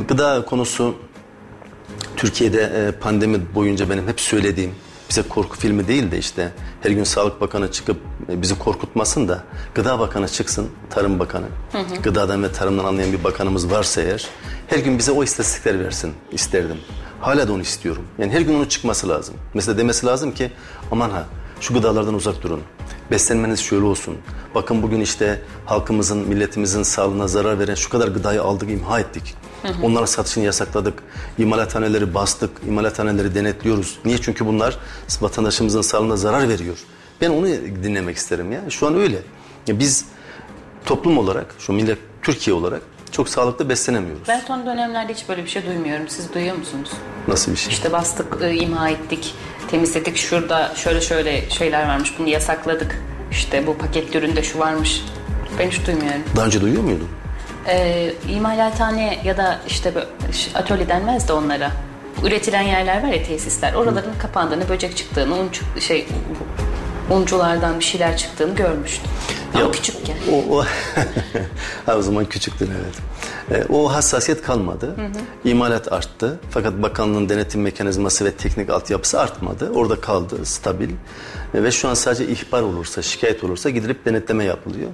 Gıda 0.07 0.45
konusu 0.45 0.95
Türkiye'de 2.17 2.61
e, 2.61 2.99
pandemi 2.99 3.55
boyunca 3.55 3.89
benim 3.89 4.07
hep 4.07 4.21
söylediğim 4.21 4.75
bize 5.09 5.21
korku 5.21 5.57
filmi 5.57 5.87
değil 5.87 6.11
de 6.11 6.17
işte 6.17 6.51
her 6.81 6.91
gün 6.91 7.03
Sağlık 7.03 7.41
Bakanı 7.41 7.71
çıkıp 7.71 7.97
e, 8.29 8.41
bizi 8.41 8.59
korkutmasın 8.59 9.27
da 9.27 9.43
Gıda 9.75 9.99
Bakanı 9.99 10.27
çıksın, 10.27 10.69
Tarım 10.89 11.19
Bakanı. 11.19 11.45
Gıdadan 12.03 12.43
ve 12.43 12.51
tarımdan 12.51 12.85
anlayan 12.85 13.11
bir 13.13 13.23
bakanımız 13.23 13.71
varsa 13.71 14.01
eğer 14.01 14.27
her 14.67 14.79
gün 14.79 14.97
bize 14.97 15.11
o 15.11 15.23
istatistikler 15.23 15.79
versin 15.79 16.13
isterdim. 16.31 16.77
Hala 17.23 17.47
da 17.47 17.53
onu 17.53 17.61
istiyorum. 17.61 18.03
Yani 18.19 18.33
her 18.33 18.41
gün 18.41 18.55
onun 18.55 18.65
çıkması 18.65 19.09
lazım. 19.09 19.35
Mesela 19.53 19.77
demesi 19.77 20.05
lazım 20.05 20.31
ki 20.31 20.51
aman 20.91 21.09
ha 21.09 21.25
şu 21.59 21.73
gıdalardan 21.73 22.13
uzak 22.13 22.41
durun. 22.43 22.61
Beslenmeniz 23.11 23.59
şöyle 23.59 23.85
olsun. 23.85 24.17
Bakın 24.55 24.83
bugün 24.83 25.01
işte 25.01 25.41
halkımızın, 25.65 26.17
milletimizin 26.17 26.83
sağlığına 26.83 27.27
zarar 27.27 27.59
veren 27.59 27.75
şu 27.75 27.89
kadar 27.89 28.07
gıdayı 28.07 28.41
aldık, 28.41 28.69
imha 28.69 28.99
ettik. 28.99 29.35
Onların 29.83 30.05
satışını 30.05 30.43
yasakladık. 30.43 31.03
İmalathaneleri 31.37 32.13
bastık, 32.13 32.51
imalathaneleri 32.67 33.35
denetliyoruz. 33.35 33.99
Niye? 34.05 34.17
Çünkü 34.17 34.45
bunlar 34.45 34.77
vatandaşımızın 35.21 35.81
sağlığına 35.81 36.15
zarar 36.15 36.49
veriyor. 36.49 36.77
Ben 37.21 37.29
onu 37.29 37.47
dinlemek 37.83 38.17
isterim 38.17 38.51
ya. 38.51 38.69
Şu 38.69 38.87
an 38.87 38.95
öyle. 38.95 39.19
Ya 39.67 39.79
biz 39.79 40.05
toplum 40.85 41.17
olarak, 41.17 41.55
şu 41.59 41.73
millet 41.73 41.97
Türkiye 42.21 42.55
olarak 42.55 42.81
çok 43.13 43.29
sağlıklı 43.29 43.69
beslenemiyoruz. 43.69 44.27
Ben 44.27 44.39
son 44.39 44.65
dönemlerde 44.65 45.13
hiç 45.13 45.29
böyle 45.29 45.43
bir 45.43 45.49
şey 45.49 45.65
duymuyorum. 45.65 46.07
Siz 46.07 46.33
duyuyor 46.33 46.55
musunuz? 46.55 46.89
Nasıl 47.27 47.51
bir 47.51 47.57
şey? 47.57 47.73
İşte 47.73 47.91
bastık, 47.91 48.41
e, 48.41 48.55
imha 48.55 48.89
ettik, 48.89 49.35
temizledik. 49.71 50.17
Şurada 50.17 50.71
şöyle 50.75 51.01
şöyle 51.01 51.49
şeyler 51.49 51.87
varmış. 51.87 52.13
Bunu 52.19 52.29
yasakladık. 52.29 53.01
İşte 53.31 53.67
bu 53.67 53.77
paketli 53.77 54.17
üründe 54.17 54.43
şu 54.43 54.59
varmış. 54.59 55.05
Ben 55.59 55.69
hiç 55.69 55.87
duymuyorum. 55.87 56.21
Daha 56.35 56.45
önce 56.45 56.61
duyuyor 56.61 56.83
muydun? 56.83 57.09
Ee, 57.67 58.13
imalathane 58.29 59.19
ya 59.23 59.37
da 59.37 59.59
işte 59.67 59.93
atölye 60.55 60.89
denmez 60.89 61.27
de 61.27 61.33
onlara. 61.33 61.71
Üretilen 62.23 62.61
yerler 62.61 63.03
var 63.03 63.07
ya 63.07 63.23
tesisler. 63.23 63.73
Oraların 63.73 64.17
kapandığını, 64.19 64.69
böcek 64.69 64.97
çıktığını, 64.97 65.35
un 65.35 65.49
şey 65.79 66.07
unculardan 67.11 67.79
bir 67.79 67.83
şeyler 67.83 68.17
çıktığını 68.17 68.55
görmüştüm. 68.55 69.11
Ama 69.53 69.71
küçükken. 69.71 70.15
O, 70.31 70.55
o, 70.57 70.65
ha, 71.85 71.97
o 71.97 72.01
zaman 72.01 72.25
küçüktün 72.25 72.69
evet. 72.81 72.95
E, 73.51 73.73
o 73.73 73.93
hassasiyet 73.93 74.41
kalmadı. 74.41 74.95
İmalat 75.45 75.93
arttı. 75.93 76.39
Fakat 76.49 76.73
bakanlığın 76.81 77.29
denetim 77.29 77.61
mekanizması 77.61 78.25
ve 78.25 78.31
teknik 78.31 78.69
altyapısı 78.69 79.19
artmadı. 79.19 79.71
Orada 79.75 80.01
kaldı 80.01 80.45
stabil. 80.45 80.89
E, 81.53 81.63
ve 81.63 81.71
şu 81.71 81.87
an 81.87 81.93
sadece 81.93 82.27
ihbar 82.27 82.61
olursa, 82.61 83.01
şikayet 83.01 83.43
olursa 83.43 83.69
gidilip 83.69 84.05
denetleme 84.05 84.43
yapılıyor. 84.43 84.89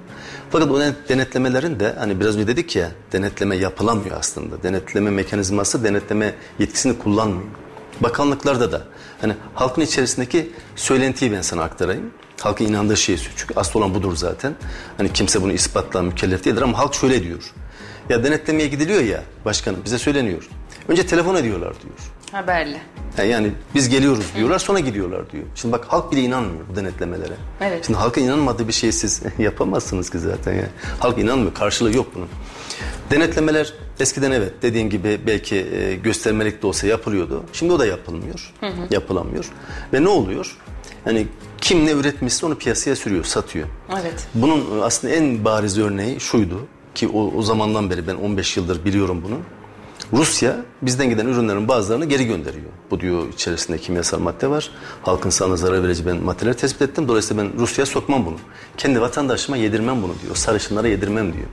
Fakat 0.50 0.70
o 0.70 0.80
denetlemelerin 1.08 1.80
de 1.80 1.94
hani 1.98 2.20
biraz 2.20 2.36
önce 2.36 2.46
dedik 2.46 2.76
ya 2.76 2.90
denetleme 3.12 3.56
yapılamıyor 3.56 4.16
aslında. 4.18 4.62
Denetleme 4.62 5.10
mekanizması 5.10 5.84
denetleme 5.84 6.34
yetkisini 6.58 6.98
kullanmıyor. 6.98 7.48
Bakanlıklarda 8.00 8.72
da 8.72 8.82
hani 9.20 9.34
halkın 9.54 9.82
içerisindeki 9.82 10.52
söylentiyi 10.76 11.32
ben 11.32 11.42
sana 11.42 11.62
aktarayım. 11.62 12.10
Halkın 12.42 12.64
inandığı 12.64 12.96
şey 12.96 13.16
çünkü 13.36 13.54
asıl 13.56 13.78
olan 13.78 13.94
budur 13.94 14.16
zaten. 14.16 14.54
Hani 14.96 15.12
kimse 15.12 15.42
bunu 15.42 15.52
ispatla 15.52 16.02
mükellef 16.02 16.44
değildir 16.44 16.62
ama 16.62 16.78
halk 16.78 16.94
şöyle 16.94 17.22
diyor. 17.22 17.52
Ya 18.08 18.24
denetlemeye 18.24 18.68
gidiliyor 18.68 19.00
ya 19.02 19.22
başkanım 19.44 19.80
bize 19.84 19.98
söyleniyor. 19.98 20.48
Önce 20.88 21.06
telefon 21.06 21.34
ediyorlar 21.34 21.74
diyor. 21.82 21.94
Haberli. 22.32 22.76
Ha, 23.16 23.22
Yani 23.22 23.52
biz 23.74 23.88
geliyoruz 23.88 24.24
diyorlar 24.36 24.58
sonra 24.58 24.78
gidiyorlar 24.80 25.30
diyor. 25.32 25.44
Şimdi 25.54 25.72
bak 25.72 25.84
halk 25.88 26.12
bile 26.12 26.20
inanmıyor 26.20 26.64
bu 26.72 26.76
denetlemelere. 26.76 27.34
Evet. 27.60 27.86
Şimdi 27.86 27.98
halka 27.98 28.20
inanmadığı 28.20 28.68
bir 28.68 28.72
şey 28.72 28.92
siz 28.92 29.22
yapamazsınız 29.38 30.10
ki 30.10 30.18
zaten 30.18 30.52
ya. 30.54 30.66
Halk 30.98 31.18
inanmıyor 31.18 31.54
karşılığı 31.54 31.96
yok 31.96 32.06
bunun. 32.14 32.28
Denetlemeler 33.10 33.74
eskiden 34.00 34.30
evet 34.30 34.52
dediğin 34.62 34.90
gibi 34.90 35.20
belki 35.26 35.56
e, 35.56 35.94
göstermelik 35.96 36.62
de 36.62 36.66
olsa 36.66 36.86
yapılıyordu. 36.86 37.42
Şimdi 37.52 37.72
o 37.72 37.78
da 37.78 37.86
yapılmıyor. 37.86 38.52
Yapılamıyor. 38.90 39.44
Ve 39.92 40.02
ne 40.02 40.08
oluyor? 40.08 40.56
Yani 41.06 41.26
kim 41.60 41.86
ne 41.86 41.90
üretmişse 41.90 42.46
onu 42.46 42.54
piyasaya 42.54 42.96
sürüyor, 42.96 43.24
satıyor. 43.24 43.68
Evet. 44.00 44.26
Bunun 44.34 44.80
aslında 44.82 45.14
en 45.14 45.44
bariz 45.44 45.78
örneği 45.78 46.20
şuydu 46.20 46.66
ki 46.94 47.08
o, 47.08 47.32
o 47.36 47.42
zamandan 47.42 47.90
beri 47.90 48.06
ben 48.06 48.14
15 48.14 48.56
yıldır 48.56 48.84
biliyorum 48.84 49.22
bunu. 49.24 49.36
Rusya 50.12 50.56
bizden 50.82 51.10
giden 51.10 51.26
ürünlerin 51.26 51.68
bazılarını 51.68 52.04
geri 52.04 52.26
gönderiyor. 52.26 52.70
Bu 52.90 53.00
diyor 53.00 53.28
içerisinde 53.32 53.78
kimyasal 53.78 54.18
madde 54.18 54.50
var. 54.50 54.70
Halkın 55.02 55.30
sağlığına 55.30 55.56
zarar 55.56 55.82
verici 55.82 56.06
ben 56.06 56.16
maddeleri 56.16 56.56
tespit 56.56 56.82
ettim. 56.82 57.08
Dolayısıyla 57.08 57.42
ben 57.42 57.58
Rusya'ya 57.58 57.86
sokmam 57.86 58.26
bunu. 58.26 58.36
Kendi 58.76 59.00
vatandaşıma 59.00 59.56
yedirmem 59.56 60.02
bunu 60.02 60.12
diyor. 60.22 60.36
Sarışınlara 60.36 60.88
yedirmem 60.88 61.32
diyor. 61.32 61.46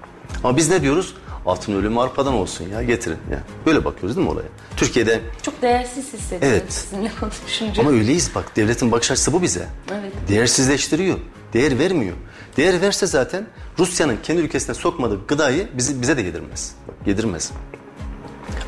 Ama 0.43 0.58
biz 0.58 0.70
ne 0.70 0.82
diyoruz? 0.82 1.14
Altın 1.48 1.74
ölümü 1.74 2.00
arpadan 2.00 2.34
olsun 2.34 2.70
ya 2.70 2.84
getirin. 2.84 3.18
Ya. 3.32 3.39
Böyle 3.66 3.86
bakıyoruz 3.86 4.18
değil 4.18 4.28
mi 4.28 4.34
olaya? 4.34 4.48
Türkiye'de 4.78 5.22
Çok 5.41 5.62
değersiz 5.62 6.14
hissediyorum 6.14 6.48
Evet. 6.48 6.74
sizinle 6.74 7.12
konuşunca. 7.20 7.82
ama 7.82 7.91
öyleyiz 7.91 8.36
bak 8.36 8.56
devletin 8.56 8.91
bakış 8.91 9.12
açısı 9.12 9.34
bu 9.34 9.41
bize. 9.41 9.68
Evet. 9.91 10.14
Değersizleştiriyor. 10.30 11.18
Değer 11.54 11.80
vermiyor. 11.80 12.16
Değer 12.58 12.82
verse 12.82 13.08
zaten 13.08 13.48
Rusya'nın 13.80 14.18
kendi 14.24 14.41
ülkesine 14.41 14.76
sokmadığı 14.76 15.28
gıdayı 15.28 15.68
bizi, 15.74 16.02
bize 16.02 16.18
de 16.18 16.22
yedirmez. 16.22 16.76
Bak, 16.88 16.95
yedirmez. 17.08 17.52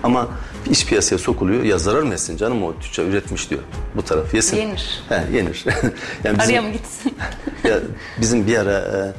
Ama 0.04 0.28
iç 0.70 0.86
piyasaya 0.86 1.18
sokuluyor. 1.18 1.64
Ya 1.64 1.78
zarar 1.78 2.02
mı 2.04 2.14
etsin 2.14 2.38
canım 2.38 2.64
o 2.64 2.80
tüccar 2.80 3.06
üretmiş 3.06 3.50
diyor. 3.50 3.62
Bu 3.96 4.02
taraf 4.02 4.34
yesin. 4.34 4.58
Yenir. 4.58 5.04
He, 5.10 5.24
yenir. 5.34 5.66
yani 6.24 6.40
bizim, 6.40 6.40
Araya 6.40 6.62
mı 6.62 6.72
gitsin? 6.72 7.18
ya 7.64 7.80
bizim 8.22 8.48
bir 8.48 8.58
ara 8.58 8.80
e, 8.80 9.14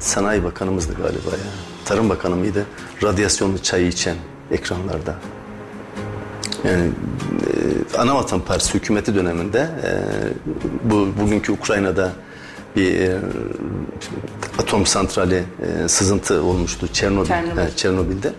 sanayi 0.00 0.44
bakanımızdı 0.44 0.92
galiba 0.94 1.30
ya. 1.30 1.67
Tarım 1.88 2.08
bakanı 2.08 2.36
mıydı? 2.36 2.66
Radyasyonlu 3.02 3.58
çayı 3.58 3.86
içen 3.86 4.16
ekranlarda. 4.50 5.14
Yani 6.64 6.90
e, 7.94 7.98
Anavatan 7.98 8.40
Partisi 8.40 8.74
hükümeti 8.74 9.14
döneminde 9.14 9.58
e, 9.58 9.90
bu 10.90 11.08
bugünkü 11.20 11.52
Ukrayna'da 11.52 12.12
bir 12.76 13.00
e, 13.00 13.18
atom 14.58 14.86
santrali 14.86 15.42
e, 15.84 15.88
sızıntı 15.88 16.42
olmuştu 16.42 16.88
Çernobil, 16.92 17.28
Çernobil. 17.28 17.62
he, 17.62 17.76
Çernobil'de. 17.76 18.32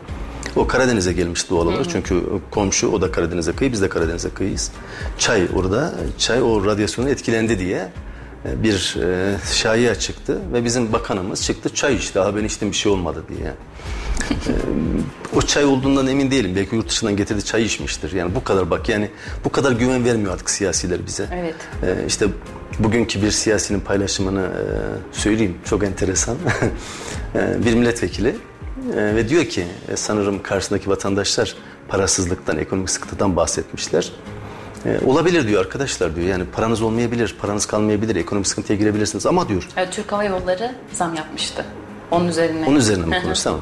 O 0.56 0.68
Karadeniz'e 0.68 1.14
gelmişti 1.14 1.50
doğal 1.50 1.68
olarak 1.68 1.90
çünkü 1.90 2.24
komşu 2.52 2.88
o 2.88 3.02
da 3.02 3.12
Karadeniz'e 3.12 3.52
kıyı 3.52 3.72
biz 3.72 3.82
de 3.82 3.90
Karadeniz'e 3.90 4.30
kıyıyız. 4.30 4.72
Çay 5.18 5.48
orada 5.56 5.94
çay 6.18 6.42
o 6.42 6.66
radyasyonu 6.66 7.10
etkilendi 7.10 7.60
diye 7.60 7.90
bir 8.46 8.98
e, 9.02 9.38
şaya 9.54 9.96
çıktı 9.96 10.42
ve 10.54 10.66
bizim 10.66 10.94
bakanımız 10.94 11.44
çıktı 11.44 11.74
çay 11.74 11.96
içti 11.96 12.16
daha 12.16 12.36
ben 12.36 12.44
içtim 12.44 12.72
bir 12.72 12.76
şey 12.76 12.92
olmadı 12.92 13.24
diye. 13.30 13.54
O 15.36 15.42
çay 15.42 15.66
olduğundan 15.66 16.08
emin 16.08 16.32
değilim. 16.32 16.56
Belki 16.56 16.76
yurt 16.76 16.90
dışından 16.90 17.16
getirdi 17.16 17.46
çay 17.46 17.64
içmiştir. 17.64 18.12
Yani 18.12 18.36
bu 18.36 18.44
kadar 18.44 18.70
bak 18.70 18.90
yani 18.90 19.10
bu 19.46 19.50
kadar 19.50 19.72
güven 19.72 20.06
vermiyor 20.06 20.34
artık 20.34 20.50
siyasiler 20.50 21.06
bize. 21.06 21.28
Evet. 21.34 21.56
Ee, 21.84 22.06
işte 22.08 22.28
bugünkü 22.80 23.22
bir 23.22 23.32
siyasinin 23.32 23.80
paylaşımını 23.80 24.42
e, 24.42 24.64
söyleyeyim. 25.12 25.58
Çok 25.66 25.84
enteresan. 25.84 26.38
Bir 27.66 27.74
milletvekili 27.74 28.36
e, 28.96 29.16
ve 29.16 29.30
diyor 29.30 29.46
ki 29.46 29.66
e, 29.92 29.96
sanırım 29.96 30.44
karşısındaki 30.44 30.90
vatandaşlar 30.90 31.56
parasızlıktan, 31.88 32.58
ekonomik 32.58 32.90
sıkıntıdan 32.90 33.36
bahsetmişler. 33.36 34.12
E, 34.86 35.00
olabilir 35.06 35.48
diyor 35.48 35.62
arkadaşlar 35.62 36.16
diyor. 36.16 36.28
Yani 36.28 36.46
paranız 36.46 36.82
olmayabilir, 36.82 37.36
paranız 37.42 37.66
kalmayabilir, 37.66 38.16
ekonomik 38.16 38.48
sıkıntıya 38.48 38.80
girebilirsiniz 38.80 39.26
ama 39.26 39.50
diyor 39.50 39.68
Evet, 39.78 39.94
Türk 39.94 40.12
Hava 40.12 40.24
Yolları 40.24 40.76
zam 40.94 41.16
yapmıştı. 41.16 41.66
Onun 42.12 42.28
üzerine. 42.28 42.66
onun 42.68 42.76
üzerine 42.76 43.06
mi 43.06 43.18
hı. 43.18 43.22
konuşsam? 43.22 43.60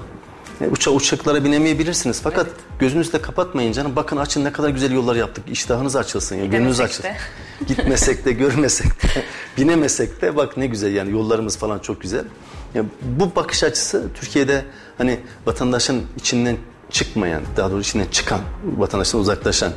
E, 0.61 0.67
uça, 0.67 0.91
uçaklara 0.91 1.43
binemeyebilirsiniz. 1.43 2.21
Fakat 2.23 2.47
gözünüzü 2.79 3.13
de 3.13 3.21
kapatmayın 3.21 3.71
canım. 3.71 3.95
Bakın 3.95 4.17
açın 4.17 4.43
ne 4.43 4.51
kadar 4.51 4.69
güzel 4.69 4.91
yollar 4.91 5.15
yaptık. 5.15 5.43
İştahınız 5.51 5.95
açılsın. 5.95 6.35
Ya, 6.35 6.45
gönlünüz 6.45 6.79
açılsın. 6.79 7.03
de. 7.03 7.15
Gitmesek 7.67 8.25
de, 8.25 8.31
görmesek 8.31 8.87
de, 8.87 9.07
binemesek 9.57 10.21
de 10.21 10.35
bak 10.35 10.57
ne 10.57 10.67
güzel 10.67 10.95
yani 10.95 11.11
yollarımız 11.11 11.57
falan 11.57 11.79
çok 11.79 12.01
güzel. 12.01 12.23
Ya, 12.75 12.83
bu 13.01 13.35
bakış 13.35 13.63
açısı 13.63 14.07
Türkiye'de 14.13 14.65
hani 14.97 15.19
vatandaşın 15.45 16.03
içinden 16.17 16.57
çıkmayan, 16.89 17.41
daha 17.57 17.71
doğrusu 17.71 17.89
içinden 17.89 18.11
çıkan, 18.11 18.39
vatandaştan 18.77 19.21
uzaklaşan, 19.21 19.71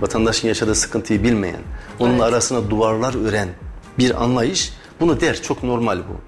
vatandaşın 0.00 0.48
yaşadığı 0.48 0.74
sıkıntıyı 0.74 1.22
bilmeyen, 1.22 1.60
onun 1.98 2.18
arasına 2.18 2.70
duvarlar 2.70 3.28
ören 3.28 3.48
bir 3.98 4.22
anlayış 4.22 4.72
bunu 5.00 5.20
der. 5.20 5.42
Çok 5.42 5.62
normal 5.62 5.98
bu. 5.98 6.20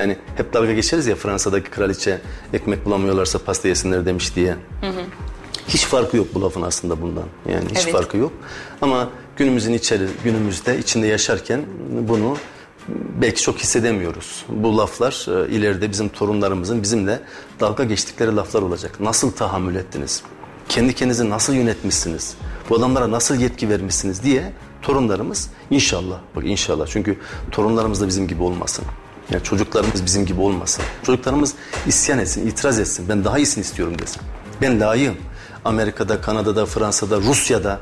Yani 0.00 0.16
hep 0.36 0.52
dalga 0.52 0.72
geçeriz 0.72 1.06
ya 1.06 1.16
Fransa'daki 1.16 1.70
kraliçe 1.70 2.20
ekmek 2.52 2.84
bulamıyorlarsa 2.84 3.38
pasta 3.38 3.68
yesinler 3.68 4.06
demiş 4.06 4.36
diye. 4.36 4.56
Hiç 5.68 5.84
farkı 5.86 6.16
yok 6.16 6.26
bu 6.34 6.42
lafın 6.42 6.62
aslında 6.62 7.02
bundan. 7.02 7.24
Yani 7.48 7.64
hiç 7.70 7.82
Evet. 7.84 7.92
farkı 7.92 8.16
yok. 8.16 8.32
Ama 8.82 9.08
günümüzün 9.36 9.72
içeri, 9.72 10.06
günümüzde 10.24 10.78
içinde 10.78 11.06
yaşarken 11.06 11.64
bunu 12.08 12.36
belki 13.22 13.42
çok 13.42 13.58
hissedemiyoruz. 13.58 14.44
Bu 14.48 14.78
laflar 14.78 15.26
e, 15.28 15.50
ileride 15.50 15.90
bizim 15.90 16.08
torunlarımızın 16.08 16.82
bizimle 16.82 17.20
dalga 17.60 17.84
geçtikleri 17.84 18.36
laflar 18.36 18.62
olacak. 18.62 19.00
Nasıl 19.00 19.32
tahammül 19.32 19.74
ettiniz? 19.76 20.22
Kendi 20.68 20.94
kendinizi 20.94 21.30
nasıl 21.30 21.54
yönetmişsiniz? 21.54 22.36
Bu 22.70 22.76
adamlara 22.76 23.10
nasıl 23.10 23.34
yetki 23.34 23.68
vermişsiniz 23.68 24.22
diye 24.22 24.52
torunlarımız 24.82 25.50
inşallah 25.70 26.18
bak 26.36 26.44
inşallah 26.46 26.86
çünkü 26.86 27.18
torunlarımız 27.50 28.00
da 28.00 28.08
bizim 28.08 28.28
gibi 28.28 28.42
olmasın. 28.42 28.84
Yani 29.30 29.42
çocuklarımız 29.42 30.04
bizim 30.04 30.26
gibi 30.26 30.40
olmasın. 30.40 30.84
Çocuklarımız 31.02 31.54
isyan 31.86 32.18
etsin, 32.18 32.46
itiraz 32.46 32.78
etsin. 32.78 33.08
Ben 33.08 33.24
daha 33.24 33.38
iyisini 33.38 33.62
istiyorum 33.62 33.98
desin. 33.98 34.22
Ben 34.62 34.80
layığım. 34.80 35.16
Amerika'da, 35.64 36.20
Kanada'da, 36.20 36.66
Fransa'da, 36.66 37.16
Rusya'da 37.16 37.80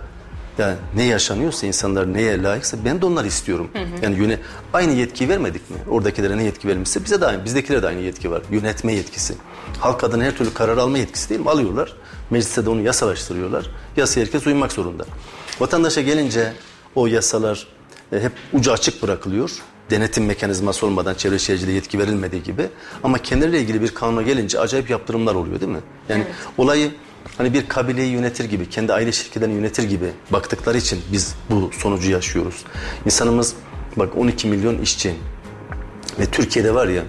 yani 0.58 0.76
ne 0.96 1.04
yaşanıyorsa 1.04 1.66
insanlar 1.66 2.14
neye 2.14 2.42
layıksa 2.42 2.76
ben 2.84 3.00
de 3.00 3.06
onları 3.06 3.26
istiyorum. 3.26 3.70
Yani 4.02 4.16
yöne 4.16 4.38
aynı 4.72 4.92
yetkiyi 4.92 5.28
vermedik 5.28 5.70
mi? 5.70 5.76
Oradakilere 5.90 6.36
ne 6.36 6.44
yetki 6.44 6.68
verilmişse 6.68 7.04
bize 7.04 7.20
de 7.20 7.26
aynı, 7.26 7.44
bizdekilere 7.44 7.82
de 7.82 7.86
aynı 7.86 8.00
yetki 8.00 8.30
var. 8.30 8.42
Yönetme 8.50 8.92
yetkisi. 8.92 9.34
Halk 9.80 10.04
adına 10.04 10.24
her 10.24 10.36
türlü 10.36 10.54
karar 10.54 10.78
alma 10.78 10.98
yetkisi 10.98 11.28
değil 11.28 11.40
mi? 11.40 11.50
Alıyorlar. 11.50 11.92
Mecliste 12.30 12.64
de 12.66 12.70
onu 12.70 12.80
yasalaştırıyorlar. 12.80 13.66
Yasaya 13.96 14.20
herkes 14.20 14.46
uymak 14.46 14.72
zorunda. 14.72 15.04
Vatandaşa 15.60 16.00
gelince 16.00 16.52
o 16.94 17.06
yasalar 17.06 17.66
e, 18.12 18.20
hep 18.20 18.32
ucu 18.52 18.72
açık 18.72 19.02
bırakılıyor. 19.02 19.50
Denetim 19.90 20.26
mekanizması 20.26 20.86
olmadan 20.86 21.14
çevre 21.14 21.38
şehirciliğe 21.38 21.74
yetki 21.74 21.98
verilmediği 21.98 22.42
gibi. 22.42 22.68
Ama 23.02 23.18
kendileriyle 23.18 23.60
ilgili 23.60 23.82
bir 23.82 23.94
kanuna 23.94 24.22
gelince 24.22 24.60
acayip 24.60 24.90
yaptırımlar 24.90 25.34
oluyor 25.34 25.60
değil 25.60 25.72
mi? 25.72 25.80
Yani 26.08 26.24
olayı 26.58 26.90
hani 27.38 27.54
bir 27.54 27.68
kabileyi 27.68 28.12
yönetir 28.12 28.44
gibi, 28.44 28.70
kendi 28.70 28.92
aile 28.92 29.12
şirketlerini 29.12 29.54
yönetir 29.54 29.82
gibi 29.82 30.06
baktıkları 30.30 30.78
için 30.78 31.00
biz 31.12 31.34
bu 31.50 31.70
sonucu 31.78 32.10
yaşıyoruz. 32.10 32.64
İnsanımız 33.04 33.54
bak 33.96 34.16
12 34.16 34.48
milyon 34.48 34.78
işçi 34.78 35.14
ve 36.20 36.26
Türkiye'de 36.26 36.74
var 36.74 36.88
ya 36.88 37.02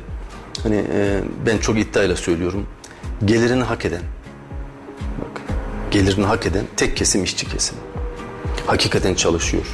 hani 0.63 0.85
e, 0.93 1.21
ben 1.45 1.57
çok 1.57 1.79
iddiayla 1.79 2.15
söylüyorum 2.15 2.67
gelirini 3.25 3.63
hak 3.63 3.85
eden 3.85 4.01
bak 5.21 5.41
gelirini 5.91 6.25
hak 6.25 6.45
eden 6.45 6.65
tek 6.77 6.97
kesim 6.97 7.23
işçi 7.23 7.49
kesim. 7.49 7.77
Hakikaten 8.67 9.15
çalışıyor. 9.15 9.65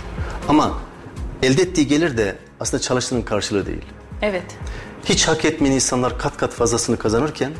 Ama 0.47 0.77
elde 1.43 1.61
ettiği 1.61 1.87
gelir 1.87 2.17
de 2.17 2.35
aslında 2.59 2.81
çalıştığının 2.81 3.21
karşılığı 3.21 3.65
değil. 3.65 3.85
Evet. 4.21 4.45
Hiç 5.05 5.27
hak 5.27 5.45
etmeyen 5.45 5.75
insanlar 5.75 6.19
kat 6.19 6.37
kat 6.37 6.53
fazlasını 6.53 6.97
kazanırken 6.97 7.51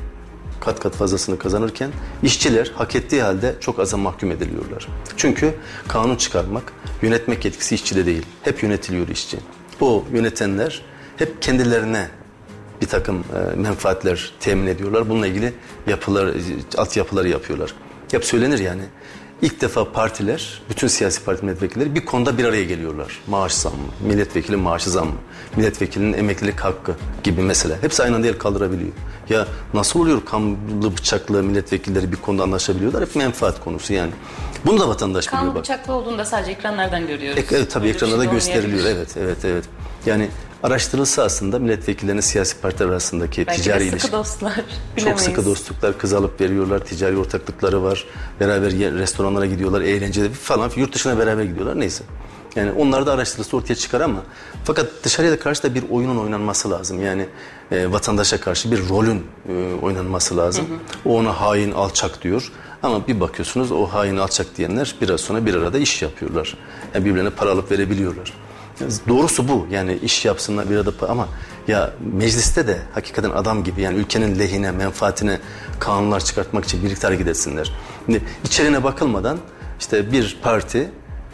kat 0.62 0.80
kat 0.80 0.96
fazlasını 0.96 1.38
kazanırken 1.40 1.92
işçiler 2.24 2.72
hak 2.76 2.96
ettiği 2.96 3.22
halde 3.22 3.56
çok 3.60 3.80
aza 3.80 3.98
mahkum 3.98 4.32
ediliyorlar. 4.32 4.88
Çünkü 5.18 5.54
kanun 5.88 6.16
çıkarmak, 6.16 6.74
yönetmek 7.02 7.46
yetkisi 7.46 7.76
işçide 7.76 8.06
değil. 8.06 8.26
Hep 8.44 8.64
yönetiliyor 8.64 9.08
işçi. 9.08 9.38
O 9.82 10.04
yönetenler 10.14 10.82
hep 11.18 11.42
kendilerine 11.42 12.08
bir 12.82 12.88
takım 12.88 13.20
e, 13.20 13.56
menfaatler 13.56 14.34
temin 14.40 14.68
ediyorlar. 14.68 15.10
Bununla 15.10 15.28
ilgili 15.28 15.54
yapılar, 15.88 16.34
altyapıları 16.78 17.30
yapıyorlar. 17.30 17.74
Hep 18.12 18.26
söylenir 18.26 18.60
yani. 18.60 18.82
İlk 19.42 19.62
defa 19.62 19.92
partiler, 19.92 20.62
bütün 20.70 20.88
siyasi 20.88 21.24
parti 21.24 21.46
milletvekilleri 21.46 21.96
bir 21.96 22.06
konuda 22.06 22.38
bir 22.38 22.46
araya 22.46 22.64
geliyorlar. 22.64 23.20
Maaş 23.28 23.54
zammı, 23.54 23.78
milletvekili 24.08 24.56
maaşı 24.56 24.90
zammı, 24.90 25.14
milletvekilinin 25.56 26.14
emeklilik 26.18 26.60
hakkı 26.60 26.96
gibi 27.24 27.42
mesela. 27.42 27.76
Hepsi 27.82 28.04
aynı 28.04 28.16
anda 28.16 28.28
el 28.28 28.38
kaldırabiliyor. 28.38 28.92
Ya 29.30 29.48
nasıl 29.74 30.00
oluyor 30.00 30.26
kanlı 30.26 30.98
bıçaklı 30.98 31.44
milletvekilleri 31.44 32.12
bir 32.12 32.18
konuda 32.18 32.44
anlaşabiliyorlar? 32.44 33.02
Hep 33.02 33.16
menfaat 33.16 33.64
konusu 33.64 33.94
yani. 33.94 34.12
Bunu 34.66 34.80
da 34.80 34.90
vatandaş 34.90 35.28
biliyor 35.28 35.42
Kanlı 35.42 35.56
bak. 35.56 35.64
bıçaklı 35.64 35.94
olduğunda 35.94 36.26
sadece 36.26 36.52
ekranlardan 36.52 37.08
görüyoruz. 37.08 37.44
E, 37.52 37.56
evet 37.56 37.72
tabii 37.72 37.84
Böyle 37.84 37.96
ekranlarda 37.96 38.24
şey 38.24 38.32
gösteriliyor. 38.34 38.86
Evet, 38.86 39.18
evet, 39.18 39.46
evet. 39.46 39.64
Yani 40.06 40.30
araştırılsa 40.64 41.24
aslında 41.24 41.60
milletvekillerinin 41.60 42.22
siyasi 42.22 42.58
partiler 42.62 42.90
arasındaki 42.90 43.48
Belki 43.48 43.62
ticari 43.62 43.80
de 43.80 43.84
sıkı 43.86 43.96
ilişki. 43.96 44.12
dostlar. 44.12 44.56
Çok 44.56 44.66
Bilemeyiz. 44.98 45.22
sıkı 45.22 45.46
dostluklar, 45.46 45.98
kız 45.98 46.14
alıp 46.14 46.42
veriyorlar, 46.42 46.80
ticari 46.80 47.18
ortaklıkları 47.18 47.84
var. 47.84 48.06
Beraber 48.40 48.72
restoranlara 48.74 49.46
gidiyorlar, 49.46 49.82
eğlenceli 49.82 50.30
falan. 50.30 50.72
Yurt 50.76 50.96
dışına 50.96 51.18
beraber 51.18 51.44
gidiyorlar 51.44 51.80
neyse. 51.80 52.04
Yani 52.56 52.72
onlar 52.72 53.06
da 53.06 53.12
araştırılsa 53.14 53.58
ortaya 53.58 53.76
çıkar 53.76 54.02
ama 54.02 54.20
fakat 54.64 54.88
dışarıya 55.04 55.32
da 55.32 55.40
karşı 55.40 55.64
da 55.64 55.76
bir 55.76 55.84
oyunun 55.90 56.18
oynanması 56.18 56.72
lazım. 56.72 57.04
Yani 57.04 57.26
e, 57.72 57.92
vatandaşa 57.92 58.40
karşı 58.40 58.72
bir 58.72 58.90
rolün 58.90 59.24
e, 59.50 59.74
oynanması 59.82 60.38
lazım. 60.38 60.66
O 61.06 61.18
ona 61.18 61.42
hain, 61.42 61.72
alçak 61.72 62.24
diyor. 62.24 62.52
Ama 62.84 63.08
bir 63.08 63.20
bakıyorsunuz 63.20 63.72
o 63.72 63.86
hain, 63.86 64.18
alçak 64.18 64.58
diyenler 64.58 64.96
biraz 65.02 65.22
sonra 65.22 65.46
bir 65.46 65.56
arada 65.56 65.78
iş 65.78 66.02
yapıyorlar. 66.02 66.58
Yani 66.94 67.06
birbirlerine 67.06 67.30
para 67.30 67.52
alıp 67.52 67.72
verebiliyorlar. 67.72 68.34
Doğrusu 69.08 69.48
bu. 69.48 69.68
Yani 69.72 70.00
iş 70.04 70.26
yapsınlar 70.26 70.70
bir 70.70 70.76
arada 70.76 70.92
ama 71.10 71.28
ya 71.68 71.94
mecliste 72.14 72.68
de 72.68 72.78
hakikaten 72.94 73.30
adam 73.30 73.64
gibi 73.64 73.82
yani 73.82 73.98
ülkenin 73.98 74.40
lehine, 74.40 74.72
menfaatine 74.72 75.40
kanunlar 75.80 76.20
çıkartmak 76.20 76.66
için 76.66 76.84
birlikte 76.84 77.08
hareket 77.08 77.28
etsinler. 77.28 77.72
Şimdi 78.06 78.22
içeriğine 78.46 78.84
bakılmadan 78.84 79.38
işte 79.80 80.12
bir 80.12 80.40
parti, 80.42 80.90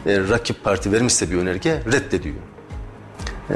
e, 0.06 0.18
rakip 0.20 0.64
parti 0.64 0.92
vermişse 0.92 1.30
bir 1.30 1.36
önerge 1.36 1.82
reddediyor. 1.92 2.36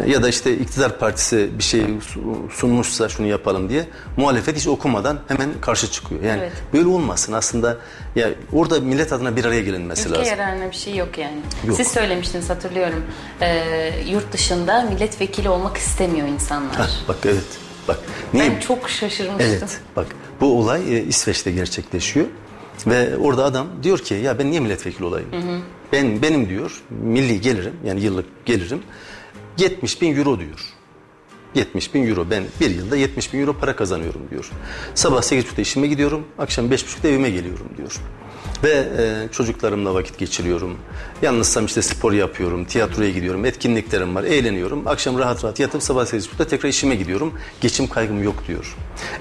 Ya 0.06 0.22
da 0.22 0.28
işte 0.28 0.56
iktidar 0.58 0.98
partisi 0.98 1.50
bir 1.58 1.62
şey 1.62 1.82
su- 2.00 2.48
sunmuşsa 2.52 3.08
şunu 3.08 3.26
yapalım 3.26 3.68
diye 3.68 3.84
muhalefet 4.16 4.56
hiç 4.56 4.66
okumadan 4.66 5.18
hemen 5.28 5.48
karşı 5.60 5.90
çıkıyor. 5.90 6.22
Yani 6.22 6.40
Evet. 6.42 6.52
böyle 6.72 6.86
olmasın 6.88 7.32
aslında. 7.32 7.76
Ya 8.16 8.28
orada 8.52 8.80
millet 8.80 9.12
adına 9.12 9.36
bir 9.36 9.44
araya 9.44 9.60
gelinmesi 9.62 10.08
Ülke 10.08 10.18
lazım. 10.18 10.32
yararına 10.38 10.70
bir 10.70 10.76
şey 10.76 10.96
yok 10.96 11.18
yani. 11.18 11.36
Yok. 11.66 11.76
Siz 11.76 11.88
söylemiştiniz 11.88 12.50
hatırlıyorum. 12.50 13.04
Ee, 13.40 13.90
yurt 14.10 14.32
dışında 14.32 14.82
milletvekili 14.82 15.48
olmak 15.48 15.76
istemiyor 15.76 16.28
insanlar. 16.28 16.76
Hah, 16.76 16.90
bak 17.08 17.16
evet. 17.24 17.44
Bak. 17.88 17.98
Niye? 18.34 18.50
Ben 18.50 18.60
çok 18.60 18.90
şaşırmıştım. 18.90 19.46
Evet 19.58 19.80
bak 19.96 20.06
bu 20.40 20.58
olay 20.58 20.96
e, 20.96 21.02
İsveç'te 21.04 21.50
gerçekleşiyor 21.52 22.26
ve 22.86 23.16
orada 23.16 23.44
adam 23.44 23.66
diyor 23.82 23.98
ki 23.98 24.14
ya 24.14 24.38
ben 24.38 24.50
niye 24.50 24.60
milletvekili 24.60 25.04
olayım? 25.04 25.28
Ben 25.92 26.22
benim 26.22 26.48
diyor 26.48 26.82
milli 26.90 27.40
gelirim 27.40 27.74
yani 27.84 28.00
yıllık 28.00 28.46
gelirim 28.46 28.82
70 29.58 30.02
bin 30.02 30.16
euro 30.16 30.38
diyor. 30.38 30.74
70 31.54 31.94
bin 31.94 32.08
euro 32.08 32.30
ben 32.30 32.44
bir 32.60 32.70
yılda 32.70 32.96
70 32.96 33.32
bin 33.32 33.40
euro 33.40 33.52
para 33.52 33.76
kazanıyorum 33.76 34.22
diyor. 34.30 34.50
Sabah 34.94 35.22
8.30'da 35.22 35.62
işime 35.62 35.86
gidiyorum 35.86 36.24
akşam 36.38 36.66
5.30'da 36.66 37.08
evime 37.08 37.30
geliyorum 37.30 37.66
diyor. 37.76 37.96
Ve 38.62 38.88
e, 38.98 39.28
çocuklarımla 39.32 39.94
vakit 39.94 40.18
geçiriyorum. 40.18 40.78
Yalnızsam 41.22 41.66
işte 41.66 41.82
spor 41.82 42.12
yapıyorum, 42.12 42.64
tiyatroya 42.64 43.10
gidiyorum, 43.10 43.44
etkinliklerim 43.44 44.14
var, 44.14 44.24
eğleniyorum. 44.24 44.86
Akşam 44.86 45.18
rahat 45.18 45.44
rahat 45.44 45.60
yatıp 45.60 45.82
sabah 45.82 46.04
8.30'da 46.04 46.46
tekrar 46.46 46.68
işime 46.68 46.94
gidiyorum. 46.94 47.34
Geçim 47.60 47.86
kaygım 47.86 48.22
yok 48.22 48.42
diyor. 48.48 48.76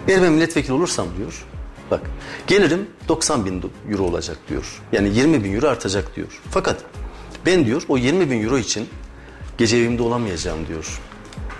Eğer 0.07 0.21
ben 0.21 0.31
milletvekili 0.31 0.73
olursam 0.73 1.07
diyor, 1.17 1.45
bak 1.91 2.01
gelirim 2.47 2.87
90 3.07 3.45
bin 3.45 3.63
euro 3.91 4.03
olacak 4.03 4.37
diyor. 4.49 4.81
Yani 4.91 5.09
20 5.15 5.43
bin 5.43 5.55
euro 5.55 5.67
artacak 5.67 6.15
diyor. 6.15 6.41
Fakat 6.51 6.77
ben 7.45 7.65
diyor 7.65 7.81
o 7.87 7.97
20 7.97 8.31
bin 8.31 8.43
euro 8.43 8.57
için 8.57 8.87
gece 9.61 9.77
evimde 9.77 10.03
olamayacağım 10.03 10.67
diyor. 10.67 11.01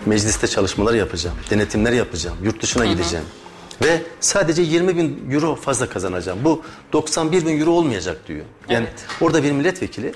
Mecliste 0.05 0.47
çalışmalar 0.47 0.93
yapacağım, 0.93 1.37
denetimler 1.49 1.91
yapacağım, 1.91 2.37
yurt 2.43 2.61
dışına 2.61 2.85
gideceğim. 2.85 3.25
Ve 3.83 4.01
sadece 4.19 4.61
20 4.61 4.97
bin 4.97 5.31
euro 5.31 5.55
fazla 5.55 5.89
kazanacağım. 5.89 6.39
Bu 6.43 6.63
91 6.93 7.45
bin 7.45 7.59
euro 7.59 7.71
olmayacak 7.71 8.27
diyor. 8.27 8.45
Yani 8.69 8.87
orada 9.21 9.43
bir 9.43 9.51
milletvekili 9.51 10.13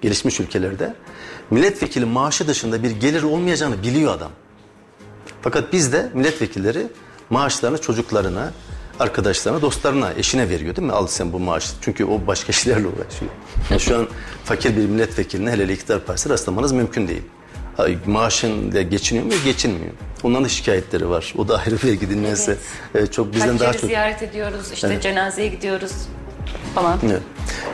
gelişmiş 0.00 0.40
ülkelerde 0.40 0.94
milletvekili 1.50 2.04
maaşı 2.04 2.48
dışında 2.48 2.82
bir 2.82 2.90
gelir 2.90 3.22
olmayacağını 3.22 3.82
biliyor 3.82 4.14
adam. 4.14 4.30
Fakat 5.42 5.72
bizde 5.72 6.10
milletvekilleri 6.14 6.86
maaşlarını 7.30 7.80
çocuklarına, 7.80 8.52
arkadaşlarına, 9.00 9.62
dostlarına, 9.62 10.12
eşine 10.12 10.48
veriyor 10.48 10.76
değil 10.76 10.86
mi? 10.86 10.92
Al 10.92 11.06
sen 11.06 11.32
bu 11.32 11.38
maaşı. 11.38 11.68
Çünkü 11.80 12.04
o 12.04 12.26
başka 12.26 12.50
işlerle 12.52 12.86
uğraşıyor. 12.86 13.30
Yani 13.70 13.80
şu 13.80 13.98
an 13.98 14.06
fakir 14.44 14.76
bir 14.76 14.86
milletvekiline 14.86 15.50
hele 15.52 15.72
iktidar 15.72 16.00
partisi 16.00 16.28
rastlamanız 16.28 16.72
mümkün 16.72 17.08
değil. 17.08 17.22
Maaşın 18.06 18.72
da 18.72 18.82
geçiniyor 18.82 19.26
mu? 19.26 19.32
Geçinmiyor. 19.44 19.92
Onların 20.22 20.44
da 20.44 20.48
şikayetleri 20.48 21.08
var. 21.10 21.34
O 21.38 21.48
da 21.48 21.58
ayrı 21.58 21.76
belki 21.84 22.10
dinlense. 22.10 22.56
Evet, 22.94 23.12
çok 23.12 23.32
bizden 23.34 23.50
Kaç 23.50 23.60
daha 23.60 23.72
çok. 23.72 23.80
ziyaret 23.82 24.22
ediyoruz, 24.22 24.72
işte 24.72 24.86
Evet. 24.86 25.02
cenazeye 25.02 25.48
gidiyoruz 25.48 25.92
falan. 26.74 26.98
Evet. 27.06 27.22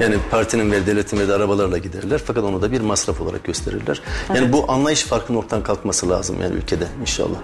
Yani 0.00 0.14
partinin 0.30 0.72
ve 0.72 0.86
devletin 0.86 1.18
ve 1.18 1.28
de 1.28 1.34
arabalarla 1.34 1.78
giderler 1.78 2.20
fakat 2.26 2.44
onu 2.44 2.62
da 2.62 2.72
bir 2.72 2.80
masraf 2.80 3.20
olarak 3.20 3.44
gösterirler. 3.44 4.02
Yani 4.34 4.52
bu 4.52 4.70
anlayış 4.72 5.02
farkının 5.02 5.38
ortadan 5.38 5.62
kalkması 5.62 6.08
lazım 6.10 6.36
yani 6.42 6.54
ülkede 6.54 6.84
inşallah. 7.00 7.38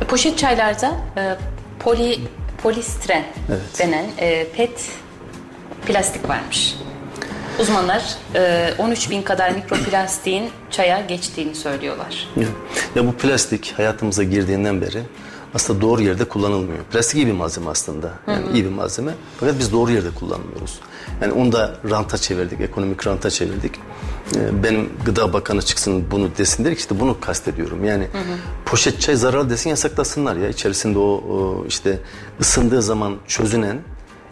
E, 0.00 0.04
Poşet 0.04 0.38
çaylarda 0.38 0.94
e, 1.16 1.36
poli 1.78 2.20
polistiren 2.64 3.24
Evet. 3.48 3.78
denen 3.78 4.04
e, 4.18 4.46
pet 4.56 4.90
plastik 5.86 6.28
varmış. 6.28 6.76
Uzmanlar 7.60 8.14
e, 8.34 8.70
13 8.78 9.10
bin 9.10 9.22
kadar 9.22 9.50
mikroplastiğin 9.50 10.50
çaya 10.70 11.00
geçtiğini 11.00 11.54
söylüyorlar. 11.54 12.28
Ya, 12.36 12.46
ya 12.94 13.06
bu 13.06 13.12
plastik 13.12 13.74
hayatımıza 13.76 14.22
girdiğinden 14.22 14.80
beri 14.80 15.02
aslında 15.54 15.80
doğru 15.80 16.02
yerde 16.02 16.24
kullanılmıyor. 16.24 16.84
Plastik 16.84 17.16
iyi 17.16 17.26
bir 17.26 17.32
malzeme 17.32 17.70
aslında. 17.70 18.12
Yani 18.28 18.44
iyi 18.54 18.64
bir 18.64 18.70
malzeme. 18.70 19.12
Fakat 19.40 19.58
biz 19.58 19.72
doğru 19.72 19.92
yerde 19.92 20.10
kullanmıyoruz. 20.10 20.80
Yani 21.22 21.32
onu 21.32 21.52
da 21.52 21.74
ranta 21.90 22.18
çevirdik, 22.18 22.60
ekonomik 22.60 23.06
ranta 23.06 23.30
çevirdik. 23.30 23.72
Ee, 24.36 24.62
Benim 24.62 24.90
gıda 25.04 25.32
bakanı 25.32 25.62
çıksın 25.62 26.04
bunu 26.10 26.36
desin 26.38 26.64
ki 26.64 26.70
işte 26.72 27.00
bunu 27.00 27.20
kastediyorum. 27.20 27.84
Yani 27.84 28.08
poşet 28.66 29.00
çay 29.00 29.16
zararlı 29.16 29.50
desin 29.50 29.70
yasaklasınlar 29.70 30.36
ya. 30.36 30.48
İçerisinde 30.48 30.98
o, 30.98 31.02
o 31.02 31.64
işte 31.68 32.00
ısındığı 32.40 32.82
zaman 32.82 33.16
çözünen, 33.26 33.78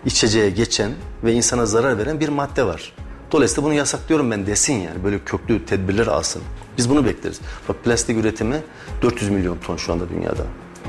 içeceğe 0.04 0.50
geçen 0.50 0.92
ve 1.24 1.32
insana 1.32 1.66
zarar 1.66 1.98
veren 1.98 2.20
bir 2.20 2.28
madde 2.28 2.66
var. 2.66 2.92
Dolayısıyla 3.32 3.62
bunu 3.62 3.74
yasaklıyorum 3.74 4.30
ben 4.30 4.46
desin 4.46 4.74
yani. 4.74 5.04
Böyle 5.04 5.18
köklü 5.18 5.66
tedbirler 5.66 6.06
alsın. 6.06 6.42
Biz 6.78 6.90
bunu 6.90 7.04
bekleriz. 7.06 7.40
Bak 7.68 7.84
plastik 7.84 8.16
üretimi 8.18 8.62
400 9.02 9.30
milyon 9.30 9.58
ton 9.58 9.76
şu 9.76 9.92
anda 9.92 10.08
dünyada. 10.08 10.42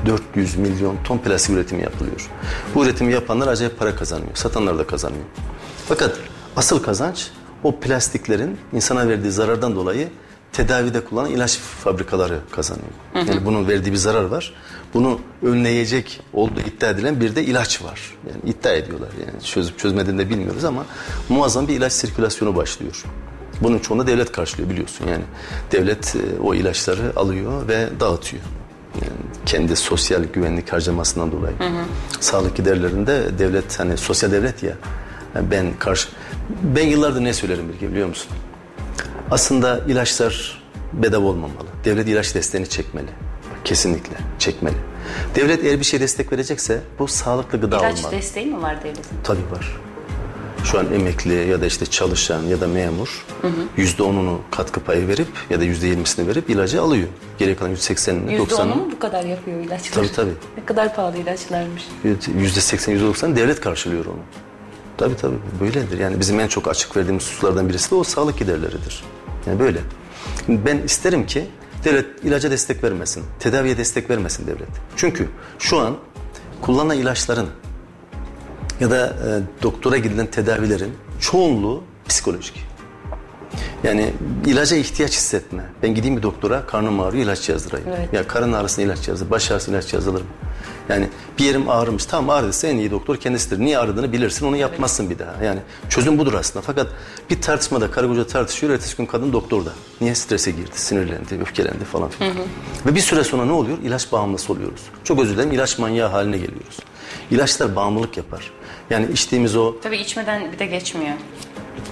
400 0.06 0.56
milyon 0.56 0.96
ton 1.04 1.18
plastik 1.18 1.54
üretimi 1.56 1.82
yapılıyor. 1.82 2.30
Bu 2.74 2.84
üretimi 2.84 3.12
yapanlar 3.12 3.48
acayip 3.48 3.78
para 3.78 3.96
kazanıyor. 3.96 4.30
Satanlar 4.34 4.78
da 4.78 4.86
kazanıyor. 4.86 5.24
Fakat 5.88 6.16
asıl 6.56 6.82
kazanç 6.82 7.30
o 7.64 7.80
plastiklerin 7.80 8.58
insana 8.72 9.08
verdiği 9.08 9.30
zarardan 9.30 9.76
dolayı 9.76 10.08
tedavide 10.52 11.04
kullanılan 11.04 11.32
ilaç 11.32 11.58
fabrikaları 11.58 12.38
kazanıyor. 12.50 12.88
Yani 13.14 13.44
bunun 13.44 13.68
verdiği 13.68 13.92
bir 13.92 13.96
zarar 13.96 14.24
var. 14.24 14.54
Bunu 14.94 15.20
önleyecek 15.42 16.20
olduğu 16.32 16.60
iddia 16.60 16.90
edilen 16.90 17.20
bir 17.20 17.36
de 17.36 17.44
ilaç 17.44 17.82
var. 17.82 18.00
Yani 18.28 18.50
iddia 18.50 18.72
ediyorlar 18.72 19.08
yani 19.26 19.42
çözüp 19.42 19.78
çözmediğini 19.78 20.18
de 20.18 20.30
bilmiyoruz 20.30 20.64
ama 20.64 20.84
muazzam 21.28 21.68
bir 21.68 21.74
ilaç 21.76 21.92
sirkülasyonu 21.92 22.56
başlıyor. 22.56 23.04
Bunun 23.60 23.78
çoğunu 23.78 24.06
devlet 24.06 24.32
karşılıyor 24.32 24.70
biliyorsun 24.70 25.06
yani. 25.08 25.24
Devlet 25.72 26.16
e, 26.16 26.40
o 26.40 26.54
ilaçları 26.54 27.12
alıyor 27.16 27.68
ve 27.68 27.88
dağıtıyor. 28.00 28.42
Yani 28.94 29.12
kendi 29.46 29.76
sosyal 29.76 30.24
güvenlik 30.24 30.72
harcamasından 30.72 31.32
dolayı. 31.32 31.54
Sağlık 32.20 32.56
giderlerinde 32.56 33.38
devlet 33.38 33.80
hani 33.80 33.96
sosyal 33.96 34.32
devlet 34.32 34.62
ya. 34.62 34.74
Yani 35.34 35.50
ben 35.50 35.66
karşı 35.78 36.08
ben 36.62 36.86
yıllardır 36.86 37.24
ne 37.24 37.32
söylerim 37.32 37.68
Bilge 37.68 37.90
biliyor 37.90 38.08
musun? 38.08 38.32
Aslında 39.30 39.78
ilaçlar 39.88 40.62
bedava 40.92 41.26
olmamalı. 41.26 41.66
Devlet 41.84 42.08
ilaç 42.08 42.34
desteğini 42.34 42.68
çekmeli. 42.68 43.08
Kesinlikle 43.64 44.16
çekmeli. 44.38 44.74
Devlet 45.34 45.64
eğer 45.64 45.78
bir 45.80 45.84
şey 45.84 46.00
destek 46.00 46.32
verecekse 46.32 46.80
bu 46.98 47.08
sağlıklı 47.08 47.60
gıda 47.60 47.78
İlaç 47.78 47.98
olmalı. 47.98 48.12
desteği 48.12 48.46
mi 48.46 48.62
var 48.62 48.80
devletin? 48.84 49.02
Tabii 49.24 49.50
var. 49.52 49.76
Şu 50.64 50.78
an 50.78 50.92
emekli 50.92 51.34
ya 51.34 51.60
da 51.60 51.66
işte 51.66 51.86
çalışan 51.86 52.42
ya 52.42 52.60
da 52.60 52.68
memur 52.68 53.26
yüzde 53.76 54.02
onunu 54.02 54.40
katkı 54.50 54.80
payı 54.80 55.08
verip 55.08 55.26
ya 55.50 55.60
da 55.60 55.64
yüzde 55.64 55.86
yirmisini 55.86 56.28
verip 56.28 56.50
ilacı 56.50 56.82
alıyor. 56.82 57.08
Geri 57.38 57.56
kalan 57.56 57.70
yüzde 57.70 57.82
seksenini, 57.82 58.22
Yüzde 58.32 58.42
onu 58.42 58.50
doksanını 58.50 58.76
mu 58.76 58.88
bu 58.92 58.98
kadar 58.98 59.24
yapıyor 59.24 59.60
ilaçlar? 59.60 59.92
Tabii, 59.94 60.12
tabii. 60.12 60.32
Ne 60.58 60.64
kadar 60.64 60.94
pahalı 60.94 61.16
ilaçlarmış. 61.16 61.82
yüzde 62.38 62.60
seksen, 62.60 62.92
yüzde 62.92 63.06
doksan 63.06 63.36
devlet 63.36 63.60
karşılıyor 63.60 64.04
onu. 64.06 64.20
Tabii 64.98 65.16
tabii 65.16 65.36
böyledir. 65.60 65.98
Yani 65.98 66.20
bizim 66.20 66.40
en 66.40 66.48
çok 66.48 66.68
açık 66.68 66.96
verdiğimiz 66.96 67.24
hususlardan 67.24 67.68
birisi 67.68 67.90
de 67.90 67.94
o 67.94 68.04
sağlık 68.04 68.38
giderleridir. 68.38 69.04
Yani 69.46 69.60
böyle. 69.60 69.80
Ben 70.48 70.78
isterim 70.78 71.26
ki 71.26 71.46
Devlet 71.84 72.24
ilaca 72.24 72.50
destek 72.50 72.84
vermesin, 72.84 73.24
tedaviye 73.38 73.78
destek 73.78 74.10
vermesin 74.10 74.46
devlet. 74.46 74.68
Çünkü 74.96 75.28
şu 75.58 75.78
an 75.78 75.96
kullanılan 76.60 76.96
ilaçların 76.96 77.48
ya 78.80 78.90
da 78.90 79.06
e, 79.06 79.62
doktora 79.62 79.96
gidilen 79.96 80.26
tedavilerin 80.26 80.92
çoğunluğu 81.20 81.84
psikolojik. 82.08 82.64
Yani 83.84 84.12
ilaca 84.46 84.76
ihtiyaç 84.76 85.12
hissetme. 85.12 85.64
Ben 85.82 85.94
gideyim 85.94 86.16
bir 86.16 86.22
doktora 86.22 86.66
karnım 86.66 87.00
ağrıyor 87.00 87.24
ilaç 87.24 87.48
yazdırayım. 87.48 87.88
Evet. 87.88 88.12
Ya 88.12 88.26
karın 88.26 88.52
ağrısına 88.52 88.84
ilaç 88.84 89.08
yazdır, 89.08 89.30
baş 89.30 89.50
ağrısına 89.50 89.76
ilaç 89.76 89.94
yazdırırım. 89.94 90.26
Yani 90.88 91.08
bir 91.38 91.44
yerim 91.44 91.68
ağrımış. 91.68 92.04
Tamam 92.04 92.30
ağrıdıysa 92.30 92.68
en 92.68 92.76
iyi 92.76 92.90
doktor 92.90 93.16
kendisidir. 93.16 93.58
Niye 93.58 93.78
ağrıdığını 93.78 94.12
bilirsin 94.12 94.46
onu 94.46 94.56
yapmazsın 94.56 95.10
bir 95.10 95.18
daha. 95.18 95.44
Yani 95.44 95.60
çözüm 95.88 96.18
budur 96.18 96.34
aslında. 96.34 96.62
Fakat 96.66 96.86
bir 97.30 97.40
tartışmada 97.42 97.90
karı 97.90 98.08
koca 98.08 98.26
tartışıyor. 98.26 98.72
Ertesi 98.72 98.96
gün 98.96 99.06
kadın 99.06 99.32
doktorda. 99.32 99.70
Niye 100.00 100.14
strese 100.14 100.50
girdi, 100.50 100.70
sinirlendi, 100.74 101.38
öfkelendi 101.40 101.84
falan 101.84 102.08
filan. 102.08 102.32
Ve 102.86 102.94
bir 102.94 103.00
süre 103.00 103.24
sonra 103.24 103.44
ne 103.44 103.52
oluyor? 103.52 103.78
İlaç 103.78 104.12
bağımlısı 104.12 104.52
oluyoruz. 104.52 104.80
Çok 105.04 105.20
özür 105.20 105.34
dilerim 105.34 105.52
ilaç 105.52 105.78
manyağı 105.78 106.08
haline 106.10 106.36
geliyoruz. 106.38 106.78
İlaçlar 107.30 107.76
bağımlılık 107.76 108.16
yapar. 108.16 108.50
Yani 108.90 109.12
içtiğimiz 109.12 109.56
o 109.56 109.80
Tabii 109.80 109.96
içmeden 109.96 110.52
bir 110.52 110.58
de 110.58 110.66
geçmiyor. 110.66 111.14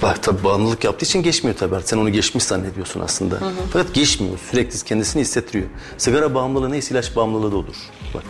Bak 0.02 0.22
tabii 0.22 0.44
bağımlılık 0.44 0.84
yaptığı 0.84 1.04
için 1.04 1.22
geçmiyor 1.22 1.56
tabii. 1.56 1.76
Sen 1.84 1.98
onu 1.98 2.10
geçmiş 2.10 2.44
zannediyorsun 2.44 3.00
aslında. 3.00 3.38
Fakat 3.72 3.94
geçmiyor. 3.94 4.38
Sürekli 4.50 4.84
kendisini 4.84 5.22
hissettiriyor. 5.22 5.66
Sigara 5.98 6.34
bağımlılığı 6.34 6.70
neyse 6.70 6.94
ilaç 6.94 7.16
bağımlılığı 7.16 7.52
da 7.52 7.56
olur. 7.56 7.76
Bak. 8.14 8.22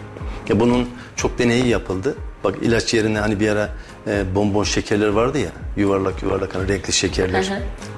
Ya 0.49 0.61
bunun 0.61 0.89
çok 1.17 1.39
deneyi 1.39 1.67
yapıldı. 1.67 2.17
Bak 2.45 2.55
ilaç 2.63 2.95
yerine 2.95 3.19
hani 3.19 3.41
bir 3.41 3.49
ara 3.49 3.69
e, 4.07 4.35
bonbon 4.35 4.65
şekerler 4.65 5.09
vardı 5.09 5.39
ya. 5.39 5.51
Yuvarlak 5.77 6.23
yuvarlak 6.23 6.55
hani 6.55 6.69
renkli 6.69 6.93
şekerler. 6.93 7.53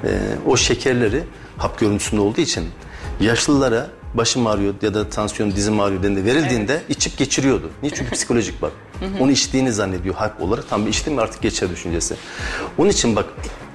E, 0.05 0.09
o 0.47 0.57
şekerleri 0.57 1.22
hap 1.59 1.78
görüntüsünde 1.80 2.20
olduğu 2.20 2.40
için 2.40 2.64
yaşlılara 3.20 3.90
başım 4.14 4.47
ağrıyor 4.47 4.74
ya 4.82 4.95
da 4.95 5.09
tansiyon 5.09 5.53
dizim 5.53 5.80
ağrıyor 5.80 6.03
denildi 6.03 6.24
verildiğinde 6.24 6.82
içip 6.88 7.16
geçiriyordu. 7.16 7.70
Niye? 7.82 7.95
Çünkü 7.95 8.11
psikolojik 8.14 8.62
bak. 8.62 8.72
Onu 9.20 9.30
içtiğini 9.30 9.72
zannediyor 9.72 10.14
hap 10.14 10.40
olarak. 10.42 10.68
Tam 10.68 10.88
içtim 10.88 11.14
mi 11.14 11.20
artık 11.20 11.42
geçer 11.42 11.70
düşüncesi. 11.70 12.14
Onun 12.78 12.90
için 12.90 13.16
bak 13.16 13.26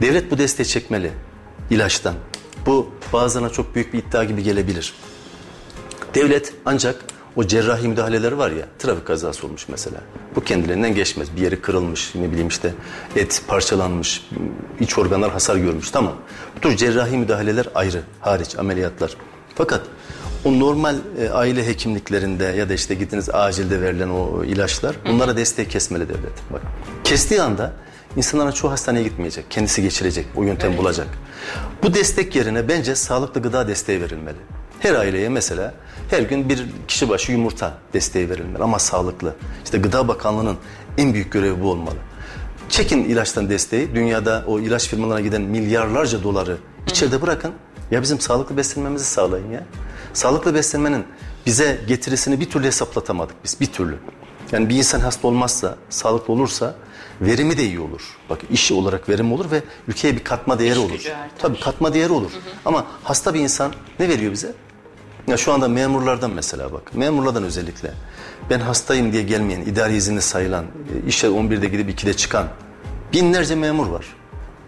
devlet 0.01 0.31
bu 0.31 0.37
desteği 0.37 0.65
çekmeli 0.67 1.11
ilaçtan. 1.69 2.13
Bu 2.65 2.89
bazılarına 3.13 3.49
çok 3.49 3.75
büyük 3.75 3.93
bir 3.93 3.99
iddia 3.99 4.23
gibi 4.23 4.43
gelebilir. 4.43 4.93
Devlet 6.15 6.53
ancak 6.65 7.05
o 7.35 7.43
cerrahi 7.43 7.87
müdahaleler 7.87 8.31
var 8.31 8.51
ya 8.51 8.65
trafik 8.79 9.07
kazası 9.07 9.47
olmuş 9.47 9.65
mesela. 9.69 9.97
Bu 10.35 10.43
kendilerinden 10.43 10.95
geçmez. 10.95 11.35
Bir 11.35 11.41
yeri 11.41 11.61
kırılmış 11.61 12.15
ne 12.15 12.31
bileyim 12.31 12.47
işte 12.47 12.73
et 13.15 13.41
parçalanmış 13.47 14.29
iç 14.79 14.97
organlar 14.97 15.31
hasar 15.31 15.55
görmüş 15.55 15.91
tamam. 15.91 16.13
Bu 16.55 16.59
tür 16.59 16.77
cerrahi 16.77 17.17
müdahaleler 17.17 17.65
ayrı 17.75 18.01
hariç 18.19 18.55
ameliyatlar. 18.59 19.15
Fakat 19.55 19.81
o 20.45 20.59
normal 20.59 20.95
e, 21.21 21.29
aile 21.29 21.67
hekimliklerinde 21.67 22.43
ya 22.43 22.69
da 22.69 22.73
işte 22.73 22.95
gittiniz 22.95 23.29
acilde 23.29 23.81
verilen 23.81 24.09
o 24.09 24.43
ilaçlar 24.43 24.95
bunlara 25.05 25.37
destek 25.37 25.71
kesmeli 25.71 26.09
devlet. 26.09 26.51
Bak 26.53 26.61
kestiği 27.03 27.41
anda 27.41 27.73
insanların 28.17 28.51
çoğu 28.51 28.71
hastaneye 28.71 29.03
gitmeyecek. 29.03 29.45
Kendisi 29.49 29.81
geçirecek. 29.81 30.25
O 30.35 30.43
yöntem 30.43 30.77
bulacak. 30.77 31.07
Bu 31.83 31.93
destek 31.93 32.35
yerine 32.35 32.67
bence 32.67 32.95
sağlıklı 32.95 33.41
gıda 33.41 33.67
desteği 33.67 34.01
verilmeli. 34.01 34.37
Her 34.79 34.95
aileye 34.95 35.29
mesela 35.29 35.73
her 36.09 36.21
gün 36.21 36.49
bir 36.49 36.65
kişi 36.87 37.09
başı 37.09 37.31
yumurta 37.31 37.73
desteği 37.93 38.29
verilmeli 38.29 38.63
ama 38.63 38.79
sağlıklı. 38.79 39.35
İşte 39.63 39.77
Gıda 39.77 40.07
Bakanlığı'nın 40.07 40.57
en 40.97 41.13
büyük 41.13 41.31
görevi 41.31 41.61
bu 41.63 41.71
olmalı. 41.71 41.95
Çekin 42.69 43.03
ilaçtan 43.03 43.49
desteği. 43.49 43.95
Dünyada 43.95 44.43
o 44.47 44.59
ilaç 44.59 44.87
firmalarına 44.87 45.21
giden 45.21 45.41
milyarlarca 45.41 46.23
doları 46.23 46.57
içeride 46.87 47.21
bırakın. 47.21 47.53
Ya 47.91 48.01
bizim 48.01 48.19
sağlıklı 48.19 48.57
beslenmemizi 48.57 49.05
sağlayın 49.05 49.51
ya. 49.51 49.63
Sağlıklı 50.13 50.53
beslenmenin 50.55 51.05
bize 51.45 51.81
getirisini 51.87 52.39
bir 52.39 52.49
türlü 52.49 52.65
hesaplatamadık 52.67 53.35
biz 53.43 53.57
bir 53.61 53.65
türlü. 53.65 53.97
Yani 54.51 54.69
bir 54.69 54.75
insan 54.75 54.99
hasta 54.99 55.27
olmazsa, 55.27 55.75
sağlıklı 55.89 56.33
olursa 56.33 56.75
verimi 57.21 57.57
de 57.57 57.63
iyi 57.65 57.79
olur. 57.79 58.01
Bak 58.29 58.39
işi 58.51 58.73
olarak 58.73 59.09
verim 59.09 59.33
olur 59.33 59.51
ve 59.51 59.63
ülkeye 59.87 60.15
bir 60.15 60.23
katma 60.23 60.59
değeri 60.59 60.79
olur. 60.79 60.91
gücü 60.91 61.11
artar. 61.11 61.29
Tabii 61.39 61.59
katma 61.59 61.93
değeri 61.93 62.11
olur. 62.11 62.31
Ama 62.65 62.85
hasta 63.03 63.33
bir 63.33 63.39
insan 63.39 63.73
ne 63.99 64.09
veriyor 64.09 64.31
bize? 64.31 64.53
Ya 65.29 65.37
şu 65.37 65.53
anda 65.53 65.67
memurlardan 65.67 66.31
mesela 66.31 66.73
bak. 66.73 66.95
Memurlardan 66.95 67.43
özellikle. 67.43 67.93
Ben 68.49 68.59
hastayım 68.59 69.13
diye 69.13 69.23
gelmeyen, 69.23 69.61
idari 69.61 69.95
izinli 69.95 70.21
sayılan, 70.21 70.65
e, 70.65 71.07
işe 71.07 71.27
11'de 71.27 71.67
gidip 71.67 71.89
2'de 71.89 72.13
çıkan 72.13 72.47
binlerce 73.13 73.55
memur 73.55 73.87
var. 73.87 74.05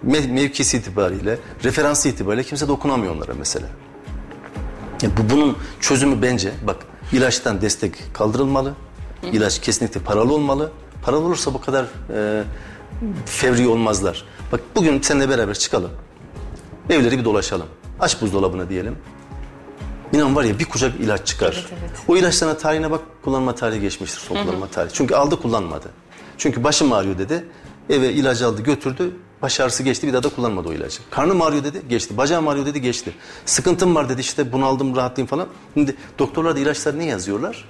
Me- 0.08 0.32
mevkisi 0.32 0.78
itibariyle, 0.78 1.38
referansı 1.64 2.10
itibariyle 2.10 2.44
kimse 2.44 2.68
dokunamıyor 2.68 3.16
onlara 3.16 3.34
mesela. 3.40 3.68
Ya 5.02 5.10
bu 5.18 5.34
bunun 5.34 5.58
çözümü 5.80 6.22
bence 6.22 6.52
bak 6.68 6.78
ilaçtan 7.14 7.62
destek 7.62 8.14
kaldırılmalı. 8.14 8.74
İlaç 9.24 9.62
kesinlikle 9.62 10.02
paralı 10.02 10.34
olmalı. 10.34 10.72
Paralı 11.04 11.26
olursa 11.26 11.54
bu 11.54 11.62
kadar 11.62 11.86
e, 12.14 12.44
fevri 13.26 13.68
olmazlar. 13.68 14.26
Bak 14.52 14.62
bugün 14.76 15.02
seninle 15.02 15.30
beraber 15.30 15.54
çıkalım. 15.54 15.92
Evleri 16.90 17.20
bir 17.20 17.26
dolaşalım. 17.26 17.68
Aç 18.00 18.22
buzdolabını 18.22 18.70
diyelim. 18.70 18.98
İnan 20.14 20.36
var 20.36 20.44
ya 20.44 20.60
bir 20.60 20.66
kucak 20.66 21.00
ilaç 21.00 21.28
çıkar. 21.28 21.66
O 22.08 22.18
ilaçların 22.18 22.56
tarihine 22.56 22.92
bak 22.92 23.02
kullanma 23.24 23.56
tarihi 23.56 23.82
geçmiştir 23.82 24.20
son 24.20 24.36
kullanma 24.36 24.68
tarihi. 24.68 24.94
Çünkü 24.94 25.16
aldı 25.16 25.42
kullanmadı. 25.42 25.90
Çünkü 26.38 26.64
başım 26.64 26.94
ağrıyor 26.94 27.18
dedi. 27.18 27.46
Eve 27.90 28.14
ilacı 28.14 28.48
aldı 28.48 28.62
götürdü. 28.62 29.12
Baş 29.42 29.60
ağrısı 29.60 29.84
geçti 29.84 30.08
bir 30.08 30.14
daha 30.14 30.24
da 30.24 30.30
kullanmadı 30.30 30.70
o 30.70 30.74
ilacı. 30.74 31.00
Karnım 31.12 31.42
ağrıyor 31.42 31.64
dedi 31.64 31.82
geçti. 31.90 32.18
Bacağım 32.18 32.48
ağrıyor 32.48 32.66
dedi 32.66 32.82
geçti. 32.82 33.14
Sıkıntım 33.46 33.96
var 33.96 34.10
dedi 34.10 34.22
işte 34.22 34.52
bunaldım 34.52 34.96
rahatlayayım 34.96 35.28
falan. 35.28 35.48
Şimdi 35.74 35.96
doktorlar 36.20 36.56
da 36.56 36.60
ilaçları 36.60 37.00
ne 37.00 37.06
yazıyorlar? 37.06 37.66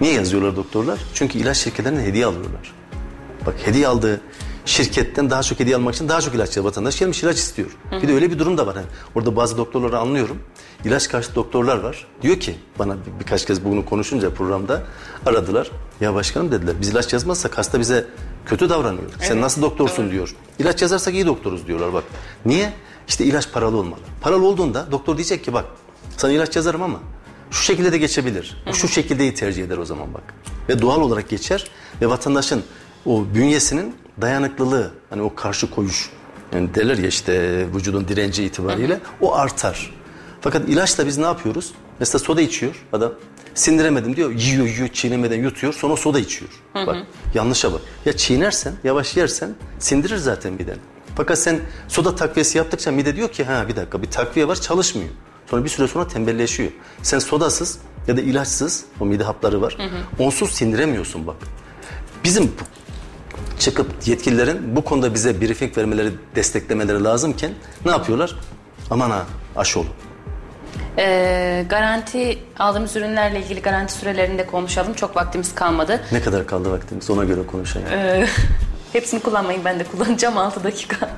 Niye 0.00 0.14
yazıyorlar 0.14 0.56
doktorlar? 0.56 0.98
Çünkü 1.14 1.38
ilaç 1.38 1.56
şirketlerinden 1.56 2.02
hediye 2.02 2.26
alıyorlar. 2.26 2.74
Bak 3.46 3.54
hediye 3.64 3.88
aldığı 3.88 4.20
şirketten 4.64 5.30
daha 5.30 5.42
çok 5.42 5.60
hediye 5.60 5.76
almak 5.76 5.94
için 5.94 6.08
daha 6.08 6.20
çok 6.20 6.34
ilaç 6.34 6.50
alıyor. 6.50 6.64
Vatandaş 6.64 6.98
gelmiş 6.98 7.22
ilaç 7.22 7.36
istiyor. 7.36 7.68
Bir 8.02 8.08
de 8.08 8.14
öyle 8.14 8.30
bir 8.30 8.38
durum 8.38 8.58
da 8.58 8.66
var. 8.66 8.74
Hani 8.76 8.86
orada 9.14 9.36
bazı 9.36 9.56
doktorları 9.58 9.98
anlıyorum. 9.98 10.38
İlaç 10.84 11.08
karşı 11.08 11.34
doktorlar 11.34 11.76
var. 11.78 12.06
Diyor 12.22 12.40
ki 12.40 12.56
bana 12.78 12.94
bir- 12.94 13.20
birkaç 13.20 13.46
kez 13.46 13.64
bunu 13.64 13.84
konuşunca 13.84 14.34
programda 14.34 14.82
aradılar. 15.26 15.70
Ya 16.00 16.14
başkanım 16.14 16.52
dediler 16.52 16.74
biz 16.80 16.88
ilaç 16.88 17.12
yazmazsak 17.12 17.58
hasta 17.58 17.80
bize 17.80 18.06
kötü 18.46 18.68
davranıyor. 18.68 19.10
Sen 19.20 19.40
nasıl 19.40 19.62
doktorsun 19.62 20.10
diyor. 20.10 20.36
İlaç 20.58 20.82
yazarsak 20.82 21.14
iyi 21.14 21.26
doktoruz 21.26 21.66
diyorlar 21.66 21.92
bak. 21.92 22.04
Niye? 22.46 22.72
İşte 23.08 23.24
ilaç 23.24 23.52
paralı 23.52 23.76
olmalı. 23.76 24.00
Paralı 24.20 24.46
olduğunda 24.46 24.86
doktor 24.92 25.16
diyecek 25.16 25.44
ki 25.44 25.52
bak 25.52 25.64
sana 26.16 26.32
ilaç 26.32 26.56
yazarım 26.56 26.82
ama 26.82 26.98
şu 27.50 27.62
şekilde 27.64 27.92
de 27.92 27.98
geçebilir. 27.98 28.62
O 28.70 28.72
Şu 28.72 28.88
şekildeyi 28.88 29.34
tercih 29.34 29.64
eder 29.64 29.78
o 29.78 29.84
zaman 29.84 30.14
bak. 30.14 30.22
Ve 30.68 30.82
doğal 30.82 31.00
olarak 31.00 31.28
geçer 31.28 31.70
ve 32.02 32.08
vatandaşın 32.08 32.62
o 33.06 33.24
bünyesinin 33.34 33.94
dayanıklılığı 34.20 34.90
hani 35.10 35.22
o 35.22 35.34
karşı 35.34 35.70
koyuş 35.70 36.10
yani 36.54 36.74
derler 36.74 36.98
ya 36.98 37.08
işte 37.08 37.66
vücudun 37.74 38.08
direnci 38.08 38.44
itibariyle 38.44 39.00
o 39.20 39.34
artar. 39.34 39.94
Fakat 40.40 40.68
ilaçla 40.68 41.06
biz 41.06 41.18
ne 41.18 41.24
yapıyoruz? 41.24 41.72
Mesela 42.00 42.18
soda 42.18 42.40
içiyor 42.40 42.74
adam. 42.92 43.12
Sindiremedim 43.54 44.16
diyor. 44.16 44.30
Yiyor 44.30 44.66
yiyor 44.66 44.88
çiğnemeden 44.88 45.42
yutuyor 45.42 45.72
sonra 45.72 45.96
soda 45.96 46.18
içiyor. 46.20 46.50
Bak 46.74 46.96
yanlışa 47.34 47.72
bak. 47.72 47.80
Ya 48.04 48.12
çiğnersen 48.12 48.74
yavaş 48.84 49.16
yersen 49.16 49.54
sindirir 49.78 50.16
zaten 50.16 50.52
miden. 50.52 50.78
Fakat 51.16 51.38
sen 51.38 51.60
soda 51.88 52.14
takviyesi 52.14 52.58
yaptıkça 52.58 52.92
mide 52.92 53.16
diyor 53.16 53.28
ki 53.28 53.44
ha 53.44 53.68
bir 53.68 53.76
dakika 53.76 54.02
bir 54.02 54.10
takviye 54.10 54.48
var 54.48 54.60
çalışmıyor. 54.60 55.10
Sonra 55.46 55.64
bir 55.64 55.68
süre 55.68 55.88
sonra 55.88 56.08
tembelleşiyor. 56.08 56.70
Sen 57.02 57.18
sodasız 57.18 57.78
ya 58.08 58.16
da 58.16 58.20
ilaçsız 58.20 58.84
o 59.00 59.06
mide 59.06 59.24
hapları 59.24 59.62
var. 59.62 59.76
Onsuz 60.18 60.50
sindiremiyorsun 60.50 61.26
bak. 61.26 61.36
Bizim 62.24 62.52
çıkıp 63.58 63.86
yetkililerin 64.06 64.76
bu 64.76 64.84
konuda 64.84 65.14
bize 65.14 65.40
briefing 65.40 65.78
vermeleri, 65.78 66.10
desteklemeleri 66.36 67.04
lazımken 67.04 67.50
ne 67.84 67.90
yapıyorlar? 67.90 68.36
Aman 68.90 69.10
ha 69.10 69.26
aşı 69.56 69.80
olun. 69.80 69.90
Ee, 70.98 71.64
garanti 71.68 72.38
aldığımız 72.58 72.96
ürünlerle 72.96 73.40
ilgili 73.40 73.62
garanti 73.62 73.92
sürelerinde 73.92 74.46
konuşalım. 74.46 74.94
Çok 74.94 75.16
vaktimiz 75.16 75.54
kalmadı. 75.54 76.00
Ne 76.12 76.22
kadar 76.22 76.46
kaldı 76.46 76.70
vaktimiz 76.70 77.10
ona 77.10 77.24
göre 77.24 77.46
konuşayım. 77.46 77.88
Ee, 77.92 78.26
hepsini 78.92 79.20
kullanmayın 79.20 79.64
ben 79.64 79.80
de 79.80 79.84
kullanacağım 79.84 80.38
6 80.38 80.64
dakika. 80.64 81.10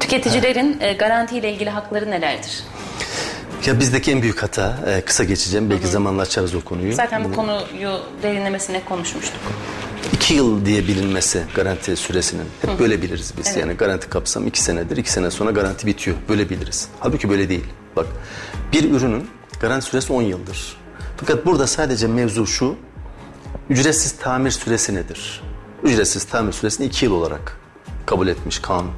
Tüketicilerin 0.00 0.80
e, 0.80 0.92
garantiyle 0.92 1.52
ilgili 1.52 1.70
hakları 1.70 2.10
nelerdir? 2.10 2.64
Ya 3.66 3.80
bizdeki 3.80 4.12
en 4.12 4.22
büyük 4.22 4.42
hata, 4.42 4.78
e, 4.86 5.00
kısa 5.00 5.24
geçeceğim 5.24 5.70
belki 5.70 5.86
zamanla 5.86 6.22
açarız 6.22 6.54
o 6.54 6.60
konuyu. 6.60 6.92
Zaten 6.92 7.24
bu 7.24 7.32
konuyu 7.32 8.00
derinlemesine 8.22 8.84
konuşmuştuk. 8.84 9.40
İki 10.12 10.34
yıl 10.34 10.64
diye 10.64 10.88
bilinmesi 10.88 11.42
garanti 11.54 11.96
süresinin. 11.96 12.46
Hep 12.62 12.78
böyle 12.78 13.02
biliriz 13.02 13.34
biz. 13.38 13.56
Yani 13.56 13.72
garanti 13.72 14.08
kapsam 14.08 14.46
iki 14.46 14.62
senedir. 14.62 14.96
iki 14.96 15.12
sene 15.12 15.30
sonra 15.30 15.50
garanti 15.50 15.86
bitiyor. 15.86 16.16
Böyle 16.28 16.50
biliriz. 16.50 16.88
Halbuki 17.00 17.30
böyle 17.30 17.48
değil. 17.48 17.64
Bak 17.96 18.06
bir 18.72 18.90
ürünün 18.90 19.28
garanti 19.60 19.86
süresi 19.86 20.12
10 20.12 20.22
yıldır. 20.22 20.76
Fakat 21.16 21.46
burada 21.46 21.66
sadece 21.66 22.06
mevzu 22.06 22.46
şu. 22.46 22.76
Ücretsiz 23.70 24.12
tamir 24.12 24.50
süresi 24.50 24.94
nedir? 24.94 25.42
Ücretsiz 25.82 26.24
tamir 26.24 26.52
süresini 26.52 26.86
iki 26.86 27.04
yıl 27.04 27.12
olarak 27.12 27.56
kabul 28.06 28.28
etmiş 28.28 28.58
kanun. 28.58 28.90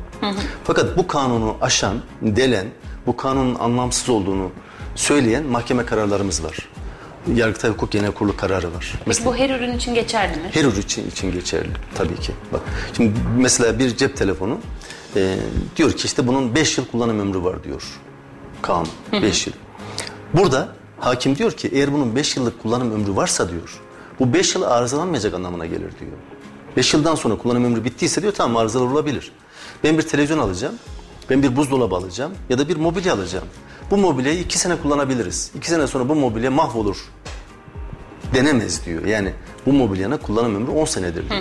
Fakat 0.64 0.96
bu 0.96 1.06
kanunu 1.06 1.56
aşan, 1.60 2.02
delen, 2.22 2.66
bu 3.06 3.16
kanunun 3.16 3.54
anlamsız 3.54 4.08
olduğunu 4.08 4.50
söyleyen 4.94 5.44
mahkeme 5.46 5.86
kararlarımız 5.86 6.44
var. 6.44 6.68
Yargıtay 7.34 7.70
Hukuk 7.70 7.90
Genel 7.90 8.12
Kurulu 8.12 8.36
kararı 8.36 8.74
var. 8.74 8.94
Peki 9.04 9.24
bu 9.24 9.36
her 9.36 9.50
ürün 9.50 9.76
için 9.76 9.94
geçerli 9.94 10.36
mi? 10.36 10.50
Her 10.52 10.64
ürün 10.64 10.80
için, 10.80 11.10
için 11.10 11.32
geçerli 11.32 11.70
tabii 11.94 12.16
ki. 12.16 12.32
Bak 12.52 12.60
şimdi 12.96 13.12
mesela 13.36 13.78
bir 13.78 13.96
cep 13.96 14.16
telefonu 14.16 14.58
e, 15.16 15.36
diyor 15.76 15.92
ki 15.92 16.06
işte 16.06 16.26
bunun 16.26 16.54
5 16.54 16.78
yıl 16.78 16.84
kullanım 16.86 17.20
ömrü 17.20 17.42
var 17.42 17.64
diyor. 17.64 17.82
Kanun 18.62 18.88
5 19.12 19.46
yıl. 19.46 19.54
Burada 20.34 20.68
hakim 21.00 21.36
diyor 21.36 21.52
ki 21.52 21.68
eğer 21.72 21.92
bunun 21.92 22.16
5 22.16 22.36
yıllık 22.36 22.62
kullanım 22.62 22.92
ömrü 22.92 23.16
varsa 23.16 23.50
diyor 23.50 23.80
bu 24.20 24.32
5 24.32 24.54
yıl 24.54 24.62
arızalanmayacak 24.62 25.34
anlamına 25.34 25.66
gelir 25.66 25.80
diyor. 26.00 26.12
5 26.76 26.94
yıldan 26.94 27.14
sonra 27.14 27.38
kullanım 27.38 27.64
ömrü 27.64 27.84
bittiyse 27.84 28.22
diyor 28.22 28.32
tamam 28.32 28.56
arızalar 28.56 28.86
olabilir. 28.86 29.32
Ben 29.84 29.98
bir 29.98 30.02
televizyon 30.02 30.38
alacağım, 30.38 30.74
ben 31.30 31.42
bir 31.42 31.56
buzdolabı 31.56 31.94
alacağım 31.94 32.32
ya 32.48 32.58
da 32.58 32.68
bir 32.68 32.76
mobilya 32.76 33.14
alacağım. 33.14 33.46
Bu 33.90 33.96
mobilyayı 33.96 34.40
2 34.40 34.58
sene 34.58 34.76
kullanabiliriz. 34.76 35.50
2 35.54 35.70
sene 35.70 35.86
sonra 35.86 36.08
bu 36.08 36.14
mobilya 36.14 36.50
mahvolur 36.50 36.96
denemez 38.34 38.86
diyor. 38.86 39.04
Yani 39.04 39.32
bu 39.66 39.72
mobilyanın 39.72 40.16
kullanım 40.16 40.54
ömrü 40.54 40.70
10 40.70 40.84
senedir 40.84 41.30
diyor. 41.30 41.40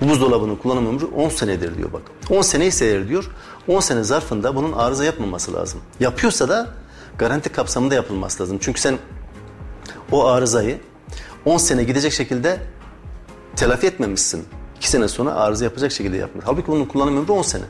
Bu 0.00 0.08
buzdolabının 0.08 0.56
kullanım 0.56 0.86
ömrü 0.86 1.04
10 1.04 1.28
senedir 1.28 1.76
diyor 1.76 1.92
bak. 1.92 2.02
10 2.30 2.42
sene 2.42 2.66
ise 2.66 2.86
eğer 2.86 3.08
diyor 3.08 3.30
10 3.68 3.80
sene 3.80 4.04
zarfında 4.04 4.56
bunun 4.56 4.72
arıza 4.72 5.04
yapmaması 5.04 5.54
lazım. 5.54 5.80
Yapıyorsa 6.00 6.48
da 6.48 6.68
garanti 7.18 7.48
kapsamında 7.48 7.94
yapılması 7.94 8.42
lazım. 8.42 8.58
Çünkü 8.60 8.80
sen 8.80 8.98
o 10.12 10.26
arızayı 10.26 10.80
10 11.44 11.56
sene 11.56 11.84
gidecek 11.84 12.12
şekilde 12.12 12.60
telafi 13.56 13.86
etmemişsin. 13.86 14.44
2 14.78 14.90
sene 14.90 15.08
sonra 15.08 15.34
arıza 15.34 15.64
yapacak 15.64 15.92
şekilde 15.92 16.16
yapmış. 16.16 16.44
Halbuki 16.48 16.68
bunun 16.68 16.84
kullanım 16.84 17.16
ömrü 17.16 17.32
10 17.32 17.42
sene. 17.42 17.64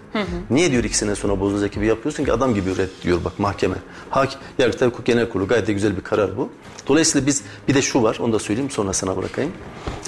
Niye 0.51 0.73
diyor 0.73 0.85
2 0.85 0.97
sene 0.97 1.15
sonra 1.15 1.41
bozulacak 1.41 1.73
gibi 1.73 1.87
yapıyorsun 1.87 2.25
ki 2.25 2.33
adam 2.33 2.55
gibi 2.55 2.71
üret 2.71 2.91
diyor 3.03 3.19
bak 3.25 3.39
mahkeme. 3.39 3.77
Hak, 4.11 4.31
Yargıtay 4.59 4.89
Hukuk 4.89 5.07
Genel 5.07 5.29
Kurulu 5.29 5.49
gayet 5.49 5.67
de 5.67 5.73
güzel 5.73 5.97
bir 5.97 6.03
karar 6.03 6.37
bu. 6.37 6.49
Dolayısıyla 6.89 7.27
biz 7.27 7.43
bir 7.69 7.75
de 7.75 7.83
şu 7.83 8.03
var 8.03 8.19
onu 8.21 8.33
da 8.33 8.39
söyleyeyim 8.39 8.71
sonra 8.71 8.93
sana 8.93 9.17
bırakayım. 9.17 9.53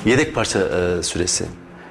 Yedek 0.04 0.34
parça 0.34 0.58
e, 0.58 1.02
süresi. 1.02 1.44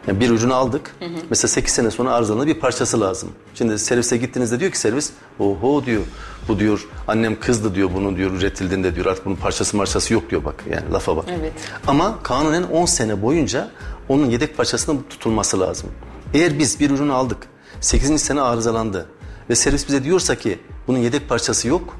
Yani 0.07 0.20
bir 0.20 0.30
ürünü 0.30 0.53
aldık. 0.53 0.95
Mesela 1.30 1.49
8 1.49 1.74
sene 1.74 1.91
sonra 1.91 2.12
arızalanır 2.14 2.47
bir 2.47 2.60
parçası 2.60 3.01
lazım. 3.01 3.30
Şimdi 3.55 3.80
servise 3.80 4.18
gittiğinizde 4.18 4.60
diyor 4.60 4.72
ki 4.72 4.80
servis 4.80 5.12
oho 5.39 5.86
diyor. 5.86 6.01
Bu 6.47 6.60
diyor 6.60 6.88
annem 7.07 7.39
kızdı 7.39 7.76
diyor 7.76 7.89
bunu 7.95 8.16
diyor 8.18 8.32
üretildiğinde 8.32 8.95
diyor 8.95 9.05
artık 9.05 9.26
bunun 9.26 9.36
parçası 9.36 9.78
marçası 9.78 10.14
yok 10.14 10.30
diyor 10.30 10.45
bak 10.45 10.64
yani 10.70 10.91
lafa 10.91 11.18
bak. 11.18 11.26
Evet. 11.39 11.53
Ama 11.88 12.24
kanunen 12.24 12.64
10 12.64 12.86
sene 12.86 13.22
boyunca 13.22 13.72
onun 14.10 14.30
yedek 14.30 14.57
parçasının 14.57 15.05
tutulması 15.10 15.60
lazım. 15.60 15.89
Eğer 16.34 16.60
biz 16.60 16.80
bir 16.80 16.89
ürünü 16.89 17.14
aldık 17.14 17.38
8. 17.82 18.22
sene 18.22 18.41
arızalandı 18.41 19.10
ve 19.49 19.55
servis 19.55 19.88
bize 19.88 20.03
diyorsa 20.03 20.36
ki 20.36 20.60
bunun 20.88 20.97
yedek 20.97 21.30
parçası 21.30 21.68
yok 21.68 21.97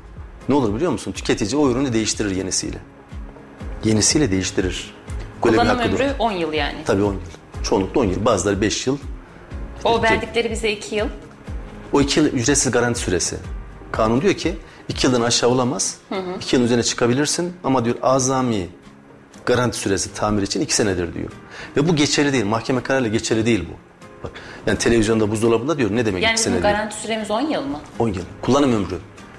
ne 0.50 0.56
olur 0.56 0.76
biliyor 0.76 0.92
musun? 0.92 1.12
Tüketici 1.12 1.56
o 1.62 1.70
ürünü 1.72 1.94
değiştirir 1.94 2.36
yenisiyle. 2.36 2.78
Yenisiyle 3.84 4.32
değiştirir. 4.32 4.94
Böyle 5.46 5.58
Kullanım 5.58 5.80
ömrü 5.80 6.06
var. 6.06 6.16
10 6.20 6.32
yıl 6.32 6.54
yani. 6.54 6.78
Tabii 6.86 7.04
10 7.04 7.14
yıl. 7.14 7.20
Çoğunlukla 7.64 8.02
10 8.02 8.06
yıl. 8.06 8.26
Bazıları 8.26 8.62
5 8.62 8.88
yıl. 8.88 8.98
O 9.84 10.04
verdikleri 10.04 10.52
bize 10.52 10.72
2 10.72 10.96
yıl. 10.96 11.08
O 11.94 12.02
2 12.02 12.20
yıl 12.20 12.28
ücretsiz 12.28 12.72
garanti 12.72 13.00
süresi. 13.00 13.38
Kanun 13.92 14.22
diyor 14.22 14.34
ki 14.34 14.56
2 14.90 15.08
yıldan 15.08 15.22
aşağı 15.22 15.50
olamaz. 15.50 15.98
2 16.38 16.56
yılın 16.56 16.66
üzerine 16.66 16.84
çıkabilirsin 16.84 17.54
ama 17.64 17.86
diyor 17.86 17.96
azami 18.02 18.70
garanti 19.50 19.78
süresi 19.78 20.14
tamir 20.14 20.42
için 20.42 20.62
2 20.62 20.76
senedir 20.76 21.14
diyor. 21.14 21.30
Ve 21.78 21.88
bu 21.88 21.96
geçerli 21.96 22.34
değil. 22.34 22.46
Mahkeme 22.46 22.84
kararıyla 22.84 23.10
geçerli 23.10 23.46
değil 23.46 23.66
bu. 23.72 23.74
Bak, 24.24 24.32
yani 24.66 24.78
televizyonda 24.78 25.32
buzdolabında 25.32 25.78
diyor 25.78 25.92
ne 25.92 26.06
demek 26.06 26.24
Yani 26.24 26.32
2 26.34 26.40
bizim 26.40 26.52
sene 26.54 26.62
diyor. 26.64 26.74
garanti 26.74 26.96
süremiz 27.02 27.32
10 27.32 27.42
yıl 27.42 27.62
mı? 27.62 27.80
10 28.00 28.08
yıl. 28.08 28.24
Kullanım 28.42 28.74
ömrü 28.74 28.98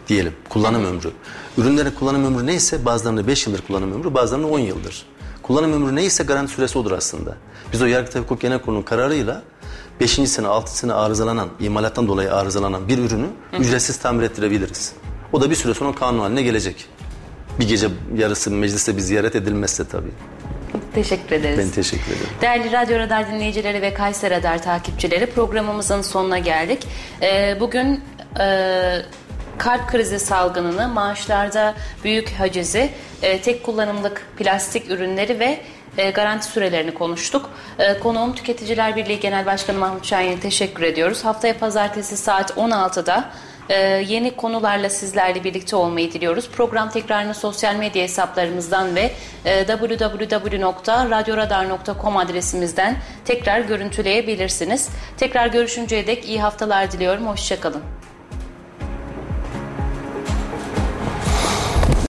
diyelim. 0.09 0.33
Kullanım 0.49 0.85
ömrü. 0.85 1.11
Ürünlerin 1.59 1.91
kullanım 1.91 2.25
ömrü 2.25 2.47
neyse 2.47 2.85
bazılarında 2.85 3.27
5 3.27 3.47
yıldır 3.47 3.63
kullanım 3.67 3.93
ömrü 3.93 4.15
bazılarında 4.15 4.47
10 4.47 4.59
yıldır. 4.59 5.07
Kullanım 5.43 5.73
ömrü 5.73 5.97
neyse 5.97 6.25
garanti 6.25 6.53
süresi 6.53 6.79
odur 6.79 6.93
aslında. 6.93 7.37
Biz 7.73 7.83
o 7.83 7.87
Yargıtay 7.87 8.23
Hukuk 8.23 8.41
Genel 8.41 8.59
Kurulu'nun 8.59 8.83
kararıyla 8.83 9.43
5. 10.01 10.11
sene 10.11 10.47
6. 10.47 10.77
sene 10.79 10.93
arızalanan, 10.93 11.49
imalattan 11.61 12.09
dolayı 12.09 12.35
arızalanan 12.35 12.89
bir 12.89 12.99
ürünü 12.99 13.27
ücretsiz 13.59 13.97
tamir 13.97 14.23
ettirebiliriz. 14.23 14.93
O 15.33 15.41
da 15.41 15.51
bir 15.51 15.55
süre 15.55 15.75
sonra 15.75 15.95
kanun 15.95 16.19
haline 16.19 16.43
gelecek. 16.43 16.87
Bir 17.59 17.69
gece 17.69 17.89
yarısı 18.17 18.51
mecliste 18.51 18.97
bir 18.97 19.01
ziyaret 19.01 19.37
edilmezse 19.37 19.89
tabii. 19.89 20.11
Teşekkür 20.95 21.37
ederiz. 21.37 21.59
Ben 21.59 21.71
teşekkür 21.71 22.13
ederim. 22.13 22.27
Değerli 22.41 22.73
Radyo 22.73 22.99
Radar 22.99 23.29
dinleyicileri 23.33 23.83
ve 23.83 23.95
Kayser 23.95 24.31
Radar 24.31 24.63
takipçileri 24.63 25.27
programımızın 25.27 26.03
sonuna 26.03 26.39
geldik. 26.39 26.87
Ee, 27.23 27.57
bugün 27.61 28.01
e, 28.41 29.03
kalp 29.59 29.89
krizi 29.89 30.19
salgınını, 30.19 30.89
maaşlarda 30.89 31.75
büyük 32.05 32.31
hacizi, 32.31 32.91
e, 33.23 33.41
tek 33.41 33.65
kullanımlık 33.65 34.27
plastik 34.37 34.91
ürünleri 34.91 35.39
ve 35.41 35.61
e, 35.99 36.11
garanti 36.11 36.47
sürelerini 36.47 36.95
konuştuk. 36.95 37.51
E, 37.79 37.99
konuğum 37.99 38.35
Tüketiciler 38.35 38.97
Birliği 38.97 39.21
Genel 39.21 39.47
Başkanı 39.47 39.79
Mahmut 39.79 40.07
Şahin'e 40.07 40.41
teşekkür 40.41 40.83
ediyoruz. 40.83 41.25
Haftaya 41.25 41.59
pazartesi 41.59 42.17
saat 42.17 42.51
16'da 42.51 43.31
e, 43.71 44.05
yeni 44.09 44.37
konularla 44.37 44.91
sizlerle 44.91 45.45
birlikte 45.45 45.77
olmayı 45.77 46.13
diliyoruz. 46.13 46.51
Program 46.51 46.91
tekrarını 46.91 47.35
sosyal 47.35 47.77
medya 47.77 48.03
hesaplarımızdan 48.03 48.97
ve 48.97 49.13
e, 49.45 49.67
www.radyoradar.com 49.67 52.17
adresimizden 52.17 52.97
tekrar 53.25 53.61
görüntüleyebilirsiniz. 53.61 54.89
Tekrar 55.17 55.47
görüşünceye 55.47 56.07
dek 56.07 56.29
iyi 56.29 56.43
haftalar 56.43 56.93
diliyorum. 56.93 57.27
Hoşçakalın. 57.27 57.83